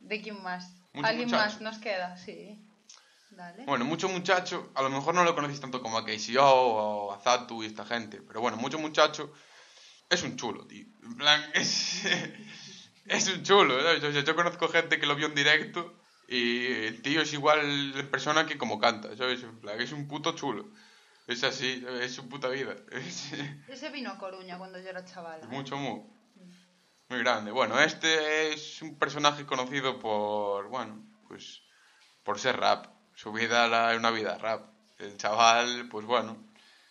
¿De 0.00 0.22
quién 0.22 0.42
más? 0.42 0.70
Mucho 0.94 1.06
¿Alguien 1.06 1.28
muchacho. 1.28 1.44
más 1.44 1.60
nos 1.60 1.78
queda? 1.78 2.16
Sí. 2.16 2.58
Dale. 3.38 3.64
Bueno, 3.66 3.84
mucho 3.84 4.08
muchacho, 4.08 4.72
a 4.74 4.82
lo 4.82 4.90
mejor 4.90 5.14
no 5.14 5.22
lo 5.22 5.32
conocéis 5.32 5.60
tanto 5.60 5.80
como 5.80 5.96
a 5.96 6.04
KCO 6.04 6.42
o 6.42 7.12
a 7.12 7.20
Zatu 7.20 7.62
y 7.62 7.66
esta 7.66 7.84
gente, 7.84 8.20
pero 8.20 8.40
bueno, 8.40 8.56
mucho 8.56 8.80
muchacho 8.80 9.32
es 10.10 10.24
un 10.24 10.36
chulo, 10.36 10.66
tío. 10.66 10.84
En 11.04 11.14
plan, 11.16 11.40
es, 11.54 12.04
es 13.04 13.28
un 13.28 13.44
chulo, 13.44 13.80
¿sabes? 13.80 14.02
O 14.02 14.10
sea, 14.10 14.24
yo 14.24 14.34
conozco 14.34 14.66
gente 14.66 14.98
que 14.98 15.06
lo 15.06 15.14
vio 15.14 15.28
en 15.28 15.36
directo 15.36 15.94
y 16.26 16.66
el 16.66 17.00
tío 17.00 17.22
es 17.22 17.32
igual 17.32 17.60
en 17.96 18.10
persona 18.10 18.44
que 18.44 18.58
como 18.58 18.80
canta, 18.80 19.16
¿sabes? 19.16 19.40
En 19.44 19.60
plan, 19.60 19.80
es 19.80 19.92
un 19.92 20.08
puto 20.08 20.32
chulo. 20.32 20.72
Es 21.28 21.44
así, 21.44 21.80
¿sabes? 21.80 22.06
es 22.06 22.14
su 22.14 22.28
puta 22.28 22.48
vida. 22.48 22.74
Es, 22.90 23.32
Ese 23.68 23.90
vino 23.90 24.10
a 24.10 24.18
Coruña 24.18 24.58
cuando 24.58 24.80
yo 24.80 24.88
era 24.88 25.04
chavala. 25.04 25.44
es 25.44 25.48
mucho, 25.48 25.76
muy, 25.76 26.02
muy 27.08 27.20
grande. 27.20 27.52
Bueno, 27.52 27.78
este 27.78 28.52
es 28.52 28.82
un 28.82 28.98
personaje 28.98 29.46
conocido 29.46 30.00
por, 30.00 30.66
bueno, 30.66 31.06
pues 31.28 31.62
por 32.24 32.40
ser 32.40 32.56
rap. 32.56 32.97
Su 33.18 33.32
vida 33.32 33.66
era 33.66 33.96
una 33.96 34.12
vida 34.12 34.38
rap. 34.38 34.62
El 34.96 35.16
chaval, 35.16 35.88
pues 35.90 36.06
bueno, 36.06 36.36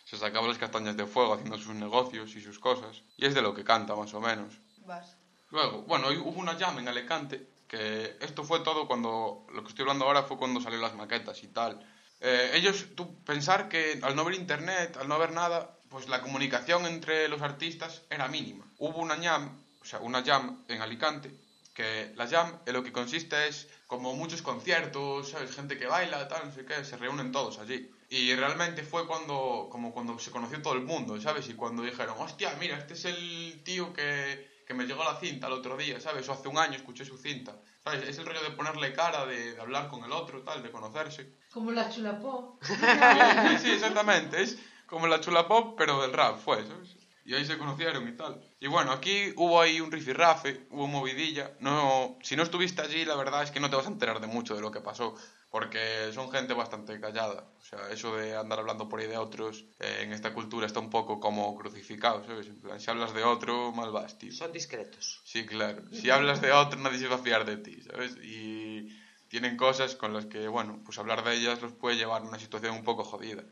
se 0.03 0.17
sacaba 0.17 0.45
las 0.45 0.57
castañas 0.57 0.97
de 0.97 1.07
fuego 1.07 1.33
haciendo 1.33 1.57
sus 1.57 1.73
negocios 1.73 2.35
y 2.35 2.41
sus 2.41 2.59
cosas. 2.59 3.01
Y 3.15 3.25
es 3.25 3.33
de 3.33 3.41
lo 3.41 3.53
que 3.53 3.63
canta, 3.63 3.95
más 3.95 4.13
o 4.13 4.19
menos. 4.19 4.59
Vas. 4.85 5.15
Luego, 5.51 5.83
bueno, 5.83 6.09
hubo 6.09 6.37
una 6.41 6.59
jam 6.59 6.77
en 6.79 6.89
Alicante, 6.89 7.47
que 7.69 8.17
esto 8.19 8.43
fue 8.43 8.59
todo 8.59 8.89
cuando, 8.89 9.47
lo 9.53 9.63
que 9.63 9.69
estoy 9.69 9.83
hablando 9.83 10.03
ahora 10.03 10.23
fue 10.23 10.37
cuando 10.37 10.59
salieron 10.59 10.83
las 10.83 10.95
maquetas 10.95 11.41
y 11.43 11.47
tal. 11.47 11.79
Eh, 12.19 12.51
ellos, 12.55 12.87
tú 12.93 13.23
pensar 13.23 13.69
que 13.69 13.97
al 14.03 14.13
no 14.17 14.25
ver 14.25 14.35
internet, 14.35 14.97
al 14.97 15.07
no 15.07 15.17
ver 15.17 15.31
nada, 15.31 15.77
pues 15.87 16.09
la 16.09 16.21
comunicación 16.21 16.87
entre 16.87 17.29
los 17.29 17.41
artistas 17.41 18.01
era 18.09 18.27
mínima. 18.27 18.65
Hubo 18.79 18.97
una 18.97 19.15
jam, 19.15 19.57
o 19.79 19.85
sea, 19.85 19.99
una 19.99 20.25
jam 20.25 20.61
en 20.67 20.81
Alicante, 20.81 21.33
que 21.73 22.11
la 22.17 22.27
jam 22.27 22.59
en 22.65 22.73
lo 22.73 22.83
que 22.83 22.91
consiste 22.91 23.47
es 23.47 23.69
como 23.87 24.13
muchos 24.13 24.41
conciertos, 24.41 25.29
¿sabes? 25.29 25.55
Gente 25.55 25.77
que 25.77 25.87
baila, 25.87 26.27
tal, 26.27 26.47
no 26.47 26.53
sé 26.53 26.65
qué, 26.65 26.83
se 26.83 26.97
reúnen 26.97 27.31
todos 27.31 27.57
allí. 27.59 27.89
Y 28.09 28.35
realmente 28.35 28.83
fue 28.83 29.07
cuando, 29.07 29.67
como 29.71 29.93
cuando 29.93 30.19
se 30.19 30.31
conoció 30.31 30.61
todo 30.61 30.73
el 30.73 30.81
mundo, 30.81 31.19
¿sabes? 31.19 31.49
Y 31.49 31.53
cuando 31.53 31.83
dijeron, 31.83 32.15
hostia, 32.19 32.55
mira, 32.59 32.77
este 32.77 32.93
es 32.93 33.05
el 33.05 33.61
tío 33.63 33.93
que, 33.93 34.63
que 34.65 34.73
me 34.73 34.85
llegó 34.85 35.03
la 35.03 35.19
cinta 35.19 35.47
el 35.47 35.53
otro 35.53 35.77
día, 35.77 35.99
¿sabes? 35.99 36.27
O 36.29 36.33
hace 36.33 36.47
un 36.47 36.57
año 36.57 36.75
escuché 36.75 37.05
su 37.05 37.17
cinta, 37.17 37.59
¿sabes? 37.83 38.07
Es 38.07 38.17
el 38.17 38.25
rollo 38.25 38.43
de 38.43 38.51
ponerle 38.51 38.93
cara, 38.93 39.25
de, 39.25 39.53
de 39.53 39.61
hablar 39.61 39.89
con 39.89 40.03
el 40.03 40.11
otro, 40.11 40.43
tal, 40.43 40.61
de 40.61 40.71
conocerse. 40.71 41.33
Como 41.51 41.71
la 41.71 41.89
chulapó. 41.89 42.59
Sí, 42.67 42.73
sí, 42.75 43.57
sí, 43.63 43.71
exactamente. 43.71 44.41
Es 44.41 44.57
como 44.85 45.07
la 45.07 45.19
chula 45.21 45.47
pop, 45.47 45.75
pero 45.77 46.01
del 46.01 46.13
rap 46.13 46.39
fue, 46.39 46.65
¿sabes? 46.65 46.95
Y 47.25 47.33
ahí 47.33 47.45
se 47.45 47.57
conocieron 47.57 48.07
y 48.07 48.13
tal. 48.13 48.41
Y 48.59 48.67
bueno, 48.67 48.91
aquí 48.91 49.33
hubo 49.35 49.61
ahí 49.61 49.79
un 49.79 49.91
rifirrafe, 49.91 50.65
hubo 50.71 50.87
movidilla. 50.87 51.51
No, 51.59 52.17
si 52.23 52.35
no 52.35 52.43
estuviste 52.43 52.81
allí, 52.81 53.05
la 53.05 53.15
verdad 53.15 53.43
es 53.43 53.51
que 53.51 53.59
no 53.59 53.69
te 53.69 53.75
vas 53.75 53.85
a 53.85 53.91
enterar 53.91 54.19
de 54.19 54.27
mucho 54.27 54.55
de 54.55 54.61
lo 54.61 54.71
que 54.71 54.81
pasó. 54.81 55.15
Porque 55.49 56.11
son 56.13 56.29
gente 56.29 56.53
bastante 56.53 56.99
callada. 56.99 57.49
O 57.59 57.63
sea, 57.63 57.89
eso 57.89 58.15
de 58.17 58.35
andar 58.35 58.59
hablando 58.59 58.89
por 58.89 58.99
ahí 58.99 59.07
de 59.07 59.17
otros 59.17 59.63
eh, 59.79 59.99
en 60.01 60.11
esta 60.11 60.33
cultura 60.33 60.65
está 60.65 60.79
un 60.79 60.89
poco 60.89 61.19
como 61.19 61.55
crucificado, 61.55 62.25
¿sabes? 62.25 62.49
Si 62.79 62.89
hablas 62.89 63.13
de 63.13 63.23
otro, 63.23 63.71
mal 63.71 63.91
vas, 63.91 64.17
tío. 64.17 64.33
Son 64.33 64.51
discretos. 64.51 65.21
Sí, 65.23 65.45
claro. 65.45 65.83
Si 65.93 66.09
hablas 66.09 66.41
de 66.41 66.51
otro, 66.51 66.79
nadie 66.79 66.99
se 66.99 67.07
va 67.07 67.15
a 67.15 67.19
fiar 67.19 67.45
de 67.45 67.57
ti, 67.57 67.81
¿sabes? 67.83 68.17
Y 68.21 68.89
tienen 69.29 69.55
cosas 69.55 69.95
con 69.95 70.13
las 70.13 70.25
que, 70.25 70.47
bueno, 70.47 70.81
pues 70.83 70.97
hablar 70.97 71.23
de 71.23 71.35
ellas 71.35 71.61
los 71.61 71.73
puede 71.73 71.95
llevar 71.95 72.23
a 72.23 72.25
una 72.25 72.39
situación 72.39 72.75
un 72.75 72.83
poco 72.83 73.03
jodida. 73.03 73.43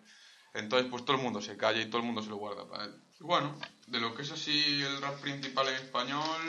Entonces, 0.56 0.90
pues 0.90 1.04
todo 1.04 1.18
el 1.18 1.22
mundo 1.22 1.42
se 1.42 1.58
calla 1.58 1.82
y 1.82 1.90
todo 1.90 2.00
el 2.00 2.08
mundo 2.08 2.24
se 2.24 2.30
lo 2.30 2.38
guarda 2.38 2.68
para 2.68 2.86
él. 2.86 2.96
Y 3.20 3.24
bueno, 3.24 3.58
de 3.88 4.00
lo 4.00 4.16
que 4.16 4.22
es 4.22 4.32
así 4.32 4.82
el 4.82 5.02
rap 5.02 5.20
principal 5.20 5.68
en 5.68 5.76
español, 5.76 6.42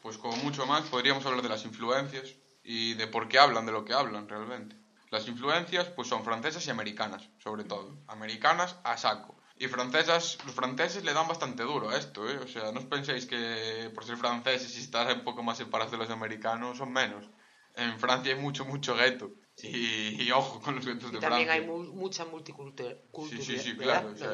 pues 0.00 0.16
como 0.16 0.36
mucho 0.38 0.66
más, 0.66 0.82
podríamos 0.88 1.24
hablar 1.26 1.42
de 1.42 1.50
las 1.50 1.64
influencias 1.64 2.34
y 2.62 2.94
de 2.94 3.06
por 3.06 3.28
qué 3.28 3.38
hablan 3.38 3.66
de 3.66 3.72
lo 3.72 3.84
que 3.84 3.92
hablan 3.92 4.28
realmente. 4.28 4.76
Las 5.10 5.28
influencias, 5.28 5.88
pues 5.90 6.08
son 6.08 6.24
francesas 6.24 6.66
y 6.66 6.70
americanas, 6.70 7.28
sobre 7.38 7.64
todo. 7.64 8.02
Americanas 8.08 8.76
a 8.82 8.96
saco. 8.96 9.36
Y 9.58 9.68
francesas, 9.68 10.38
los 10.44 10.54
franceses 10.54 11.04
le 11.04 11.12
dan 11.12 11.28
bastante 11.28 11.62
duro 11.62 11.90
a 11.90 11.96
esto, 11.96 12.28
¿eh? 12.28 12.38
O 12.38 12.48
sea, 12.48 12.72
no 12.72 12.80
os 12.80 12.86
penséis 12.86 13.26
que 13.26 13.90
por 13.94 14.04
ser 14.04 14.16
franceses 14.16 14.76
y 14.76 14.80
estar 14.80 15.14
un 15.14 15.24
poco 15.24 15.42
más 15.42 15.58
separados 15.58 15.92
de 15.92 15.98
los 15.98 16.10
americanos 16.10 16.78
son 16.78 16.92
menos. 16.92 17.28
En 17.74 17.98
Francia 18.00 18.34
hay 18.34 18.40
mucho, 18.40 18.64
mucho 18.64 18.96
gueto. 18.96 19.30
Y, 19.62 20.22
y 20.22 20.30
ojo 20.32 20.60
con 20.60 20.76
los 20.76 20.84
guetos 20.84 21.10
Y 21.10 21.14
de 21.14 21.20
también 21.20 21.46
Francia. 21.48 21.52
hay 21.54 21.66
mu- 21.66 21.92
mucha 21.94 22.24
multiculturalidad. 22.24 23.00
Sí, 23.30 23.42
sí, 23.42 23.58
sí, 23.58 23.76
claro, 23.76 24.10
o 24.10 24.16
sea, 24.16 24.32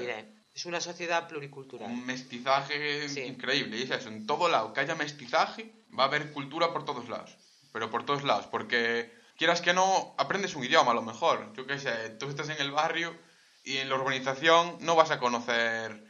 Es 0.55 0.67
una 0.67 0.81
sociedad 0.81 1.29
pluricultural. 1.29 1.91
un 1.91 2.05
mestizaje 2.05 3.07
increíble. 3.27 3.79
Y 3.79 3.83
es 3.83 3.91
eso, 3.91 4.09
en 4.09 4.27
todo 4.27 4.49
lado 4.49 4.73
que 4.73 4.81
haya 4.81 4.95
mestizaje, 4.95 5.73
va 5.97 6.05
a 6.05 6.07
haber 6.07 6.33
cultura 6.33 6.73
por 6.73 6.85
todos 6.85 7.09
lados. 7.09 7.37
Pero 7.73 7.89
por 7.91 8.05
todos 8.05 8.23
lados, 8.25 8.47
porque 8.49 9.13
quieras 9.37 9.61
que 9.61 9.73
no, 9.73 10.15
aprendes 10.19 10.55
un 10.55 10.65
idioma 10.65 10.91
a 10.91 10.95
lo 10.95 11.03
mejor. 11.03 11.53
Yo 11.55 11.67
qué 11.67 11.79
sé, 11.79 12.11
tú 12.19 12.29
estás 12.29 12.49
en 12.51 12.61
el 12.61 12.71
barrio 12.71 13.17
y 13.65 13.79
en 13.79 13.89
la 13.89 13.95
urbanización 13.95 14.77
no 14.81 14.95
vas 14.97 15.11
a 15.11 15.19
conocer 15.19 16.05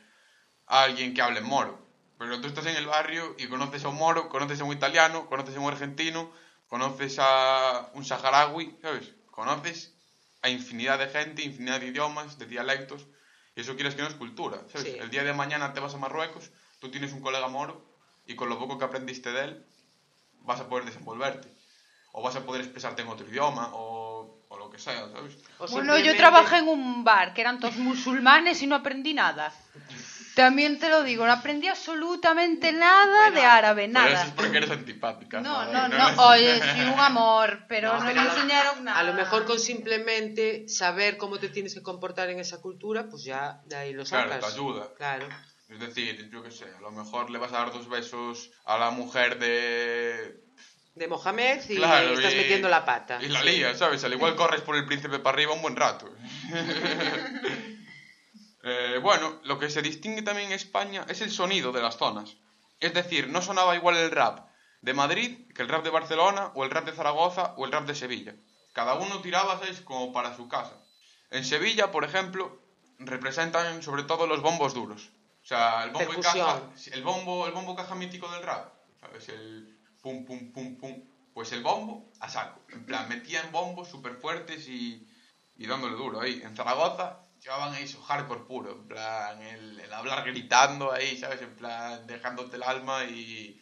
a 0.66 0.82
alguien 0.82 1.12
que 1.14 1.22
hable 1.22 1.40
moro. 1.42 1.86
Pero 2.18 2.40
tú 2.40 2.48
estás 2.48 2.66
en 2.66 2.76
el 2.76 2.86
barrio 2.86 3.34
y 3.38 3.46
conoces 3.46 3.84
a 3.84 3.88
un 3.88 3.96
moro, 3.96 4.28
conoces 4.28 4.60
a 4.60 4.64
un 4.64 4.72
italiano, 4.72 5.26
conoces 5.28 5.56
a 5.56 5.60
un 5.60 5.68
argentino, 5.70 6.32
conoces 6.72 7.18
a 7.18 7.90
un 7.92 8.02
saharaui, 8.02 8.78
¿sabes? 8.80 9.12
Conoces 9.30 9.92
a 10.40 10.48
infinidad 10.48 10.98
de 10.98 11.06
gente, 11.06 11.42
infinidad 11.42 11.80
de 11.80 11.88
idiomas, 11.88 12.38
de 12.38 12.46
dialectos. 12.46 13.04
Y 13.54 13.60
eso 13.60 13.74
quieres 13.74 13.94
que 13.94 14.00
no 14.00 14.08
es 14.08 14.14
cultura, 14.14 14.62
¿sabes? 14.72 14.86
Sí. 14.86 14.96
El 14.98 15.10
día 15.10 15.22
de 15.22 15.34
mañana 15.34 15.74
te 15.74 15.80
vas 15.80 15.92
a 15.92 15.98
Marruecos, 15.98 16.50
tú 16.80 16.90
tienes 16.90 17.12
un 17.12 17.20
colega 17.20 17.46
moro 17.46 17.84
y 18.24 18.36
con 18.36 18.48
lo 18.48 18.58
poco 18.58 18.78
que 18.78 18.86
aprendiste 18.86 19.32
de 19.32 19.44
él 19.44 19.66
vas 20.40 20.60
a 20.60 20.68
poder 20.70 20.86
desenvolverte. 20.86 21.46
O 22.12 22.22
vas 22.22 22.36
a 22.36 22.42
poder 22.46 22.62
expresarte 22.62 23.02
en 23.02 23.08
otro 23.08 23.28
idioma 23.28 23.68
o, 23.74 24.42
o 24.48 24.56
lo 24.56 24.70
que 24.70 24.78
sea, 24.78 25.10
¿sabes? 25.10 25.36
Bueno, 25.70 25.98
yo 25.98 26.16
trabajé 26.16 26.56
en 26.56 26.68
un 26.68 27.04
bar 27.04 27.34
que 27.34 27.42
eran 27.42 27.60
todos 27.60 27.76
musulmanes 27.76 28.62
y 28.62 28.66
no 28.66 28.76
aprendí 28.76 29.12
nada. 29.12 29.52
También 30.34 30.78
te 30.78 30.88
lo 30.88 31.02
digo, 31.02 31.26
no 31.26 31.32
aprendí 31.32 31.68
absolutamente 31.68 32.72
nada 32.72 33.30
de 33.30 33.42
árabe, 33.42 33.86
Pero 33.92 34.00
eso 34.06 34.08
nada. 34.14 34.24
es 34.24 34.30
porque 34.32 34.56
eres 34.56 34.70
antipática. 34.70 35.40
No, 35.40 35.64
no, 35.70 35.84
es- 35.86 36.16
no, 36.16 36.28
oye, 36.28 36.60
sí, 36.74 36.80
un 36.80 36.98
amor, 36.98 37.64
pero 37.68 37.92
no, 37.92 37.98
No, 37.98 38.04
me 38.14 38.20
enseñaron 38.20 38.84
nada. 38.84 38.98
A 38.98 39.02
lo 39.02 39.12
mejor 39.12 39.44
con 39.44 39.58
simplemente 39.60 40.68
saber 40.68 41.16
cómo 41.18 41.38
te 41.38 41.48
tienes 41.50 41.74
que 41.74 41.82
comportar 41.82 42.30
en 42.30 42.38
esa 42.40 42.60
cultura, 42.62 43.08
pues 43.10 43.24
ya 43.24 43.60
de 43.66 43.76
ahí 43.76 43.92
lo 43.92 44.04
Claro, 44.04 44.30
sacas. 44.30 44.46
te 44.54 44.54
ayuda. 44.58 44.88
Claro. 44.96 45.28
Es 45.68 45.80
decir, 45.80 46.28
yo 46.30 46.42
qué 46.42 46.50
sé, 46.50 46.64
a 46.76 46.80
lo 46.80 46.90
mejor 46.90 47.30
le 47.30 47.38
vas 47.38 47.52
a 47.52 47.58
dar 47.58 47.72
dos 47.72 47.88
besos 47.88 48.50
a 48.64 48.78
la 48.78 48.90
mujer 48.90 49.38
de... 49.38 50.40
De 50.94 51.08
Mohamed 51.08 51.60
y 51.70 51.76
Claro, 51.76 52.12
estás 52.14 52.34
y- 52.34 52.36
metiendo 52.36 52.68
la 52.68 52.84
pata. 52.84 53.18
Y 53.22 53.28
la 53.28 53.42
lía, 53.42 53.74
¿sabes? 53.74 54.04
Al 54.04 54.12
igual 54.12 54.36
corres 54.36 54.60
por 54.60 54.76
el 54.76 54.84
príncipe 54.84 55.18
para 55.18 55.34
arriba 55.34 55.52
un 55.54 55.62
buen 55.62 55.76
rato. 55.76 56.10
Eh, 58.62 59.00
bueno, 59.02 59.40
lo 59.44 59.58
que 59.58 59.70
se 59.70 59.82
distingue 59.82 60.22
también 60.22 60.48
en 60.48 60.54
España 60.54 61.04
es 61.08 61.20
el 61.20 61.30
sonido 61.30 61.72
de 61.72 61.82
las 61.82 61.96
zonas. 61.96 62.36
Es 62.78 62.94
decir, 62.94 63.28
no 63.28 63.42
sonaba 63.42 63.74
igual 63.74 63.96
el 63.96 64.10
rap 64.10 64.48
de 64.82 64.94
Madrid 64.94 65.52
que 65.54 65.62
el 65.62 65.68
rap 65.68 65.84
de 65.84 65.90
Barcelona 65.90 66.52
o 66.54 66.64
el 66.64 66.70
rap 66.70 66.84
de 66.84 66.92
Zaragoza 66.92 67.54
o 67.56 67.64
el 67.64 67.72
rap 67.72 67.86
de 67.86 67.94
Sevilla. 67.94 68.34
Cada 68.72 68.94
uno 68.94 69.20
tiraba, 69.20 69.58
¿sabes? 69.58 69.80
Como 69.80 70.12
para 70.12 70.36
su 70.36 70.48
casa. 70.48 70.76
En 71.30 71.44
Sevilla, 71.44 71.90
por 71.90 72.04
ejemplo, 72.04 72.60
representan 72.98 73.82
sobre 73.82 74.04
todo 74.04 74.26
los 74.26 74.42
bombos 74.42 74.74
duros. 74.74 75.10
O 75.42 75.46
sea, 75.46 75.84
el 75.84 75.90
bombo 75.90 76.14
y 76.14 76.20
caja, 76.20 76.62
el 76.92 77.02
bombo, 77.02 77.46
el 77.46 77.52
bombo 77.52 77.74
caja 77.74 77.96
mítico 77.96 78.30
del 78.30 78.44
rap, 78.44 78.72
¿sabes? 79.00 79.28
El 79.28 79.76
pum 80.00 80.24
pum 80.24 80.52
pum 80.52 80.78
pum. 80.78 81.04
Pues 81.34 81.50
el 81.52 81.62
bombo 81.62 82.12
a 82.20 82.28
saco. 82.28 82.60
En 82.68 82.84
plan, 82.84 83.08
metían 83.08 83.50
bombos 83.50 83.88
súper 83.88 84.14
fuertes 84.14 84.68
y, 84.68 85.08
y 85.56 85.66
dándole 85.66 85.96
duro 85.96 86.20
ahí. 86.20 86.42
En 86.44 86.54
Zaragoza 86.54 87.20
llevaban 87.42 87.74
eso, 87.74 88.00
hardcore 88.02 88.44
puro. 88.44 88.72
En 88.72 88.88
plan, 88.88 89.42
el, 89.42 89.92
hablar 89.92 90.24
gritando 90.24 90.92
ahí, 90.92 91.16
¿sabes? 91.18 91.42
En 91.42 91.54
plan, 91.56 92.06
dejándote 92.06 92.56
el 92.56 92.62
alma 92.62 93.04
y, 93.04 93.60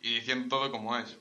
y 0.00 0.14
diciendo 0.14 0.56
todo 0.56 0.70
como 0.70 0.96
es. 0.96 1.16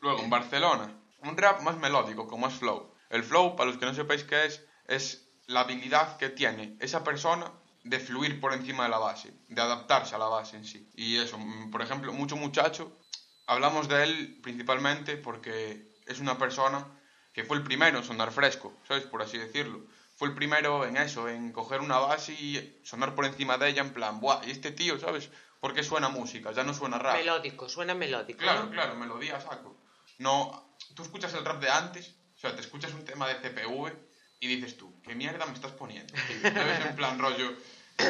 Luego, 0.00 0.22
en 0.22 0.30
Barcelona, 0.30 0.94
un 1.20 1.36
rap 1.36 1.62
más 1.62 1.76
melódico, 1.78 2.28
como 2.28 2.48
es 2.48 2.54
flow. 2.54 2.94
El 3.10 3.24
flow, 3.24 3.56
para 3.56 3.70
los 3.70 3.78
que 3.78 3.86
no 3.86 3.94
sepáis 3.94 4.24
qué 4.24 4.46
es, 4.46 4.62
es 4.86 5.28
la 5.46 5.60
habilidad 5.60 6.16
que 6.16 6.28
tiene 6.28 6.76
esa 6.80 7.04
persona 7.04 7.50
de 7.82 8.00
fluir 8.00 8.40
por 8.40 8.54
encima 8.54 8.84
de 8.84 8.90
la 8.90 8.98
base, 8.98 9.32
de 9.48 9.60
adaptarse 9.60 10.14
a 10.14 10.18
la 10.18 10.26
base 10.26 10.56
en 10.56 10.64
sí. 10.64 10.90
Y 10.94 11.16
eso, 11.16 11.38
por 11.70 11.82
ejemplo, 11.82 12.12
mucho 12.12 12.36
muchacho, 12.36 12.98
hablamos 13.46 13.88
de 13.88 14.02
él 14.02 14.40
principalmente 14.42 15.16
porque 15.16 15.92
es 16.06 16.18
una 16.18 16.38
persona 16.38 16.86
que 17.32 17.44
fue 17.44 17.56
el 17.56 17.62
primero 17.62 17.98
en 17.98 18.04
sonar 18.04 18.30
fresco, 18.30 18.74
¿sabes? 18.88 19.04
Por 19.04 19.20
así 19.20 19.36
decirlo. 19.36 19.86
Fue 20.16 20.28
el 20.28 20.34
primero 20.34 20.86
en 20.86 20.96
eso, 20.96 21.28
en 21.28 21.52
coger 21.52 21.80
una 21.80 21.98
base 21.98 22.32
y 22.32 22.80
sonar 22.84 23.14
por 23.14 23.24
encima 23.24 23.58
de 23.58 23.68
ella 23.68 23.82
en 23.82 23.90
plan, 23.90 24.20
¡buah! 24.20 24.40
Y 24.44 24.50
este 24.50 24.70
tío, 24.70 24.98
¿sabes? 24.98 25.28
Porque 25.60 25.82
suena 25.82 26.08
música, 26.08 26.52
ya 26.52 26.62
no 26.62 26.72
suena 26.72 26.98
rap. 26.98 27.14
Melódico, 27.14 27.68
suena 27.68 27.94
melódico. 27.94 28.38
Claro, 28.38 28.64
¿no? 28.64 28.70
claro, 28.70 28.94
melodía 28.94 29.40
saco. 29.40 29.82
No, 30.18 30.50
tú 30.94 31.02
escuchas 31.02 31.34
el 31.34 31.44
rap 31.44 31.60
de 31.60 31.70
antes, 31.70 32.14
o 32.36 32.38
sea, 32.38 32.54
te 32.54 32.60
escuchas 32.60 32.92
un 32.92 33.04
tema 33.04 33.28
de 33.28 33.36
CPV 33.40 33.96
y 34.38 34.46
dices 34.46 34.76
tú, 34.76 35.00
¿qué 35.02 35.14
mierda 35.14 35.46
me 35.46 35.52
estás 35.52 35.72
poniendo? 35.72 36.12
tío?". 36.28 36.40
¿Sabes? 36.52 36.80
En 36.80 36.94
plan 36.94 37.18
rollo, 37.18 37.52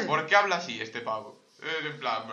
¿por 0.05 0.27
qué 0.27 0.35
habla 0.35 0.57
así 0.57 0.79
este 0.79 1.01
pavo? 1.01 1.43
En 1.59 1.97
plan, 1.97 2.27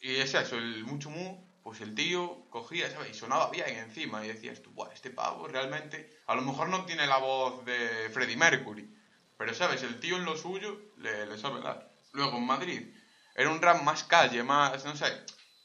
y 0.00 0.16
es 0.16 0.34
eso, 0.34 0.56
el 0.56 0.82
mucho 0.84 1.10
mu, 1.10 1.49
pues 1.62 1.80
el 1.80 1.94
tío 1.94 2.46
cogía, 2.50 2.90
¿sabes? 2.90 3.10
Y 3.10 3.14
sonaba 3.14 3.50
bien 3.50 3.68
encima 3.68 4.24
y 4.24 4.28
decías 4.28 4.60
tú, 4.60 4.70
Buah, 4.70 4.92
este 4.92 5.10
pavo 5.10 5.46
realmente, 5.48 6.10
a 6.26 6.34
lo 6.34 6.42
mejor 6.42 6.68
no 6.68 6.84
tiene 6.84 7.06
la 7.06 7.18
voz 7.18 7.64
de 7.64 8.08
Freddie 8.12 8.36
Mercury, 8.36 8.88
pero 9.36 9.54
sabes, 9.54 9.82
el 9.82 10.00
tío 10.00 10.16
en 10.16 10.24
lo 10.24 10.36
suyo 10.36 10.78
le, 10.96 11.26
le 11.26 11.38
sabe 11.38 11.60
dar. 11.60 11.90
Luego 12.12 12.36
en 12.38 12.46
Madrid, 12.46 12.94
era 13.34 13.50
un 13.50 13.60
rap 13.62 13.82
más 13.82 14.04
calle, 14.04 14.42
más, 14.42 14.84
no 14.84 14.96
sé, 14.96 15.06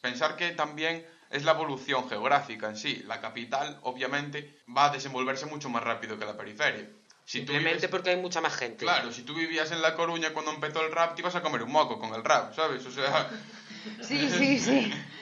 pensar 0.02 0.36
que 0.36 0.52
también 0.52 1.06
es 1.30 1.43
la 1.43 1.52
evolución 1.54 2.08
geográfica 2.08 2.68
en 2.68 2.78
sí. 2.78 3.02
La 3.06 3.20
capital, 3.20 3.80
obviamente, 3.82 4.60
va 4.76 4.86
a 4.86 4.89
desenvolverse 4.91 5.46
mucho 5.46 5.70
más 5.70 5.84
rápido 5.84 6.18
que 6.20 6.26
la 6.26 6.38
periferia. 6.38 6.88
Si 7.26 7.39
Simplemente 7.39 7.88
vives- 7.88 7.89
porque 7.89 8.12
hay 8.12 8.18
mucha 8.18 8.39
más 8.39 8.54
gente. 8.56 8.86
Claro, 8.86 9.12
si 9.12 9.24
tú 9.24 9.34
vivías 9.34 9.72
en 9.72 9.82
La 9.82 9.96
Coruña 9.96 10.32
cuando 10.32 10.52
empezó 10.52 10.82
el 10.86 10.91
rap, 10.91 11.16
te 11.16 11.22
ibas 11.22 11.34
a 11.36 11.41
comer 11.41 11.64
un 11.64 11.72
moco 11.72 11.98
con 11.98 12.14
el 12.14 12.24
rap, 12.24 12.54
¿sabes? 12.54 12.86
O 12.86 12.91
sea, 12.91 13.30
Sí, 14.02 14.30
sí, 14.30 14.60
sí. 14.60 14.91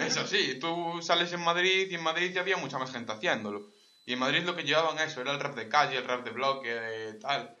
es 0.00 0.16
así. 0.16 0.58
Tú 0.58 1.00
sales 1.02 1.32
en 1.32 1.40
Madrid 1.40 1.88
y 1.90 1.94
en 1.94 2.02
Madrid 2.02 2.32
ya 2.32 2.40
había 2.40 2.56
mucha 2.56 2.78
más 2.78 2.92
gente 2.92 3.12
haciéndolo. 3.12 3.70
Y 4.06 4.12
en 4.12 4.18
Madrid 4.18 4.42
lo 4.42 4.54
que 4.54 4.64
llevaban 4.64 4.98
eso 4.98 5.20
era 5.20 5.32
el 5.32 5.40
rap 5.40 5.54
de 5.54 5.68
calle, 5.68 5.96
el 5.96 6.04
rap 6.04 6.24
de 6.24 6.30
bloque, 6.30 6.70
eh, 6.70 7.14
tal. 7.20 7.56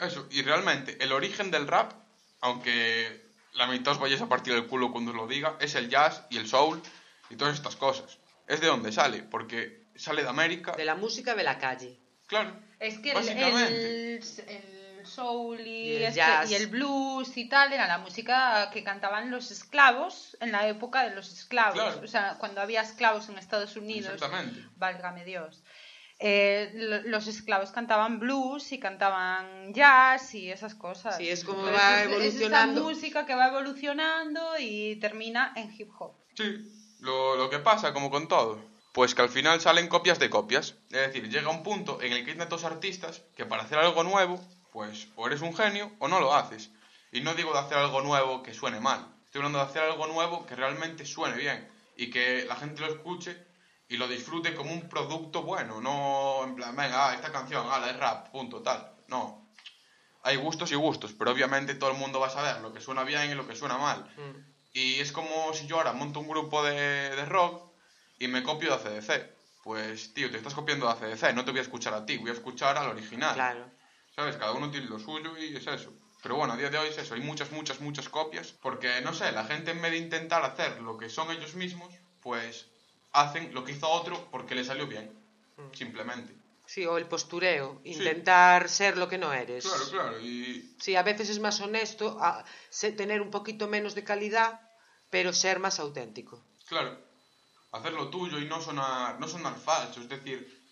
Eso, 0.00 0.26
y 0.30 0.42
realmente 0.42 0.96
el 1.02 1.12
origen 1.12 1.50
del 1.50 1.66
rap, 1.66 1.92
aunque 2.40 3.22
la 3.54 3.66
mitad 3.66 3.92
os 3.94 4.00
vayáis 4.00 4.22
a 4.22 4.28
partir 4.28 4.54
el 4.54 4.66
culo 4.66 4.92
cuando 4.92 5.10
os 5.10 5.16
lo 5.16 5.26
diga, 5.26 5.56
es 5.60 5.74
el 5.74 5.90
jazz 5.90 6.24
y 6.30 6.38
el 6.38 6.48
soul 6.48 6.80
y 7.30 7.36
todas 7.36 7.54
estas 7.54 7.76
cosas. 7.76 8.18
Es 8.46 8.60
de 8.60 8.68
donde 8.68 8.92
sale, 8.92 9.22
porque 9.22 9.86
sale 9.96 10.22
de 10.22 10.28
América. 10.28 10.72
De 10.72 10.84
la 10.84 10.94
música 10.94 11.34
de 11.34 11.42
la 11.42 11.58
calle. 11.58 11.98
Claro. 12.26 12.52
Es 12.80 12.98
que 12.98 13.10
el, 13.10 13.16
Básicamente. 13.16 14.14
el, 14.14 14.22
el 14.48 14.81
soul 15.12 15.60
y, 15.60 15.70
Y 15.70 15.96
el 15.96 16.02
este- 16.04 16.16
jazz. 16.16 16.50
y 16.50 16.54
el 16.54 16.66
blues 16.68 17.36
y 17.36 17.48
tal 17.48 17.72
era 17.72 17.86
la 17.86 17.98
música 17.98 18.70
que 18.72 18.82
cantaban 18.82 19.30
los 19.30 19.50
esclavos 19.50 20.36
en 20.40 20.52
la 20.52 20.66
época 20.68 21.04
de 21.08 21.14
los 21.14 21.32
esclavos. 21.32 21.74
Claro. 21.74 22.00
O 22.02 22.06
sea, 22.06 22.36
cuando 22.38 22.60
había 22.60 22.82
esclavos 22.82 23.28
en 23.28 23.38
Estados 23.38 23.76
Unidos. 23.76 24.14
Exactamente. 24.14 24.60
Válgame 24.76 25.24
Dios. 25.24 25.62
Eh, 26.24 26.70
lo- 26.74 27.02
los 27.02 27.26
esclavos 27.26 27.72
cantaban 27.72 28.20
blues 28.20 28.70
y 28.72 28.78
cantaban 28.78 29.74
jazz 29.74 30.34
y 30.34 30.50
esas 30.52 30.74
cosas. 30.76 31.16
Sí, 31.16 31.28
es 31.28 31.44
como 31.44 31.64
Pero 31.64 31.76
va 31.76 31.94
es- 32.02 32.06
es 32.06 32.12
evolucionando. 32.12 32.80
esa 32.80 32.88
música 32.90 33.26
que 33.26 33.34
va 33.34 33.48
evolucionando 33.48 34.40
y 34.58 34.96
termina 35.00 35.52
en 35.56 35.72
hip 35.76 35.90
hop. 35.98 36.12
Sí, 36.36 36.44
lo, 37.00 37.34
lo 37.36 37.50
que 37.50 37.58
pasa, 37.58 37.92
como 37.92 38.08
con 38.10 38.28
todo, 38.28 38.64
pues 38.92 39.14
que 39.16 39.22
al 39.22 39.30
final 39.30 39.60
salen 39.60 39.88
copias 39.88 40.20
de 40.20 40.30
copias. 40.30 40.76
Es 40.90 41.00
decir, 41.08 41.28
llega 41.28 41.50
un 41.50 41.64
punto 41.64 42.00
en 42.00 42.12
el 42.12 42.24
que 42.24 42.30
hay 42.32 42.38
tantos 42.38 42.62
artistas 42.64 43.22
que 43.36 43.44
para 43.44 43.64
hacer 43.64 43.78
algo 43.78 44.04
nuevo, 44.04 44.40
pues 44.72 45.08
o 45.16 45.26
eres 45.26 45.42
un 45.42 45.54
genio 45.54 45.92
o 45.98 46.08
no 46.08 46.20
lo 46.20 46.34
haces. 46.34 46.70
Y 47.12 47.20
no 47.20 47.34
digo 47.34 47.52
de 47.52 47.60
hacer 47.60 47.78
algo 47.78 48.00
nuevo 48.00 48.42
que 48.42 48.54
suene 48.54 48.80
mal. 48.80 49.06
Estoy 49.26 49.40
hablando 49.40 49.58
de 49.58 49.64
hacer 49.64 49.82
algo 49.82 50.06
nuevo 50.06 50.46
que 50.46 50.56
realmente 50.56 51.04
suene 51.04 51.36
bien 51.36 51.70
y 51.96 52.10
que 52.10 52.44
la 52.46 52.56
gente 52.56 52.80
lo 52.80 52.88
escuche 52.88 53.46
y 53.88 53.98
lo 53.98 54.08
disfrute 54.08 54.54
como 54.54 54.72
un 54.72 54.88
producto 54.88 55.42
bueno, 55.42 55.80
no 55.82 56.42
en 56.44 56.54
plan, 56.54 56.74
venga, 56.74 57.10
ah, 57.10 57.14
esta 57.14 57.30
canción, 57.30 57.66
ah, 57.70 57.86
es 57.88 57.96
rap, 57.98 58.30
punto, 58.30 58.62
tal. 58.62 58.90
No. 59.08 59.46
Hay 60.22 60.36
gustos 60.36 60.72
y 60.72 60.76
gustos, 60.76 61.12
pero 61.12 61.32
obviamente 61.32 61.74
todo 61.74 61.90
el 61.90 61.98
mundo 61.98 62.18
va 62.18 62.28
a 62.28 62.30
saber 62.30 62.62
lo 62.62 62.72
que 62.72 62.80
suena 62.80 63.04
bien 63.04 63.30
y 63.30 63.34
lo 63.34 63.46
que 63.46 63.56
suena 63.56 63.76
mal. 63.76 64.10
Mm. 64.16 64.52
Y 64.72 65.00
es 65.00 65.12
como 65.12 65.52
si 65.52 65.66
yo 65.66 65.76
ahora 65.76 65.92
monto 65.92 66.20
un 66.20 66.28
grupo 66.28 66.64
de, 66.64 66.74
de 66.74 67.24
rock 67.26 67.70
y 68.18 68.28
me 68.28 68.42
copio 68.42 68.74
de 68.76 68.98
ACDC. 68.98 69.30
Pues, 69.62 70.14
tío, 70.14 70.30
te 70.30 70.38
estás 70.38 70.54
copiando 70.54 70.86
de 70.86 70.92
ACDC, 70.92 71.34
no 71.34 71.44
te 71.44 71.50
voy 71.50 71.60
a 71.60 71.62
escuchar 71.62 71.92
a 71.92 72.06
ti, 72.06 72.16
voy 72.16 72.30
a 72.30 72.34
escuchar 72.34 72.78
al 72.78 72.88
original. 72.88 73.34
Claro. 73.34 73.70
¿Sabes? 74.14 74.36
Cada 74.36 74.52
uno 74.52 74.70
tiene 74.70 74.86
lo 74.86 74.98
suyo 74.98 75.36
y 75.38 75.56
es 75.56 75.66
eso. 75.66 75.92
Pero 76.22 76.36
bueno, 76.36 76.52
a 76.52 76.56
día 76.56 76.70
de 76.70 76.78
hoy 76.78 76.88
es 76.88 76.98
eso, 76.98 77.14
hay 77.14 77.20
muchas, 77.20 77.50
muchas, 77.50 77.80
muchas 77.80 78.08
copias. 78.08 78.52
Porque, 78.52 79.00
no 79.00 79.12
sé, 79.12 79.32
la 79.32 79.44
gente 79.44 79.72
en 79.72 79.82
vez 79.82 79.92
de 79.92 79.98
intentar 79.98 80.44
hacer 80.44 80.80
lo 80.80 80.96
que 80.96 81.08
son 81.08 81.30
ellos 81.32 81.54
mismos, 81.54 81.92
pues 82.20 82.68
hacen 83.12 83.52
lo 83.52 83.64
que 83.64 83.72
hizo 83.72 83.88
otro 83.88 84.28
porque 84.30 84.54
le 84.54 84.64
salió 84.64 84.86
bien. 84.86 85.18
Simplemente. 85.72 86.34
Sí, 86.66 86.86
o 86.86 86.96
el 86.96 87.06
postureo. 87.06 87.80
Intentar 87.84 88.68
ser 88.68 88.96
lo 88.96 89.08
que 89.08 89.18
no 89.18 89.32
eres. 89.32 89.64
Claro, 89.66 89.84
claro. 89.90 90.20
Y 90.20 90.76
Sí, 90.80 90.96
a 90.96 91.02
veces 91.02 91.28
es 91.28 91.38
más 91.38 91.60
honesto 91.60 92.18
a- 92.20 92.44
tener 92.96 93.20
un 93.20 93.30
poquito 93.30 93.68
menos 93.68 93.94
de 93.94 94.04
calidad, 94.04 94.60
pero 95.10 95.32
ser 95.32 95.58
más 95.58 95.78
auténtico. 95.80 96.44
Claro, 96.66 96.98
hacer 97.72 97.92
lo 97.92 98.08
tuyo 98.10 98.38
y 98.38 98.46
no 98.46 98.60
sonar, 98.60 99.18
no 99.20 99.28
sonar 99.28 99.56
falso. 99.58 100.00
Es 100.00 100.08
decir, 100.08 100.62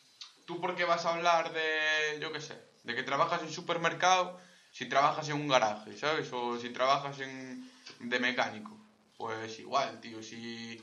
¿tú 0.47 0.61
por 0.61 0.75
qué 0.77 0.85
vas 0.85 1.05
a 1.05 1.15
hablar 1.15 1.53
de, 1.53 2.19
yo 2.21 2.33
qué 2.33 2.41
sé, 2.41 2.70
de 2.83 2.95
que 2.95 3.03
trabajas 3.03 3.43
en 3.43 3.51
supermercado 3.51 4.39
si 4.73 4.87
trabajas 4.89 5.29
en 5.29 5.37
un 5.37 5.49
garaje, 5.49 5.97
¿sabes? 5.97 6.33
O 6.33 6.59
si 6.59 6.71
trabajas 6.71 7.19
en, 7.21 7.69
de 7.99 8.19
mecánico. 8.21 8.79
Pues 9.17 9.59
igual, 9.59 10.01
tío, 10.01 10.23
si 10.23 10.81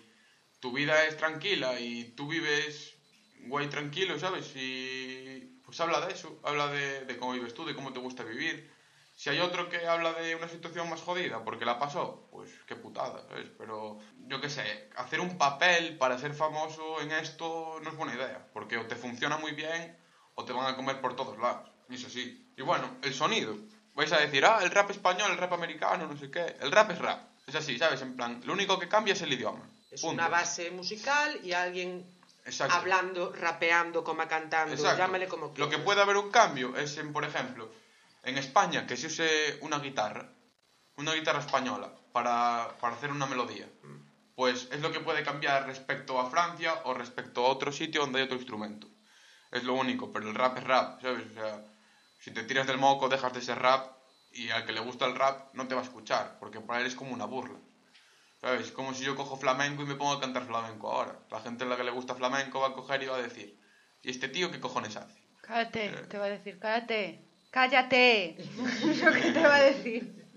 tu 0.60 0.72
vida 0.74 1.06
es 1.06 1.18
tranquila 1.18 1.80
y 1.80 2.14
tú 2.16 2.28
vives 2.28 2.96
guay 3.40 3.68
tranquilo, 3.70 4.20
¿sabes? 4.20 4.52
Y 4.56 5.60
pues 5.64 5.80
habla 5.80 6.06
de 6.06 6.14
eso, 6.14 6.40
habla 6.44 6.68
de, 6.70 7.06
de 7.06 7.18
cómo 7.18 7.34
vives 7.34 7.54
tú, 7.54 7.66
de 7.66 7.76
cómo 7.76 7.94
te 7.94 8.00
gusta 8.00 8.24
vivir. 8.24 8.70
Si 9.16 9.30
hay 9.30 9.40
otro 9.40 9.70
que 9.70 9.88
habla 9.88 10.14
de 10.14 10.36
una 10.36 10.48
situación 10.48 10.90
más 10.90 11.02
jodida 11.02 11.44
porque 11.44 11.66
la 11.66 11.80
pasó, 11.80 12.28
pues 12.32 12.52
qué 12.68 12.76
putada, 12.76 13.24
¿sabes? 13.28 13.50
Pero 13.58 14.00
yo 14.18 14.40
qué 14.42 14.50
sé, 14.50 14.90
hacer 14.96 15.20
un 15.22 15.38
papel 15.38 15.98
para 15.98 16.18
ser 16.20 16.34
famoso 16.34 17.02
en 17.02 17.12
esto 17.12 17.80
no 17.82 17.90
es 17.90 17.96
buena 17.98 18.16
idea, 18.16 18.48
porque 18.54 18.78
o 18.78 18.88
te 18.88 18.96
funciona 18.96 19.38
muy 19.38 19.54
bien 19.54 19.98
o 20.36 20.46
te 20.46 20.54
van 20.54 20.68
a 20.68 20.76
comer 20.76 21.02
por 21.02 21.16
todos 21.16 21.38
lados. 21.40 21.77
Y 21.90 21.96
es 21.96 22.06
así. 22.06 22.52
Y 22.58 22.62
bueno, 22.62 22.98
el 23.02 23.14
sonido. 23.14 23.56
Vais 23.96 24.12
a 24.12 24.18
decir, 24.20 24.46
ah, 24.46 24.60
el 24.62 24.70
rap 24.72 24.92
español, 24.92 25.32
el 25.32 25.38
rap 25.38 25.54
americano, 25.54 26.08
no 26.08 26.18
sé 26.18 26.30
qué. 26.30 26.56
El 26.60 26.72
rap 26.72 26.92
es 26.92 27.00
rap. 27.00 27.22
Es 27.48 27.56
así, 27.56 27.78
¿sabes? 27.78 28.02
En 28.02 28.16
plan, 28.16 28.42
lo 28.46 28.54
único 28.54 28.78
que 28.78 28.88
cambia 28.88 29.14
es 29.14 29.22
el 29.22 29.34
idioma. 29.34 29.64
Es 29.90 30.02
Punto. 30.02 30.14
una 30.16 30.28
base 30.28 30.70
musical 30.72 31.40
y 31.44 31.54
alguien 31.54 32.06
Exacto. 32.46 32.76
hablando, 32.76 33.32
rapeando, 33.34 34.04
como 34.04 34.28
cantando, 34.28 34.74
Exacto. 34.74 34.98
llámale 34.98 35.28
como 35.28 35.48
Lo 35.48 35.54
quieras. 35.54 35.76
que 35.76 35.80
puede 35.80 36.02
haber 36.02 36.18
un 36.18 36.30
cambio 36.30 36.76
es 36.78 36.98
en, 36.98 37.14
por 37.14 37.24
ejemplo, 37.24 37.72
en 38.24 38.38
España 38.38 38.86
que 38.86 38.98
se 38.98 39.08
use 39.08 39.58
una 39.62 39.80
guitarra, 39.80 40.30
una 40.98 41.14
guitarra 41.14 41.40
española, 41.40 41.90
para, 42.12 42.76
para 42.82 42.96
hacer 42.96 43.12
una 43.12 43.26
melodía. 43.26 43.68
Pues 44.36 44.68
es 44.72 44.82
lo 44.82 44.92
que 44.92 45.00
puede 45.00 45.24
cambiar 45.24 45.66
respecto 45.66 46.20
a 46.20 46.30
Francia 46.30 46.82
o 46.84 46.94
respecto 46.94 47.46
a 47.46 47.50
otro 47.50 47.72
sitio 47.72 48.02
donde 48.02 48.20
hay 48.20 48.26
otro 48.26 48.38
instrumento. 48.38 48.88
Es 49.52 49.64
lo 49.64 49.74
único, 49.74 50.12
pero 50.12 50.28
el 50.30 50.36
rap 50.36 50.58
es 50.58 50.64
rap, 50.66 51.02
¿sabes? 51.02 51.26
O 51.32 51.34
sea, 51.34 51.64
si 52.28 52.34
te 52.34 52.44
tiras 52.44 52.68
del 52.68 52.78
moco, 52.78 53.08
dejas 53.08 53.32
de 53.32 53.42
ser 53.42 53.58
rap 53.58 53.90
Y 54.34 54.50
al 54.50 54.66
que 54.66 54.74
le 54.74 54.82
gusta 54.82 55.06
el 55.06 55.16
rap 55.16 55.54
no 55.54 55.66
te 55.66 55.76
va 55.76 55.80
a 55.80 55.84
escuchar, 55.86 56.36
porque 56.42 56.60
para 56.60 56.82
él 56.82 56.88
es 56.88 56.94
como 56.94 57.14
una 57.14 57.24
burla. 57.24 57.58
¿Sabes? 58.42 58.74
Como 58.74 58.94
si 58.94 59.06
yo 59.06 59.16
cojo 59.16 59.38
flamenco 59.38 59.84
y 59.84 59.86
me 59.86 59.96
pongo 59.96 60.12
a 60.12 60.20
cantar 60.20 60.46
flamenco 60.46 60.92
ahora. 60.92 61.18
La 61.32 61.40
gente 61.40 61.64
a 61.64 61.68
la 61.68 61.78
que 61.78 61.86
le 61.86 61.92
gusta 61.92 62.16
flamenco 62.16 62.60
va 62.60 62.68
a 62.68 62.74
coger 62.74 63.02
y 63.02 63.06
va 63.06 63.16
a 63.16 63.22
decir, 63.22 63.58
¿y 64.04 64.10
este 64.10 64.28
tío 64.28 64.52
qué 64.52 64.60
cojones 64.60 64.98
hace? 64.98 65.24
Cállate, 65.42 65.90
te 66.10 66.18
va 66.18 66.26
a 66.26 66.30
decir, 66.30 66.60
cállate. 66.60 67.24
Cállate. 67.50 68.36
Lo 69.06 69.14
que 69.14 69.32
te 69.32 69.48
va 69.48 69.56
a 69.56 69.62
decir. 69.62 70.28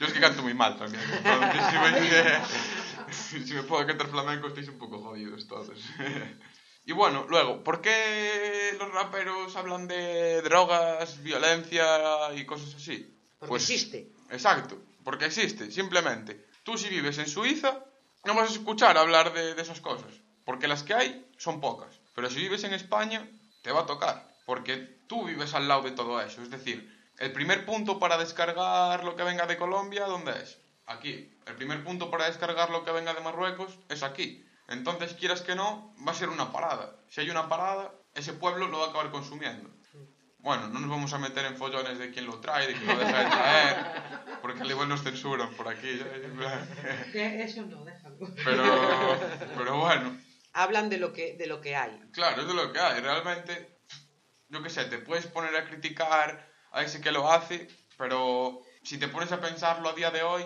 Yo 0.00 0.06
es 0.08 0.12
que 0.12 0.20
canto 0.20 0.42
muy 0.42 0.54
mal 0.54 0.76
también. 0.76 1.04
entonces, 1.04 1.62
si, 1.70 3.30
me, 3.30 3.44
si 3.46 3.54
me 3.54 3.62
puedo 3.62 3.86
cantar 3.86 4.08
flamenco 4.08 4.48
estáis 4.48 4.68
un 4.68 4.78
poco 4.78 4.98
jodidos 4.98 5.46
todos. 5.46 5.78
Y 6.84 6.92
bueno, 6.92 7.26
luego, 7.28 7.62
¿por 7.62 7.80
qué 7.80 8.76
los 8.78 8.92
raperos 8.92 9.54
hablan 9.56 9.86
de 9.86 10.42
drogas, 10.42 11.22
violencia 11.22 12.34
y 12.34 12.44
cosas 12.44 12.74
así? 12.74 13.14
Porque 13.38 13.56
existe. 13.56 14.10
Exacto, 14.30 14.78
porque 15.04 15.26
existe, 15.26 15.70
simplemente. 15.70 16.46
Tú 16.64 16.76
si 16.76 16.88
vives 16.88 17.18
en 17.18 17.28
Suiza, 17.28 17.84
no 18.24 18.34
vas 18.34 18.50
a 18.50 18.52
escuchar 18.52 18.98
hablar 18.98 19.32
de, 19.32 19.54
de 19.54 19.62
esas 19.62 19.80
cosas, 19.80 20.12
porque 20.44 20.66
las 20.68 20.82
que 20.82 20.94
hay 20.94 21.26
son 21.36 21.60
pocas. 21.60 22.00
Pero 22.14 22.28
si 22.30 22.40
vives 22.40 22.64
en 22.64 22.74
España, 22.74 23.28
te 23.62 23.70
va 23.70 23.80
a 23.80 23.86
tocar, 23.86 24.28
porque 24.44 24.76
tú 25.06 25.24
vives 25.26 25.54
al 25.54 25.68
lado 25.68 25.82
de 25.82 25.92
todo 25.92 26.20
eso. 26.20 26.42
Es 26.42 26.50
decir, 26.50 26.92
el 27.18 27.32
primer 27.32 27.64
punto 27.64 28.00
para 28.00 28.18
descargar 28.18 29.04
lo 29.04 29.14
que 29.14 29.22
venga 29.22 29.46
de 29.46 29.56
Colombia, 29.56 30.06
¿dónde 30.06 30.32
es? 30.42 30.58
Aquí. 30.86 31.32
El 31.46 31.54
primer 31.54 31.84
punto 31.84 32.10
para 32.10 32.26
descargar 32.26 32.70
lo 32.70 32.84
que 32.84 32.90
venga 32.90 33.14
de 33.14 33.20
Marruecos 33.20 33.78
es 33.88 34.02
aquí. 34.02 34.44
Entonces, 34.72 35.14
quieras 35.14 35.42
que 35.42 35.54
no, 35.54 35.94
va 36.06 36.12
a 36.12 36.14
ser 36.14 36.28
una 36.28 36.52
parada. 36.52 36.96
Si 37.08 37.20
hay 37.20 37.30
una 37.30 37.48
parada, 37.48 37.92
ese 38.14 38.32
pueblo 38.32 38.68
lo 38.68 38.78
va 38.78 38.86
a 38.86 38.88
acabar 38.90 39.10
consumiendo. 39.10 39.70
Bueno, 40.38 40.68
no 40.68 40.80
nos 40.80 40.90
vamos 40.90 41.12
a 41.12 41.18
meter 41.18 41.44
en 41.44 41.56
follones 41.56 41.98
de 41.98 42.10
quién 42.10 42.26
lo 42.26 42.40
trae, 42.40 42.66
de 42.66 42.74
quién 42.74 42.88
lo 42.88 42.98
deja 42.98 43.18
de 43.18 43.30
traer, 43.30 43.76
porque 44.42 44.62
al 44.62 44.70
igual 44.70 44.88
nos 44.88 45.02
censuran 45.04 45.54
por 45.54 45.68
aquí. 45.68 46.00
Eso 47.14 47.62
no, 47.62 47.84
déjalo. 47.84 48.16
Pero, 48.44 48.64
pero 49.56 49.78
bueno, 49.78 50.18
Hablan 50.54 50.90
de 50.90 50.98
lo 50.98 51.12
que, 51.12 51.34
de 51.36 51.46
lo 51.46 51.60
que 51.60 51.76
hay. 51.76 51.98
claro, 52.12 52.42
es 52.42 52.48
de 52.48 52.54
lo 52.54 52.72
que 52.72 52.80
hay. 52.80 53.00
Realmente, 53.00 53.78
yo 54.48 54.62
qué 54.62 54.68
sé, 54.68 54.84
te 54.84 54.98
puedes 54.98 55.26
poner 55.26 55.54
a 55.56 55.64
criticar 55.64 56.50
a 56.72 56.82
ese 56.82 57.00
que 57.00 57.12
lo 57.12 57.30
hace, 57.30 57.68
pero 57.96 58.60
si 58.82 58.98
te 58.98 59.08
pones 59.08 59.32
a 59.32 59.40
pensarlo 59.40 59.88
a 59.88 59.94
día 59.94 60.10
de 60.10 60.22
hoy, 60.22 60.44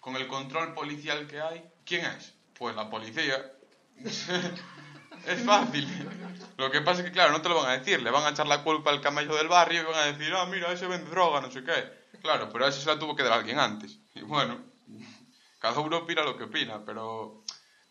con 0.00 0.16
el 0.16 0.26
control 0.26 0.74
policial 0.74 1.26
que 1.26 1.40
hay, 1.40 1.64
¿quién 1.84 2.04
es? 2.04 2.34
Pues 2.58 2.76
la 2.76 2.90
policía. 2.90 3.52
es 5.26 5.42
fácil. 5.44 5.88
Lo 6.56 6.70
que 6.70 6.80
pasa 6.80 7.00
es 7.00 7.06
que, 7.06 7.12
claro, 7.12 7.32
no 7.32 7.42
te 7.42 7.48
lo 7.48 7.56
van 7.56 7.70
a 7.70 7.78
decir. 7.78 8.00
Le 8.02 8.10
van 8.10 8.24
a 8.24 8.30
echar 8.30 8.46
la 8.46 8.62
culpa 8.62 8.90
al 8.90 9.00
camello 9.00 9.36
del 9.36 9.48
barrio 9.48 9.82
y 9.82 9.84
van 9.84 9.94
a 9.94 10.12
decir, 10.12 10.32
ah, 10.34 10.46
mira, 10.46 10.72
ese 10.72 10.86
vende 10.86 11.10
droga, 11.10 11.40
no 11.40 11.50
sé 11.50 11.64
qué. 11.64 12.06
Claro, 12.22 12.48
pero 12.52 12.64
a 12.66 12.68
ese 12.68 12.80
se 12.80 12.86
la 12.86 12.98
tuvo 12.98 13.14
que 13.14 13.22
dar 13.22 13.32
alguien 13.32 13.58
antes. 13.58 13.98
Y 14.14 14.22
bueno, 14.22 14.58
cada 15.58 15.80
uno 15.80 15.98
opina 15.98 16.22
lo 16.22 16.36
que 16.36 16.44
opina, 16.44 16.84
pero 16.84 17.44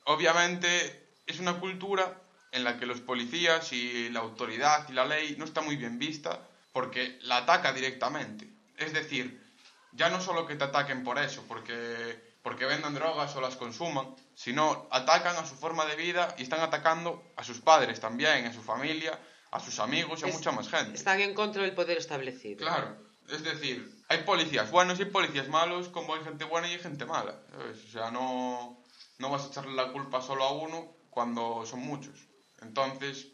obviamente 0.05 1.09
es 1.25 1.39
una 1.39 1.59
cultura 1.59 2.21
en 2.51 2.63
la 2.63 2.77
que 2.77 2.85
los 2.85 3.01
policías 3.01 3.73
y 3.73 4.09
la 4.09 4.21
autoridad 4.21 4.87
y 4.89 4.93
la 4.93 5.05
ley 5.05 5.35
no 5.37 5.45
está 5.45 5.61
muy 5.61 5.75
bien 5.75 5.99
vista 5.99 6.47
porque 6.71 7.19
la 7.23 7.37
ataca 7.37 7.73
directamente. 7.73 8.49
Es 8.77 8.93
decir, 8.93 9.41
ya 9.93 10.09
no 10.09 10.21
solo 10.21 10.45
que 10.45 10.55
te 10.55 10.65
ataquen 10.65 11.03
por 11.03 11.17
eso, 11.19 11.43
porque, 11.47 12.24
porque 12.45 12.67
vendan 12.67 12.93
drogas 12.93 13.35
o 13.35 13.41
las 13.41 13.55
consuman, 13.55 14.13
sino 14.35 14.87
atacan 14.91 15.35
a 15.35 15.47
su 15.47 15.55
forma 15.55 15.83
de 15.87 15.95
vida 15.95 16.35
y 16.37 16.43
están 16.43 16.59
atacando 16.59 17.33
a 17.35 17.43
sus 17.43 17.59
padres 17.59 17.99
también, 17.99 18.45
a 18.45 18.53
su 18.53 18.61
familia, 18.61 19.19
a 19.49 19.59
sus 19.59 19.79
amigos 19.79 20.21
y 20.21 20.25
a 20.25 20.27
Es- 20.27 20.35
mucha 20.35 20.51
más 20.51 20.69
gente. 20.69 20.95
Están 20.95 21.19
en 21.21 21.33
contra 21.33 21.63
del 21.63 21.73
poder 21.73 21.97
establecido. 21.97 22.57
Claro, 22.57 22.97
es 23.27 23.41
decir, 23.41 23.89
hay 24.09 24.19
policías 24.19 24.69
buenos 24.69 24.99
y 24.99 25.05
policías 25.05 25.47
malos, 25.49 25.89
como 25.89 26.13
hay 26.13 26.21
gente 26.23 26.45
buena 26.45 26.67
y 26.69 26.73
hay 26.73 26.79
gente 26.79 27.07
mala. 27.07 27.33
¿sabes? 27.49 27.83
O 27.83 27.89
sea, 27.89 28.11
no, 28.11 28.83
no 29.17 29.29
vas 29.31 29.45
a 29.45 29.47
echarle 29.47 29.73
la 29.73 29.91
culpa 29.91 30.21
solo 30.21 30.43
a 30.43 30.51
uno 30.51 30.97
cuando 31.09 31.65
son 31.65 31.79
muchos. 31.79 32.27
Entonces, 32.61 33.25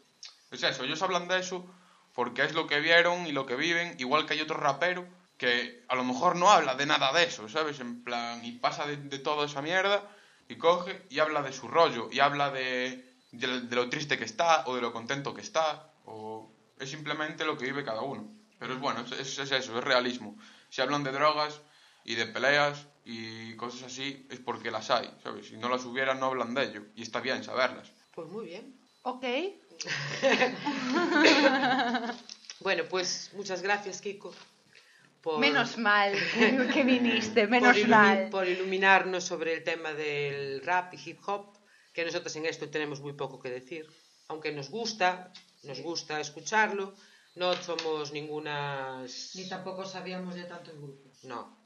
es 0.50 0.62
eso, 0.62 0.84
ellos 0.84 1.02
hablan 1.02 1.28
de 1.28 1.38
eso 1.38 1.66
porque 2.14 2.44
es 2.44 2.54
lo 2.54 2.66
que 2.66 2.80
vieron 2.80 3.26
y 3.26 3.32
lo 3.32 3.44
que 3.44 3.56
viven, 3.56 3.94
igual 3.98 4.24
que 4.24 4.32
hay 4.32 4.40
otro 4.40 4.56
rapero 4.56 5.06
que 5.42 5.82
a 5.88 5.96
lo 5.96 6.04
mejor 6.04 6.36
no 6.36 6.52
habla 6.52 6.76
de 6.76 6.86
nada 6.86 7.12
de 7.12 7.24
eso, 7.24 7.48
¿sabes? 7.48 7.80
En 7.80 8.04
plan, 8.04 8.44
y 8.44 8.52
pasa 8.52 8.86
de, 8.86 8.96
de 8.96 9.18
toda 9.18 9.46
esa 9.46 9.60
mierda 9.60 10.08
y 10.48 10.54
coge 10.56 11.02
y 11.10 11.18
habla 11.18 11.42
de 11.42 11.52
su 11.52 11.66
rollo 11.66 12.08
y 12.12 12.20
habla 12.20 12.52
de, 12.52 13.04
de, 13.32 13.62
de 13.62 13.74
lo 13.76 13.88
triste 13.88 14.16
que 14.16 14.24
está 14.24 14.62
o 14.66 14.76
de 14.76 14.80
lo 14.80 14.92
contento 14.92 15.34
que 15.34 15.40
está 15.40 15.90
o 16.04 16.48
es 16.78 16.88
simplemente 16.90 17.44
lo 17.44 17.58
que 17.58 17.64
vive 17.64 17.82
cada 17.84 18.02
uno. 18.02 18.30
Pero 18.60 18.74
es 18.74 18.78
bueno, 18.80 19.00
es, 19.00 19.10
es- 19.12 19.38
es 19.40 19.50
eso, 19.50 19.76
es 19.76 19.82
realismo. 19.82 20.38
Si 20.70 20.80
hablan 20.80 21.02
de 21.02 21.10
drogas 21.10 21.60
y 22.04 22.14
de 22.14 22.26
peleas 22.26 22.86
y 23.04 23.56
cosas 23.56 23.82
así, 23.82 24.24
es 24.30 24.38
porque 24.38 24.70
las 24.70 24.90
hay, 24.90 25.10
¿sabes? 25.24 25.48
Si 25.48 25.56
no 25.56 25.68
las 25.68 25.84
hubieran, 25.84 26.20
no 26.20 26.26
hablan 26.26 26.54
de 26.54 26.62
ello. 26.66 26.82
Y 26.94 27.02
está 27.02 27.18
bien 27.18 27.42
saberlas. 27.42 27.90
Pues 28.14 28.28
muy 28.28 28.46
bien. 28.46 28.76
Ok. 29.02 29.24
Bueno, 32.60 32.84
pues 32.88 33.30
muchas 33.34 33.60
gracias, 33.60 34.00
Kiko. 34.00 34.32
Por, 35.22 35.38
Menos 35.38 35.78
mal 35.88 36.12
que, 36.74 36.82
viniste, 36.84 37.42
por, 37.42 37.50
menos 37.50 37.76
ilumi- 37.76 37.88
mal. 37.88 38.30
por 38.30 38.48
iluminarnos 38.48 39.22
sobre 39.24 39.54
el 39.54 39.62
tema 39.62 39.92
del 39.94 40.60
rap 40.62 40.92
y 40.94 40.98
hip 41.10 41.20
hop, 41.26 41.56
que 41.92 42.04
nosotros 42.04 42.34
en 42.36 42.46
esto 42.46 42.68
tenemos 42.68 43.00
muy 43.00 43.12
poco 43.12 43.38
que 43.40 43.50
decir. 43.50 43.86
Aunque 44.28 44.50
nos 44.52 44.68
gusta, 44.70 45.32
nos 45.62 45.80
gusta 45.80 46.20
escucharlo, 46.20 46.94
no 47.36 47.54
somos 47.54 48.12
ningunas... 48.12 49.32
Ni 49.34 49.48
tampoco 49.48 49.84
sabíamos 49.84 50.34
de 50.34 50.44
tantos 50.44 50.74
grupos. 50.76 51.22
No. 51.24 51.56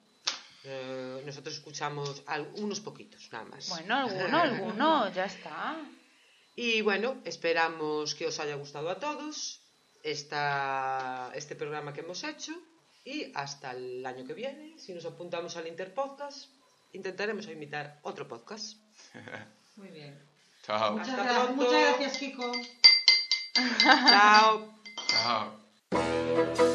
Eh, 0.64 1.22
nosotros 1.24 1.54
escuchamos 1.54 2.22
unos 2.56 2.80
poquitos, 2.80 3.28
nada 3.32 3.44
más. 3.44 3.68
Bueno, 3.68 3.94
alguno, 3.96 4.38
alguno, 4.42 5.12
ya 5.14 5.24
está. 5.26 5.76
Y 6.56 6.80
bueno, 6.82 7.20
esperamos 7.24 8.14
que 8.14 8.26
os 8.26 8.38
haya 8.40 8.56
gustado 8.56 8.90
a 8.90 8.98
todos 8.98 9.60
esta, 10.02 11.30
este 11.34 11.54
programa 11.54 11.92
que 11.92 12.00
hemos 12.00 12.22
hecho 12.24 12.52
y 13.06 13.32
hasta 13.34 13.70
el 13.70 14.04
año 14.04 14.26
que 14.26 14.34
viene, 14.34 14.74
si 14.78 14.92
nos 14.92 15.06
apuntamos 15.06 15.56
al 15.56 15.66
Interpodcast, 15.68 16.50
intentaremos 16.92 17.46
invitar 17.46 18.00
otro 18.02 18.26
podcast. 18.28 18.76
Muy 19.76 19.88
bien. 19.88 20.18
Chao. 20.64 20.92
Muchas, 20.98 21.08
Hasta 21.10 21.24
gra- 21.24 21.44
pronto. 21.44 21.62
muchas 21.62 21.80
gracias, 21.98 22.18
Kiko. 22.18 22.52
Chao. 23.80 24.74
Chao. 25.08 26.66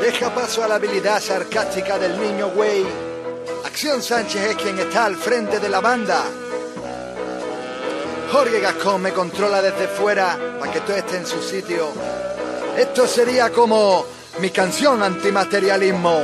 Deja 0.00 0.34
paso 0.34 0.64
a 0.64 0.68
la 0.68 0.74
habilidad 0.76 1.20
sarcástica 1.20 1.98
del 1.98 2.20
niño 2.20 2.50
güey. 2.50 2.84
Acción 3.72 4.02
Sánchez 4.02 4.50
es 4.50 4.56
quien 4.56 4.78
está 4.78 5.06
al 5.06 5.16
frente 5.16 5.58
de 5.58 5.70
la 5.70 5.80
banda. 5.80 6.22
Jorge 8.30 8.60
Gascón 8.60 9.00
me 9.00 9.14
controla 9.14 9.62
desde 9.62 9.88
fuera 9.88 10.38
para 10.60 10.70
que 10.70 10.80
todo 10.82 10.94
esté 10.94 11.16
en 11.16 11.26
su 11.26 11.42
sitio. 11.42 11.88
Esto 12.76 13.06
sería 13.06 13.50
como 13.50 14.04
mi 14.40 14.50
canción 14.50 15.02
antimaterialismo. 15.02 16.20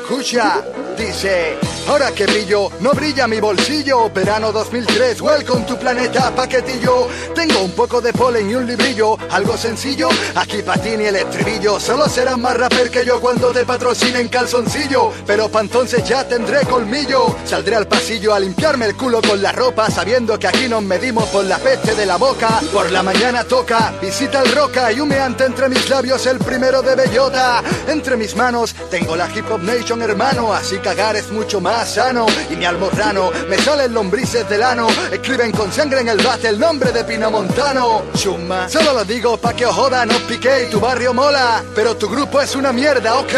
Escucha, 0.00 0.62
dice, 0.96 1.58
ahora 1.88 2.12
que 2.12 2.26
brillo, 2.26 2.70
no 2.80 2.92
brilla 2.92 3.26
mi 3.26 3.40
bolsillo. 3.40 4.10
Verano 4.10 4.52
2003, 4.52 5.20
welcome 5.20 5.64
tu 5.64 5.78
planeta 5.78 6.34
paquetillo. 6.34 7.08
Tengo 7.34 7.62
un 7.62 7.72
poco 7.72 8.00
de 8.00 8.12
polen 8.12 8.50
y 8.50 8.54
un 8.54 8.66
librillo, 8.66 9.16
algo 9.30 9.56
sencillo. 9.56 10.08
Aquí 10.34 10.62
patini 10.62 11.04
el 11.04 11.16
estribillo, 11.16 11.78
solo 11.78 12.08
serás 12.08 12.38
más 12.38 12.56
rapper 12.56 12.90
que 12.90 13.04
yo 13.04 13.20
cuando 13.20 13.52
te 13.52 13.64
patrocinen 13.64 14.28
calzoncillo. 14.28 15.12
Pero 15.26 15.48
pa' 15.48 15.60
entonces 15.60 16.04
ya 16.04 16.26
tendré 16.26 16.60
colmillo. 16.62 17.36
Saldré 17.44 17.76
al 17.76 17.86
pasillo 17.86 18.34
a 18.34 18.40
limpiarme 18.40 18.86
el 18.86 18.96
culo 18.96 19.20
con 19.22 19.40
la 19.40 19.52
ropa, 19.52 19.90
sabiendo 19.90 20.38
que 20.38 20.48
aquí 20.48 20.68
nos 20.68 20.82
medimos 20.82 21.24
por 21.26 21.44
la 21.44 21.58
peste 21.58 21.94
de 21.94 22.06
la 22.06 22.16
boca. 22.16 22.60
Por 22.72 22.90
la 22.90 23.02
mañana 23.02 23.44
toca, 23.44 23.92
visita 24.00 24.42
el 24.42 24.54
roca 24.54 24.92
y 24.92 25.00
humeante 25.00 25.44
entre 25.44 25.68
mis 25.68 25.88
labios 25.88 26.26
el 26.26 26.38
primero 26.38 26.82
de 26.82 26.94
bellota. 26.94 27.62
Entre 27.86 28.16
mis 28.16 28.34
manos 28.34 28.74
tengo 28.90 29.14
la 29.16 29.28
hip 29.30 29.50
hop 29.50 29.62
nation 29.62 30.02
hermano, 30.02 30.52
así 30.52 30.78
cagar 30.78 31.16
es 31.16 31.30
mucho 31.30 31.60
más 31.60 31.75
sano. 31.84 32.26
Y 32.50 32.56
mi 32.56 32.64
almorrano, 32.64 33.30
me 33.48 33.58
salen 33.58 33.92
lombrices 33.92 34.48
del 34.48 34.62
ano, 34.62 34.88
escriben 35.10 35.52
con 35.52 35.72
sangre 35.72 36.00
en 36.00 36.08
el 36.08 36.18
bate 36.18 36.48
el 36.48 36.58
nombre 36.58 36.92
de 36.92 37.04
Pinamontano. 37.04 38.04
Chuma, 38.14 38.68
solo 38.68 38.92
lo 38.92 39.04
digo 39.04 39.36
pa' 39.36 39.54
que 39.54 39.66
os 39.66 39.74
joda, 39.74 40.06
no 40.06 40.18
piqué, 40.20 40.68
tu 40.70 40.80
barrio 40.80 41.12
mola, 41.12 41.62
pero 41.74 41.96
tu 41.96 42.08
grupo 42.08 42.40
es 42.40 42.54
una 42.54 42.72
mierda, 42.72 43.18
ok. 43.18 43.34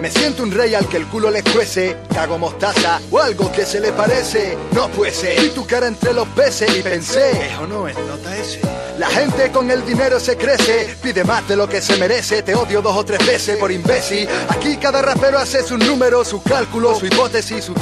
Me 0.00 0.10
siento 0.10 0.42
un 0.42 0.52
rey 0.52 0.74
al 0.74 0.86
que 0.88 0.98
el 0.98 1.06
culo 1.06 1.30
le 1.30 1.42
cuece, 1.42 1.96
cago 2.14 2.38
mostaza 2.38 3.00
o 3.10 3.18
algo 3.18 3.50
que 3.50 3.64
se 3.64 3.80
le 3.80 3.92
parece. 3.92 4.56
No 4.72 4.88
puede 4.88 5.12
ser, 5.12 5.40
vi 5.40 5.50
tu 5.50 5.66
cara 5.66 5.86
entre 5.86 6.12
los 6.12 6.28
peces 6.28 6.76
y 6.76 6.82
pensé, 6.82 7.30
¿es 7.30 7.58
o 7.58 7.66
no 7.66 7.88
es 7.88 7.96
nota 7.96 8.36
ese? 8.36 8.60
La 9.00 9.08
gente 9.08 9.50
con 9.50 9.70
el 9.70 9.82
dinero 9.86 10.20
se 10.20 10.36
crece, 10.36 10.94
pide 11.02 11.24
más 11.24 11.48
de 11.48 11.56
lo 11.56 11.66
que 11.66 11.80
se 11.80 11.96
merece. 11.96 12.42
Te 12.42 12.54
odio 12.54 12.82
dos 12.82 12.94
o 12.94 13.02
tres 13.02 13.24
veces 13.26 13.56
por 13.56 13.72
imbécil. 13.72 14.28
Aquí 14.50 14.76
cada 14.76 15.00
rapero 15.00 15.38
hace 15.38 15.62
su 15.62 15.78
número, 15.78 16.22
su 16.22 16.42
cálculo, 16.42 16.94
su 16.94 17.06
hipótesis, 17.06 17.64
su 17.64 17.72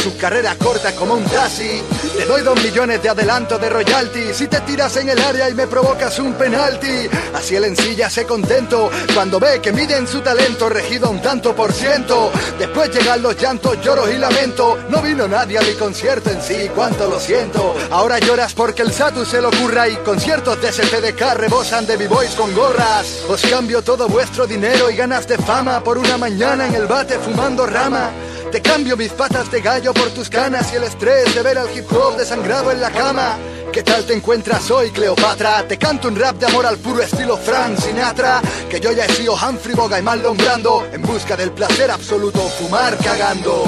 Su 0.00 0.16
carrera 0.16 0.54
corta 0.56 0.94
como 0.94 1.14
un 1.14 1.24
taxi. 1.24 1.82
Te 2.16 2.24
doy 2.24 2.42
dos 2.42 2.62
millones 2.62 3.02
de 3.02 3.08
adelanto 3.08 3.58
de 3.58 3.68
royalty. 3.68 4.32
Si 4.32 4.46
te 4.46 4.60
tiras 4.60 4.96
en 4.96 5.08
el 5.08 5.20
área 5.20 5.50
y 5.50 5.54
me 5.54 5.66
provocas 5.66 6.20
un 6.20 6.34
penalti. 6.34 7.08
Así 7.34 7.56
el 7.56 7.64
encilla 7.64 8.08
se 8.08 8.26
contento 8.26 8.90
cuando 9.12 9.40
ve 9.40 9.60
que 9.60 9.72
miden 9.72 10.06
su 10.06 10.20
talento 10.20 10.68
regido 10.68 11.10
un 11.10 11.20
tanto 11.20 11.54
por 11.54 11.72
ciento. 11.72 12.30
Después 12.60 12.90
llegan 12.90 13.22
los 13.22 13.36
llantos, 13.36 13.76
lloros 13.82 14.08
y 14.08 14.18
lamentos. 14.18 14.78
No 14.88 15.02
vino 15.02 15.26
nadie 15.26 15.58
a 15.58 15.62
mi 15.62 15.74
concierto 15.74 16.30
en 16.30 16.40
sí, 16.40 16.70
cuánto 16.72 17.08
lo 17.10 17.18
siento. 17.18 17.74
Ahora 17.90 18.20
lloras 18.20 18.54
porque 18.54 18.82
el 18.82 18.92
Satu 18.92 19.24
se 19.24 19.40
lo 19.40 19.48
ocurra 19.48 19.88
y 19.88 19.96
conciertos 19.96 20.62
de 20.62 20.70
STDK 20.70 21.34
rebosan 21.34 21.86
de 21.86 21.96
B-Boys 21.96 22.36
con 22.36 22.54
gorras. 22.54 23.24
Os 23.28 23.42
cambio 23.42 23.82
todo 23.82 24.06
vuestro 24.06 24.46
dinero 24.46 24.90
y 24.90 24.96
ganas 24.96 25.26
de 25.26 25.38
fama 25.38 25.82
por 25.82 25.98
una 25.98 26.16
mañana 26.16 26.68
en 26.68 26.74
el 26.76 26.86
bate 26.86 27.18
fumando 27.18 27.66
rama. 27.66 28.12
Te 28.54 28.62
cambio 28.62 28.96
mis 28.96 29.10
patas 29.10 29.50
de 29.50 29.60
gallo 29.60 29.92
por 29.92 30.10
tus 30.10 30.30
canas 30.30 30.72
y 30.72 30.76
el 30.76 30.84
estrés 30.84 31.34
de 31.34 31.42
ver 31.42 31.58
al 31.58 31.76
hip 31.76 31.90
hop 31.90 32.16
desangrado 32.16 32.70
en 32.70 32.80
la 32.80 32.88
cama. 32.92 33.36
¿Qué 33.72 33.82
tal 33.82 34.06
te 34.06 34.14
encuentras 34.14 34.70
hoy, 34.70 34.92
Cleopatra? 34.92 35.66
Te 35.66 35.76
canto 35.76 36.06
un 36.06 36.14
rap 36.14 36.36
de 36.36 36.46
amor 36.46 36.64
al 36.64 36.78
puro 36.78 37.02
estilo 37.02 37.36
Frank 37.36 37.76
Sinatra. 37.80 38.40
Que 38.70 38.78
yo 38.78 38.92
ya 38.92 39.06
he 39.06 39.12
sido 39.12 39.34
Humphrey 39.34 39.74
Bogart 39.74 40.00
y 40.00 40.04
Marlon 40.04 40.36
Brando. 40.36 40.86
En 40.92 41.02
busca 41.02 41.36
del 41.36 41.50
placer 41.50 41.90
absoluto, 41.90 42.38
fumar 42.60 42.96
cagando. 42.98 43.64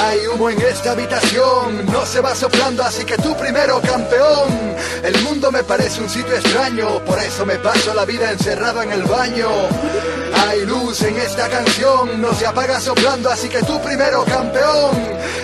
Hay 0.00 0.26
humo 0.28 0.48
en 0.48 0.62
esta 0.62 0.92
habitación, 0.92 1.84
no 1.84 2.06
se 2.06 2.20
va 2.20 2.34
soplando, 2.34 2.84
así 2.84 3.04
que 3.04 3.18
tú 3.18 3.36
primero, 3.36 3.82
campeón. 3.82 4.76
El 5.02 5.22
mundo 5.24 5.52
me 5.52 5.62
parece 5.62 6.00
un 6.00 6.08
sitio 6.08 6.34
extraño, 6.34 7.04
por 7.04 7.18
eso 7.18 7.44
me 7.44 7.56
paso 7.56 7.92
la 7.92 8.06
vida 8.06 8.30
encerrado 8.30 8.80
en 8.80 8.92
el 8.92 9.02
baño. 9.02 9.48
Hay 10.46 10.64
luz 10.64 11.02
en 11.02 11.16
esta 11.16 11.48
canción, 11.48 12.20
no 12.20 12.32
se 12.32 12.46
apaga 12.46 12.80
soplando, 12.80 13.28
así 13.28 13.48
que 13.48 13.62
tú 13.62 13.80
primero, 13.80 14.24
campeón. 14.24 14.96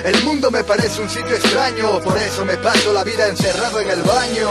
El 0.04 0.22
mundo 0.22 0.50
me 0.50 0.62
parece 0.62 1.02
un 1.02 1.10
sitio 1.10 1.34
extraño, 1.34 2.00
por 2.00 2.16
eso 2.16 2.44
me 2.44 2.56
paso 2.56 2.92
la 2.92 3.02
vida 3.02 3.26
encerrado 3.26 3.80
en 3.80 3.90
el 3.90 4.02
baño. 4.02 4.48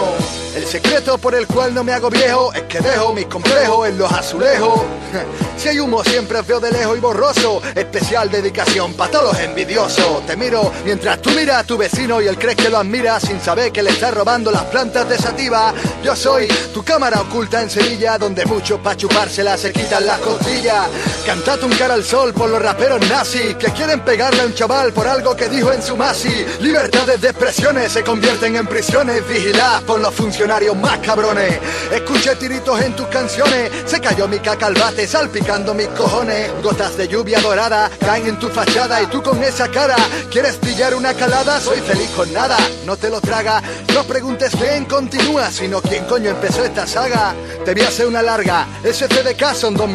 El 0.56 0.66
secreto 0.66 1.18
por 1.18 1.34
el 1.34 1.48
cual 1.48 1.74
no 1.74 1.84
me 1.84 1.94
hago 1.94 2.10
viejo 2.10 2.54
es 2.54 2.64
que 2.64 2.82
dejo 2.82 3.14
mis 3.14 3.28
complejos 3.28 3.88
en 3.88 3.98
los 3.98 4.12
azulejos. 4.12 4.82
Si 5.62 5.70
hay 5.70 5.80
humo 5.80 6.04
siempre 6.04 6.42
veo 6.42 6.60
de 6.60 6.72
lejos 6.72 6.98
y 6.98 7.00
borroso, 7.00 7.62
especial 7.76 8.32
dedicación 8.32 8.96
para 8.96 9.12
todos 9.12 9.34
los 9.34 9.40
envidiosos. 9.44 10.26
Te 10.26 10.36
miro 10.36 10.72
mientras 10.84 11.22
tú 11.22 11.30
miras 11.30 11.58
a 11.58 11.64
tu 11.64 11.78
vecino 11.78 12.20
y 12.20 12.28
él 12.28 12.36
cree 12.40 12.56
que 12.56 12.68
lo 12.68 12.80
admira 12.80 13.20
sin 13.20 13.40
saber 13.40 13.72
que 13.72 13.84
le 13.84 13.92
está 13.92 14.10
robando 14.10 14.50
las 14.50 14.64
plantas 14.64 15.08
de 15.08 15.20
sativa. 15.20 15.72
Yo 16.04 16.16
soy 16.16 16.48
tu 16.74 16.84
cámara 16.84 17.22
oculta 17.22 17.62
en 17.62 17.70
Sevilla, 17.70 18.18
donde 18.18 18.44
muchos 18.48 18.80
pa' 18.80 18.98
chupársela 18.98 19.56
se 19.56 19.72
quitan 19.72 20.08
las 20.08 20.20
costillas. 20.42 20.90
Cantate 21.26 21.66
un 21.66 21.72
cara 21.74 21.94
al 21.94 22.04
sol 22.04 22.34
por 22.34 22.50
los 22.50 22.62
raperos 22.62 23.00
nazis 23.08 23.56
que 23.56 23.68
quieren 23.72 24.00
pegarle 24.02 24.42
a 24.42 24.46
un 24.46 24.54
chaval 24.54 24.92
por 24.92 25.08
algo 25.08 25.36
que 25.36 25.48
dijo 25.50 25.72
en 25.72 25.82
su 25.82 25.96
masi. 25.96 26.46
Libertades 26.60 27.22
de 27.22 27.30
expresiones 27.30 27.92
se 27.92 28.04
convierten 28.04 28.56
en 28.56 28.66
prisiones, 28.66 29.28
vigiladas 29.28 29.84
por 29.84 30.00
los 30.00 30.14
funcionarios 30.14 30.76
más 30.76 30.98
cabrones. 31.00 31.60
Escuché 31.92 32.36
tiritos 32.36 32.82
en 32.82 32.96
tus 32.96 33.08
canciones, 33.08 33.72
se 33.86 34.00
cayó 34.00 34.28
mi 34.28 34.40
caca 34.40 34.68
al 34.68 34.74
bate, 34.74 35.08
salpicando 35.08 35.74
mis 35.74 35.88
cojones. 35.90 36.52
Gotas 36.64 36.98
de 36.98 37.08
lluvia 37.08 37.40
dorada 37.40 37.90
caen 38.00 38.28
en 38.28 38.40
tu 38.40 38.50
fachada 38.50 39.02
y 39.02 39.08
tú 39.08 39.22
con 39.22 39.44
esa 39.44 39.70
cara 39.70 39.96
quieres 40.32 40.56
pillar 40.56 40.96
una 40.96 41.14
calada. 41.14 41.60
Soy 41.60 41.80
feliz 41.82 42.10
con 42.16 42.32
nada, 42.34 42.58
no 42.86 42.98
te 42.98 43.10
lo 43.10 43.22
traga. 43.22 43.62
No 43.94 44.04
preguntes 44.04 44.52
quién 44.58 44.86
continúa, 44.86 45.52
sino 45.52 45.82
quién 45.82 46.06
coño 46.06 46.32
empezó 46.32 46.64
esta 46.64 46.88
saga. 46.88 47.36
Te 47.64 47.74
voy 47.74 47.84
a 47.84 47.90
hacer 47.90 48.08
una 48.08 48.22
larga. 48.22 48.68
SCDK 48.84 49.54
son 49.54 49.76
dos 49.76 49.90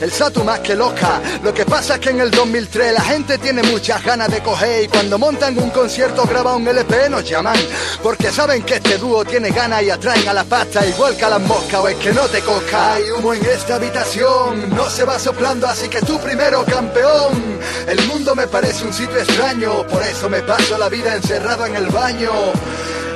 El 0.00 0.10
Satu 0.10 0.44
más 0.44 0.60
que 0.60 0.74
loca. 0.74 1.20
Lo 1.42 1.52
que 1.52 1.66
pasa 1.66 1.94
es 1.94 2.00
que 2.00 2.10
en 2.10 2.20
el 2.20 2.30
2003 2.30 2.94
la 2.94 3.02
gente 3.02 3.36
tiene 3.38 3.62
muchas 3.62 4.02
ganas 4.02 4.30
de 4.30 4.42
coger 4.42 4.84
y 4.84 4.88
cuando 4.88 5.18
montan 5.18 5.58
un 5.58 5.70
concierto 5.70 6.24
graba 6.24 6.56
un 6.56 6.66
LP 6.66 7.10
nos 7.10 7.28
llaman 7.28 7.56
porque 8.02 8.30
saben 8.30 8.62
que 8.62 8.76
este 8.76 8.96
dúo 8.96 9.24
tiene 9.24 9.50
ganas 9.50 9.82
y 9.82 9.90
atraen 9.90 10.26
a 10.26 10.32
la 10.32 10.44
pasta 10.44 10.86
igual 10.86 11.16
que 11.16 11.24
a 11.24 11.28
las 11.28 11.40
moscas 11.42 11.80
o 11.80 11.88
es 11.88 11.96
que 11.96 12.12
no 12.12 12.22
te 12.28 12.40
coja. 12.40 12.94
Hay 12.94 13.10
humo 13.10 13.34
en 13.34 13.44
esta 13.44 13.76
habitación, 13.76 14.70
no 14.70 14.88
se 14.88 15.04
va 15.04 15.18
soplando, 15.18 15.66
así 15.66 15.88
que 15.88 16.00
tú 16.00 16.18
primero, 16.18 16.64
campeón. 16.64 17.60
El 17.86 18.06
mundo 18.06 18.34
me 18.34 18.46
parece 18.46 18.84
un 18.84 18.92
sitio 18.92 19.18
extraño, 19.18 19.86
por 19.86 20.02
eso 20.02 20.30
me 20.30 20.40
paso 20.42 20.78
la 20.78 20.88
vida 20.88 21.14
encerrado 21.14 21.66
en 21.66 21.76
el 21.76 21.86
baño. 21.86 22.30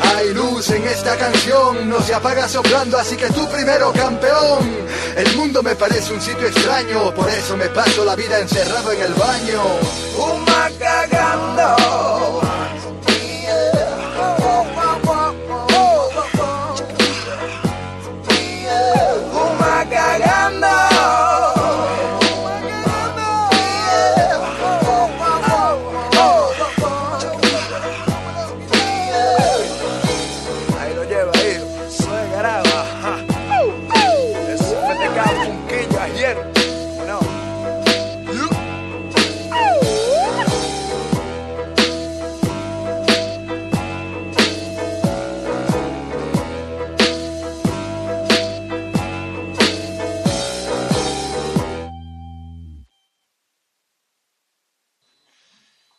Hay 0.02 0.34
luz 0.34 0.70
en 0.70 0.86
esta 0.86 1.16
canción, 1.16 1.88
no 1.88 2.00
se 2.00 2.14
apaga 2.14 2.48
soplando, 2.48 2.98
así 2.98 3.16
que 3.16 3.28
tú 3.28 3.48
primero, 3.48 3.92
campeón. 3.92 4.86
El 5.16 5.36
mundo 5.36 5.62
me 5.62 5.74
parece 5.74 6.12
un 6.12 6.20
sitio 6.20 6.46
extraño, 6.46 7.14
por 7.14 7.28
eso 7.28 7.56
me 7.56 7.68
paso 7.68 8.04
la 8.04 8.14
vida 8.14 8.38
encerrado 8.38 8.92
en 8.92 9.02
el 9.02 9.14
baño. 9.14 9.62
Fuma 10.16 10.70
cagando. 10.78 12.25